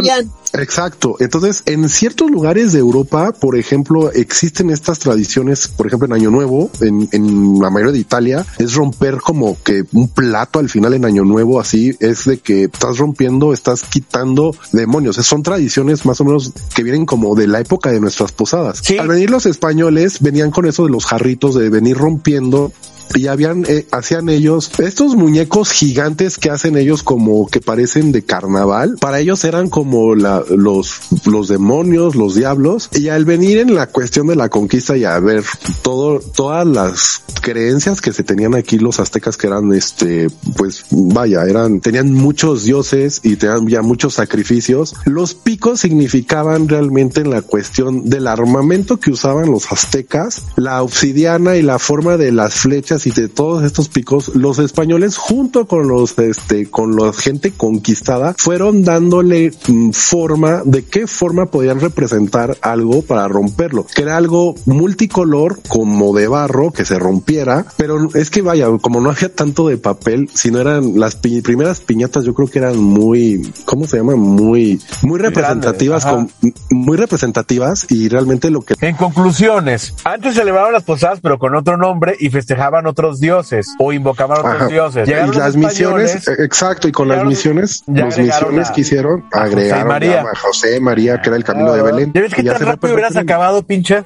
Exacto. 0.52 1.16
Entonces, 1.20 1.62
en 1.66 1.88
ciertos 1.88 2.30
lugares 2.30 2.72
de 2.72 2.80
Europa, 2.80 3.32
por 3.32 3.56
ejemplo, 3.56 4.10
existen 4.12 4.70
estas 4.70 4.98
tradiciones, 4.98 5.68
por 5.68 5.86
ejemplo, 5.86 6.06
en 6.06 6.12
Año 6.12 6.30
Nuevo, 6.30 6.70
en, 6.80 7.08
en 7.12 7.60
la 7.60 7.70
mayoría 7.70 7.92
de 7.92 7.98
Italia, 7.98 8.46
es 8.58 8.74
romper 8.74 9.18
como 9.18 9.56
que 9.62 9.84
un 9.92 10.08
plato 10.08 10.58
al 10.58 10.68
final 10.68 10.94
en 10.94 11.04
Año 11.04 11.24
Nuevo, 11.24 11.60
así, 11.60 11.96
es 12.00 12.24
de 12.24 12.38
que 12.38 12.64
estás 12.64 12.98
rompiendo, 12.98 13.52
estás 13.52 13.82
quitando 13.82 14.54
demonios. 14.72 15.16
Son 15.16 15.42
tradiciones 15.42 16.04
más 16.04 16.20
o 16.20 16.24
menos 16.24 16.52
que 16.74 16.82
vienen 16.82 17.06
como 17.06 17.34
de 17.34 17.46
la 17.46 17.60
época 17.60 17.90
de 17.92 18.00
nuestras 18.00 18.29
posadas. 18.32 18.80
Sí. 18.82 18.98
Al 18.98 19.08
venir 19.08 19.30
los 19.30 19.46
españoles, 19.46 20.20
venían 20.20 20.50
con 20.50 20.66
eso 20.66 20.84
de 20.84 20.90
los 20.90 21.06
jarritos, 21.06 21.54
de 21.54 21.70
venir 21.70 21.96
rompiendo 21.96 22.72
y 23.14 23.26
habían 23.26 23.64
eh, 23.66 23.86
hacían 23.90 24.28
ellos 24.28 24.70
estos 24.78 25.16
muñecos 25.16 25.70
gigantes 25.70 26.38
que 26.38 26.50
hacen 26.50 26.76
ellos 26.76 27.02
como 27.02 27.46
que 27.48 27.60
parecen 27.60 28.12
de 28.12 28.22
carnaval 28.22 28.96
para 29.00 29.20
ellos 29.20 29.44
eran 29.44 29.68
como 29.68 30.14
los 30.14 31.48
demonios 31.48 32.14
los 32.14 32.34
diablos 32.34 32.88
y 32.92 33.08
al 33.08 33.24
venir 33.24 33.58
en 33.58 33.74
la 33.74 33.86
cuestión 33.86 34.28
de 34.28 34.36
la 34.36 34.48
conquista 34.48 34.96
y 34.96 35.04
a 35.04 35.18
ver 35.18 35.44
todo 35.82 36.20
todas 36.20 36.66
las 36.66 37.22
creencias 37.42 38.00
que 38.00 38.12
se 38.12 38.22
tenían 38.22 38.54
aquí 38.54 38.78
los 38.78 39.00
aztecas 39.00 39.36
que 39.36 39.48
eran 39.48 39.72
este 39.72 40.28
pues 40.56 40.84
vaya 40.90 41.44
eran 41.44 41.80
tenían 41.80 42.12
muchos 42.12 42.64
dioses 42.64 43.20
y 43.22 43.36
tenían 43.36 43.66
ya 43.66 43.82
muchos 43.82 44.14
sacrificios 44.14 44.94
los 45.04 45.34
picos 45.34 45.80
significaban 45.80 46.68
realmente 46.68 47.20
en 47.20 47.30
la 47.30 47.42
cuestión 47.42 48.08
del 48.08 48.26
armamento 48.26 49.00
que 49.00 49.10
usaban 49.10 49.50
los 49.50 49.72
aztecas 49.72 50.44
la 50.56 50.82
obsidiana 50.82 51.56
y 51.56 51.62
la 51.62 51.78
forma 51.78 52.16
de 52.16 52.32
las 52.32 52.54
flechas 52.54 52.99
y 53.06 53.10
de 53.12 53.28
todos 53.28 53.64
estos 53.64 53.88
picos 53.88 54.34
los 54.34 54.58
españoles 54.58 55.16
junto 55.16 55.66
con 55.66 55.88
los 55.88 56.18
este 56.18 56.70
con 56.70 56.96
la 56.96 57.12
gente 57.12 57.52
conquistada 57.52 58.34
fueron 58.38 58.84
dándole 58.84 59.52
mm, 59.68 59.90
forma 59.90 60.62
de 60.64 60.84
qué 60.84 61.06
forma 61.06 61.46
podían 61.46 61.80
representar 61.80 62.56
algo 62.62 63.02
para 63.02 63.26
romperlo 63.28 63.86
que 63.94 64.02
era 64.02 64.16
algo 64.16 64.54
multicolor 64.66 65.60
como 65.68 66.14
de 66.14 66.28
barro 66.28 66.72
que 66.72 66.84
se 66.84 66.98
rompiera 66.98 67.64
pero 67.76 68.08
es 68.14 68.30
que 68.30 68.42
vaya 68.42 68.66
como 68.80 69.00
no 69.00 69.10
había 69.10 69.34
tanto 69.34 69.68
de 69.68 69.78
papel 69.78 70.28
sino 70.34 70.58
eran 70.60 70.98
las 70.98 71.16
pi- 71.16 71.40
primeras 71.42 71.80
piñatas 71.80 72.24
yo 72.24 72.34
creo 72.34 72.48
que 72.48 72.58
eran 72.58 72.78
muy 72.78 73.50
cómo 73.64 73.86
se 73.86 73.98
llama 73.98 74.16
muy 74.16 74.80
muy 75.02 75.18
representativas 75.20 76.04
con, 76.04 76.30
muy 76.70 76.96
representativas 76.96 77.86
y 77.90 78.08
realmente 78.08 78.50
lo 78.50 78.60
que 78.62 78.74
En 78.80 78.96
conclusiones, 78.96 79.94
antes 80.04 80.34
celebraban 80.34 80.72
las 80.72 80.82
posadas 80.82 81.20
pero 81.22 81.38
con 81.38 81.54
otro 81.54 81.76
nombre 81.76 82.16
y 82.18 82.30
festejaban 82.30 82.86
otros 82.90 83.20
dioses 83.20 83.66
o 83.78 83.92
invocaban 83.92 84.38
otros 84.38 84.54
Ajá. 84.54 84.66
dioses. 84.68 85.08
Y 85.08 85.10
Llegaron 85.12 85.38
las 85.38 85.56
misiones, 85.56 86.14
españoles, 86.14 86.40
eh, 86.40 86.44
exacto, 86.44 86.88
y 86.88 86.92
con 86.92 87.08
las 87.08 87.24
misiones, 87.24 87.82
las 87.86 88.18
misiones 88.18 88.68
a- 88.68 88.72
que 88.72 88.80
hicieron, 88.82 89.24
a 89.32 89.40
José 89.40 89.52
agregaron 89.52 89.88
María. 89.88 90.20
a 90.22 90.36
José 90.36 90.80
María, 90.80 91.20
que 91.22 91.28
era 91.30 91.36
el 91.36 91.44
camino 91.44 91.72
de 91.72 91.82
Belén. 91.82 92.12
¿Ya 92.14 92.20
ves 92.22 92.34
que 92.34 92.42
tan 92.42 92.60
rápido 92.60 92.92
hubieras 92.94 93.16
acabado, 93.16 93.62
pinche? 93.62 94.04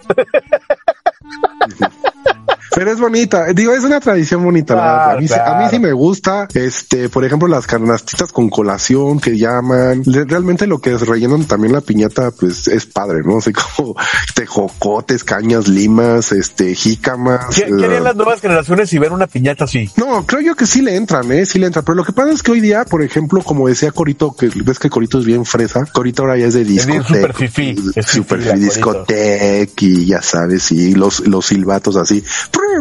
Pero 2.75 2.91
es 2.93 2.99
bonita, 2.99 3.47
digo, 3.55 3.73
es 3.73 3.85
una 3.85 4.01
tradición 4.01 4.43
bonita. 4.43 4.75
la 4.75 4.81
Claro, 4.83 4.97
verdad. 4.99 5.17
a, 5.17 5.21
mí, 5.21 5.29
sí- 5.29 5.35
a 5.35 5.37
mí 5.37 5.45
claro. 5.45 5.71
sí 5.71 5.79
me 5.79 5.93
gusta, 5.93 6.49
este, 6.55 7.09
por 7.09 7.25
ejemplo, 7.25 7.47
las 7.49 7.67
carnastitas 7.67 8.33
con 8.33 8.49
colación 8.51 9.21
que 9.21 9.39
llaman. 9.39 10.03
Realmente 10.05 10.67
lo 10.67 10.81
que 10.81 10.97
rellenan 10.97 11.45
también 11.45 11.73
la 11.73 11.81
piñata, 11.81 12.31
pues 12.33 12.67
es 12.69 12.87
padre, 12.87 13.21
¿no? 13.25 13.39
Así 13.39 13.53
como 13.53 13.95
tejocotes, 14.35 15.25
cañas, 15.25 15.69
limas, 15.69 16.33
este, 16.33 16.75
jícamas. 16.75 17.47
¿Qué, 17.55 17.65
harían 17.65 18.05
las 18.05 18.17
nuevas 18.17 18.41
generaciones 18.41 18.91
si 18.91 18.99
ven 18.99 19.13
una 19.13 19.27
piñata 19.27 19.65
así? 19.65 19.91
No, 19.97 20.25
creo 20.27 20.41
yo 20.41 20.55
que 20.57 20.67
sí 20.67 20.83
le 20.83 20.97
entran, 20.97 21.31
eh, 21.33 21.47
sí 21.47 21.59
le 21.59 21.67
entran. 21.67 21.85
Pero 21.85 21.97
lo 21.97 22.05
que 22.05 22.13
pasa 22.13 22.33
es 22.33 22.43
que 22.43 22.51
hoy 22.53 22.61
día, 22.61 22.85
por 22.85 23.03
ejemplo, 23.03 23.43
como 23.43 23.69
decía 23.69 23.93
Corito, 23.93 24.35
que 24.35 24.51
ves 24.65 24.79
que 24.79 24.91
Corito 24.91 25.19
es 25.19 25.25
bien 25.25 25.45
fresa, 25.45 25.85
Corito 25.93 26.23
ahora 26.23 26.37
ya 26.37 26.47
es 26.47 26.55
de 26.55 26.65
discoteca. 26.65 27.05
super 27.07 27.35
es 27.97 28.07
Super 28.07 28.39
fifí 28.41 28.49
la 28.49 28.53
Corito. 28.55 28.75
discoteca 28.75 29.73
y 29.85 30.07
ya 30.07 30.23
sabes, 30.23 30.73
y 30.73 30.95
los, 30.95 31.21
los 31.27 31.47
silbatos 31.47 31.97
así. 31.97 32.23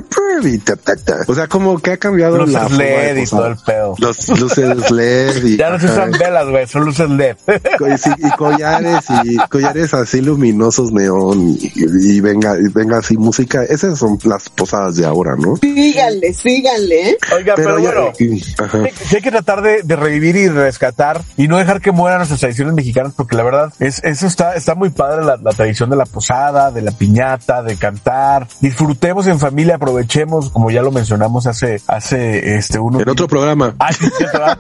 Prr, 0.02 0.42
prr, 0.42 0.48
y 0.48 0.58
ta, 0.60 0.76
ta, 0.76 0.96
ta. 0.96 1.18
O 1.28 1.36
sea, 1.36 1.48
como 1.48 1.80
que 1.80 1.92
ha 1.92 1.98
cambiado 1.98 2.38
Luces 2.38 2.54
la 2.54 2.70
LED 2.70 3.18
y 3.18 3.26
todo 3.26 3.48
el 3.48 3.58
pedo. 3.58 3.96
Los 3.98 4.30
luces 4.40 4.92
LED 4.92 5.44
y, 5.46 5.58
Ya 5.58 5.70
no 5.70 5.80
se 5.80 5.86
usan 5.86 6.12
velas, 6.12 6.48
güey, 6.48 6.68
son 6.68 6.86
luces 6.86 7.10
LED. 7.10 7.36
y, 7.48 7.98
sí, 7.98 8.10
y 8.18 8.30
collares 8.32 9.06
y 9.24 9.38
collares 9.50 9.94
así 9.94 10.22
luminosos 10.22 10.92
neón 10.92 11.58
y, 11.60 11.72
y 11.76 12.22
venga, 12.22 12.58
y 12.58 12.68
venga 12.72 12.98
así 12.98 13.18
música. 13.18 13.64
Esas 13.64 14.00
son 14.00 14.18
las 14.24 14.50
posadas 14.50 14.96
de 14.96 15.06
ahora, 15.06 15.36
¿no? 15.36 15.58
Síganle, 15.58 16.34
síganle. 16.34 17.18
Oiga, 17.36 17.54
pero, 17.56 17.80
bueno, 17.80 18.08
ajá. 18.08 18.14
sí, 18.18 19.06
sí 19.10 19.16
hay 19.16 19.22
que 19.22 19.32
tratar 19.32 19.62
de, 19.62 19.84
de 19.84 19.96
revivir 19.96 20.36
y 20.36 20.48
rescatar 20.50 21.22
y 21.38 21.48
no 21.48 21.58
dejar 21.58 21.82
que 21.82 21.92
mueran 21.92 22.20
nuestras 22.20 22.40
tradiciones 22.40 22.74
mexicanas 22.74 23.14
porque 23.16 23.36
la 23.36 23.44
verdad 23.44 23.74
es 23.80 24.04
eso 24.04 24.28
está 24.28 24.56
está 24.56 24.76
muy 24.76 24.90
padre 24.90 25.24
la, 25.26 25.38
la 25.38 25.52
tradición 25.52 25.90
de 25.90 25.96
la 25.96 26.06
posada, 26.06 26.72
de 26.72 26.82
la 26.82 26.92
piñata, 26.92 27.62
de 27.64 27.76
cantar. 27.78 28.48
Disfrutemos 28.62 29.28
en 29.28 29.40
familia, 29.40 29.78
aprovechemos 29.84 30.50
como 30.50 30.72
ya 30.72 30.82
lo 30.82 30.92
mencionamos 30.92 31.46
hace 31.46 31.82
hace 31.88 32.56
este 32.56 32.80
uno 32.80 33.02
En 33.02 33.10
otro 33.10 33.28
programa. 33.28 33.76
Ay, 33.80 33.96
va. 34.40 34.58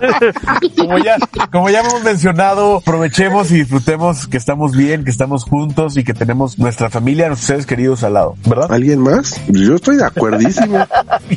como 0.76 0.98
ya, 0.98 1.16
como 1.50 1.70
ya 1.70 1.80
hemos 1.80 2.02
mencionado, 2.02 2.76
aprovechemos 2.78 3.50
y 3.50 3.56
disfrutemos 3.56 4.26
que 4.26 4.36
estamos 4.36 4.76
bien, 4.76 5.04
que 5.04 5.10
estamos 5.10 5.44
juntos 5.44 5.96
y 5.96 6.04
que 6.04 6.14
tenemos 6.14 6.58
nuestra 6.58 6.88
familia, 6.88 7.28
nuestros 7.28 7.48
seres 7.48 7.66
queridos 7.66 8.04
al 8.04 8.14
lado, 8.14 8.36
¿verdad? 8.46 8.72
¿Alguien 8.72 9.00
más? 9.00 9.40
Yo 9.48 9.74
estoy 9.74 9.96
de 9.96 10.04
acuerdísimo. 10.04 10.78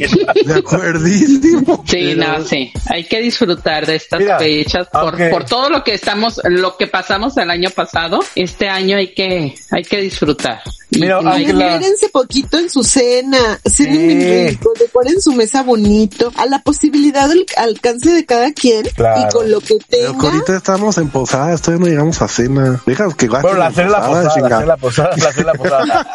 de 0.46 0.54
acuerdísimo. 0.54 1.84
Sí, 1.88 2.16
no, 2.16 2.42
sí. 2.44 2.72
Hay 2.90 3.06
que 3.06 3.22
disfrutar 3.22 3.86
de 3.86 3.96
estas 3.96 4.20
Mira, 4.20 4.38
fechas 4.40 4.88
por, 4.90 5.18
por 5.30 5.46
todo 5.46 5.70
lo 5.70 5.84
que 5.84 5.94
estamos, 5.94 6.40
lo 6.46 6.78
que 6.78 6.88
pasamos 6.88 7.36
el 7.38 7.50
año 7.50 7.70
pasado. 7.72 8.20
Este 8.36 8.70
año 8.70 8.98
hay 8.98 9.14
que, 9.14 9.56
hay 9.72 9.84
que 9.84 10.02
disfrutar. 10.02 10.62
Y 10.90 11.04
hay 11.04 11.10
aunque 11.12 11.54
la- 11.54 11.80
poquito 12.12 12.58
en 12.60 12.70
su 12.70 12.84
cena, 12.84 13.60
cenen 13.66 14.50
rico, 14.50 14.72
decoren 14.80 15.20
su 15.22 15.34
mesa 15.34 15.64
bonito, 15.64 16.32
a 16.38 16.46
la 16.46 16.62
posibilidad 16.62 17.28
del 17.28 17.46
alcance 17.58 18.12
de 18.12 18.26
cada 18.26 18.52
quien 18.54 18.84
Claro. 18.96 19.22
y 19.28 19.34
con 19.34 19.50
lo 19.52 19.60
que 19.60 19.78
Pero 19.90 20.12
tenga. 20.12 20.20
que 20.20 20.28
ahorita 20.28 20.58
estamos 20.58 20.98
en 21.00 21.10
posadas, 21.10 21.62
todavía 21.62 21.86
no 21.86 21.92
llegamos 21.92 22.22
a 22.22 22.28
cena. 22.28 22.82
Deja 22.86 23.08
que 23.18 23.28
Bueno, 23.28 23.54
la 23.56 23.68
en 23.68 23.74
cena 23.76 23.90
la 23.90 23.98
posada, 24.06 24.24
la 24.24 24.34
chinga. 24.34 24.50
cena 24.50 24.66
la 24.66 24.78
posada, 24.78 25.10
la 25.18 25.34
cena 25.34 25.46
la 25.48 25.54
posada. 25.54 26.08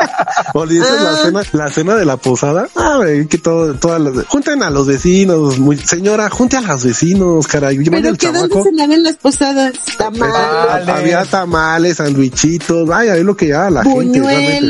O 0.55 0.67
dices 0.67 0.87
la 1.03 1.11
Ah. 1.11 1.17
cena, 1.23 1.43
la 1.53 1.71
cena 1.71 1.95
de 1.97 2.05
la 2.05 2.17
posada. 2.17 2.69
Ah, 2.77 2.95
güey, 2.99 3.27
que 3.27 3.39
todo, 3.39 3.75
todas 3.75 4.01
las, 4.01 4.25
junten 4.27 4.63
a 4.63 4.71
los 4.71 4.87
vecinos, 4.87 5.59
muy, 5.59 5.77
señora, 5.79 6.31
junte 6.31 6.57
a 6.57 6.61
los 6.61 6.85
vecinos, 6.85 7.47
caray. 7.47 7.77
Pero 7.79 8.09
al 8.09 8.17
que 8.19 8.31
dónde 8.33 8.63
cenar 8.63 8.91
en 8.93 9.03
las 9.03 9.17
posadas, 9.17 9.73
tamales, 9.97 10.35
Tamales. 10.35 10.89
Había 10.89 11.25
tamales, 11.25 11.97
sandwichitos, 11.97 12.87
vaya, 12.87 13.17
es 13.17 13.25
lo 13.25 13.37
que 13.37 13.49
ya 13.49 13.69
la 13.71 13.83
gente. 13.83 14.21
realmente. 14.21 14.68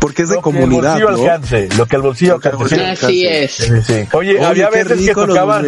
Porque 0.00 0.22
es 0.22 0.28
de 0.28 0.36
Lo 0.36 0.42
comunidad, 0.42 0.96
que 0.96 1.00
el 1.00 1.06
bolsillo 1.06 1.26
¿no? 1.26 1.32
alcance, 1.32 1.68
lo 1.76 1.86
que 1.86 1.96
el 1.96 2.02
bolsillo 2.02 2.32
Lo 2.34 2.40
que 2.40 2.48
el 2.48 2.54
alcance. 2.54 2.76
bolsillo. 2.76 2.92
Así 2.92 3.26
alcance. 3.26 3.44
es. 3.44 3.52
Sí, 3.52 3.92
sí. 4.02 4.08
Oye, 4.16 4.30
Oye, 4.36 4.44
había 4.44 4.70
veces 4.70 4.98
que 5.00 5.12
los 5.14 5.26
tocaban, 5.28 5.64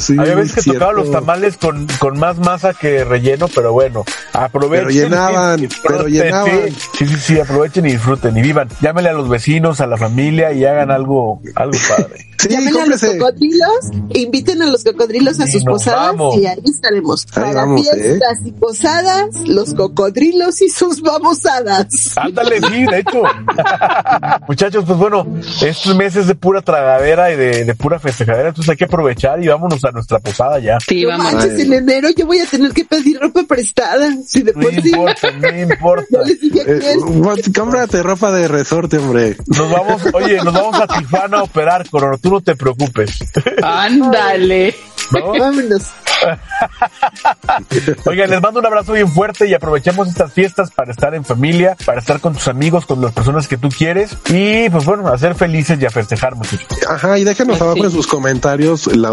sí, 0.00 0.16
había 0.18 0.34
veces 0.34 0.54
que 0.54 0.60
cierto. 0.62 0.78
tocaban 0.80 0.96
los 0.96 1.10
tamales 1.10 1.56
con, 1.56 1.86
con 1.98 2.18
más 2.18 2.38
masa 2.38 2.74
que 2.74 3.04
relleno, 3.04 3.48
pero 3.48 3.72
bueno, 3.72 4.04
aprovechen. 4.32 4.86
Pero 4.88 4.90
llenaban, 5.08 5.64
y 5.64 5.68
pero 5.86 6.06
llenaban. 6.08 6.50
Sí, 6.68 6.76
sí, 6.98 7.06
sí, 7.06 7.16
sí, 7.20 7.40
aprovechen 7.40 7.86
y 7.86 7.92
disfruten 7.92 8.36
y 8.36 8.42
vivan. 8.42 8.68
Llámenle 8.80 9.10
a 9.10 9.14
los 9.14 9.28
vecinos, 9.28 9.80
a 9.80 9.86
la 9.86 9.96
familia 9.96 10.52
y 10.52 10.64
hagan 10.64 10.90
algo, 10.90 11.40
algo 11.54 11.78
padre. 11.88 12.26
Sí, 12.38 12.48
Llamen 12.50 12.76
a 12.76 12.86
los 12.86 13.00
cocodrilos, 13.00 13.90
inviten 14.14 14.62
a 14.62 14.66
los 14.66 14.84
cocodrilos 14.84 15.40
a 15.40 15.46
sus 15.46 15.64
nos 15.64 15.74
posadas 15.78 16.08
vamos. 16.16 16.36
y 16.36 16.46
ahí 16.46 16.60
estaremos. 16.64 17.26
Ahí 17.34 17.42
Para 17.42 17.54
vamos, 17.64 17.86
¿eh? 17.86 17.90
fiestas 17.94 18.38
y 18.44 18.52
posadas, 18.52 19.28
los 19.46 19.74
cocodrilos 19.74 20.60
y 20.62 20.68
sus 20.68 21.00
babosadas. 21.00 22.16
Ándale, 22.16 22.60
sí, 22.60 22.84
de 22.86 22.98
hecho. 22.98 23.22
Muchachos, 24.48 24.84
pues 24.86 24.98
bueno, 24.98 25.26
estos 25.62 25.96
meses 25.96 26.26
de 26.26 26.34
pura 26.34 26.60
tragadera 26.62 27.32
y 27.32 27.36
de, 27.36 27.64
de 27.64 27.74
pura 27.74 27.98
festejadera, 27.98 28.48
entonces 28.48 28.70
hay 28.70 28.76
que 28.76 28.84
aprovechar 28.84 29.42
y 29.42 29.48
vámonos 29.48 29.84
a 29.84 29.90
nuestra 29.90 30.18
posada 30.18 30.58
ya. 30.58 30.78
Sí, 30.86 31.02
no 31.02 31.08
vamos. 31.10 31.32
manches, 31.32 31.58
en 31.60 31.72
enero 31.72 32.08
yo 32.16 32.26
voy 32.26 32.38
a 32.40 32.46
tener 32.46 32.72
que 32.72 32.84
pedir 32.84 33.18
ropa 33.20 33.42
prestada. 33.48 34.10
Si 34.26 34.42
de 34.42 34.52
No 34.54 34.68
sí, 34.70 34.88
importa, 34.90 35.30
no 35.32 35.58
importa. 35.58 36.18
Eh, 36.68 36.96
what- 36.98 37.38
cómprate 37.54 38.02
ropa 38.02 38.32
de 38.32 38.48
resorte, 38.48 38.98
hombre. 38.98 39.36
Nos 39.46 39.70
vamos, 39.70 40.02
oye, 40.14 40.36
nos 40.42 40.52
vamos 40.52 40.74
a 40.80 40.86
Tijuana 40.86 41.38
a 41.38 41.42
operar, 41.44 41.88
Corona, 41.88 42.16
no 42.30 42.40
te 42.40 42.56
preocupes. 42.56 43.18
Ándale. 43.62 44.74
¿No? 45.12 45.32
Vámonos. 45.38 45.82
Oigan, 48.06 48.30
les 48.30 48.40
mando 48.40 48.60
un 48.60 48.66
abrazo 48.66 48.92
bien 48.92 49.08
fuerte 49.08 49.46
y 49.46 49.54
aprovechemos 49.54 50.08
estas 50.08 50.32
fiestas 50.32 50.70
para 50.70 50.90
estar 50.90 51.14
en 51.14 51.24
familia, 51.24 51.76
para 51.84 52.00
estar 52.00 52.20
con 52.20 52.32
tus 52.34 52.48
amigos, 52.48 52.86
con 52.86 53.00
las 53.00 53.12
personas 53.12 53.46
que 53.48 53.56
tú 53.58 53.68
quieres 53.68 54.16
y 54.30 54.68
pues 54.70 54.84
bueno, 54.84 55.08
a 55.08 55.18
ser 55.18 55.34
felices 55.34 55.78
y 55.80 55.84
a 55.86 55.90
festejar, 55.90 56.34
muchachos. 56.34 56.66
Ajá, 56.88 57.18
y 57.18 57.24
déjenos 57.24 57.56
Sí. 57.58 57.62
abajo 57.62 57.84
en 57.84 57.90
sus 57.90 58.06
comentarios 58.06 58.86
la 58.96 59.12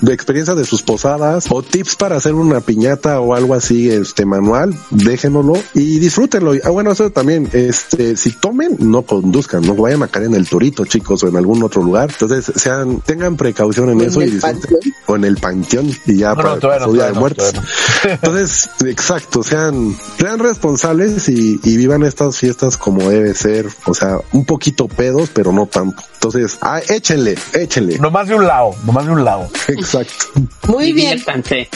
de 0.00 0.12
experiencia 0.12 0.54
de 0.54 0.64
sus 0.64 0.82
posadas 0.82 1.46
o 1.50 1.62
tips 1.62 1.96
para 1.96 2.16
hacer 2.16 2.34
una 2.34 2.60
piñata 2.60 3.20
o 3.20 3.34
algo 3.34 3.54
así, 3.54 3.90
este 3.90 4.24
manual, 4.26 4.74
déjenoslo 4.90 5.54
y 5.74 5.98
disfrútenlo. 5.98 6.52
Ah, 6.64 6.70
bueno, 6.70 6.92
eso 6.92 7.10
también, 7.10 7.48
este, 7.52 8.16
si 8.16 8.32
tomen, 8.32 8.76
no 8.78 9.02
conduzcan, 9.02 9.62
no 9.62 9.74
vayan 9.74 10.02
a 10.02 10.08
caer 10.08 10.26
en 10.26 10.34
el 10.34 10.48
torito, 10.48 10.84
chicos, 10.84 11.22
o 11.24 11.28
en 11.28 11.36
algún 11.36 11.62
otro 11.62 11.82
lugar. 11.82 12.10
Entonces, 12.10 12.52
sean, 12.56 13.00
tengan 13.00 13.36
precaución 13.36 13.90
en 13.90 14.00
en 14.00 14.08
eso 14.08 14.22
y 14.22 14.30
disfruten. 14.30 14.80
O 15.06 15.16
en 15.16 15.24
el 15.24 15.33
panteón 15.36 15.90
y 16.06 16.18
ya 16.18 16.30
No, 16.30 16.36
para 16.58 16.78
no, 16.78 16.84
su 16.86 16.92
día 16.92 17.06
de 17.06 17.12
muertos. 17.12 17.52
Entonces, 18.04 18.70
exacto, 18.86 19.42
sean, 19.42 19.96
sean 20.18 20.38
responsables 20.38 21.28
y, 21.28 21.60
y 21.62 21.76
vivan 21.76 22.02
estas 22.02 22.38
fiestas 22.38 22.76
como 22.76 23.08
debe 23.08 23.34
ser, 23.34 23.66
o 23.86 23.94
sea, 23.94 24.18
un 24.32 24.44
poquito 24.44 24.88
pedos, 24.88 25.30
pero 25.32 25.52
no 25.52 25.66
tanto. 25.66 26.02
Entonces, 26.14 26.56
ah, 26.62 26.80
échenle, 26.88 27.36
échenle. 27.52 27.98
No 27.98 28.10
más 28.10 28.26
de 28.28 28.34
un 28.34 28.46
lado, 28.46 28.74
no 28.86 28.92
más 28.92 29.04
de 29.04 29.12
un 29.12 29.24
lado. 29.24 29.46
Exacto. 29.68 30.26
Muy 30.68 30.92
bien. 30.92 31.22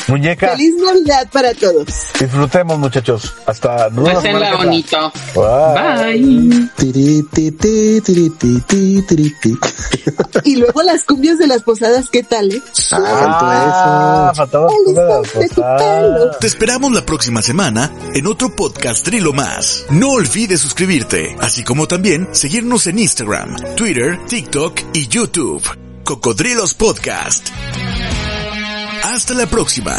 Muñeca, 0.06 0.52
Feliz 0.52 0.74
Navidad 0.82 1.28
para 1.30 1.52
todos. 1.52 1.86
disfrutemos, 2.18 2.78
muchachos. 2.78 3.34
Hasta 3.44 3.90
semana 3.90 4.14
Pásenla 4.14 4.56
bonito. 4.56 5.12
Bye. 5.34 6.18
Bye. 6.18 6.70
Tiri, 6.76 7.22
ti, 7.24 7.50
ti, 7.52 8.00
tiri, 8.00 8.30
ti, 8.30 8.61
ti, 8.66 9.02
tiri, 9.02 9.34
ti. 9.42 9.59
Y 10.44 10.56
luego 10.56 10.82
las 10.82 11.04
cumbias 11.04 11.38
de 11.38 11.46
las 11.46 11.62
posadas, 11.62 12.09
¿qué 12.11 12.22
tal? 12.22 12.50
Eh? 12.50 12.62
Ah, 12.92 13.47
pelo. 15.78 16.30
Te 16.40 16.46
esperamos 16.46 16.92
la 16.92 17.05
próxima 17.05 17.42
semana 17.42 17.92
en 18.14 18.26
otro 18.26 18.55
podcast 18.55 19.05
Trilo 19.05 19.32
más. 19.32 19.86
No 19.90 20.11
olvides 20.11 20.61
suscribirte, 20.61 21.36
así 21.40 21.62
como 21.64 21.86
también 21.86 22.28
seguirnos 22.32 22.86
en 22.86 22.99
Instagram, 22.99 23.57
Twitter, 23.76 24.18
TikTok 24.26 24.80
y 24.92 25.09
YouTube. 25.09 25.62
Cocodrilos 26.05 26.74
Podcast. 26.74 27.49
Hasta 29.03 29.34
la 29.34 29.46
próxima. 29.46 29.96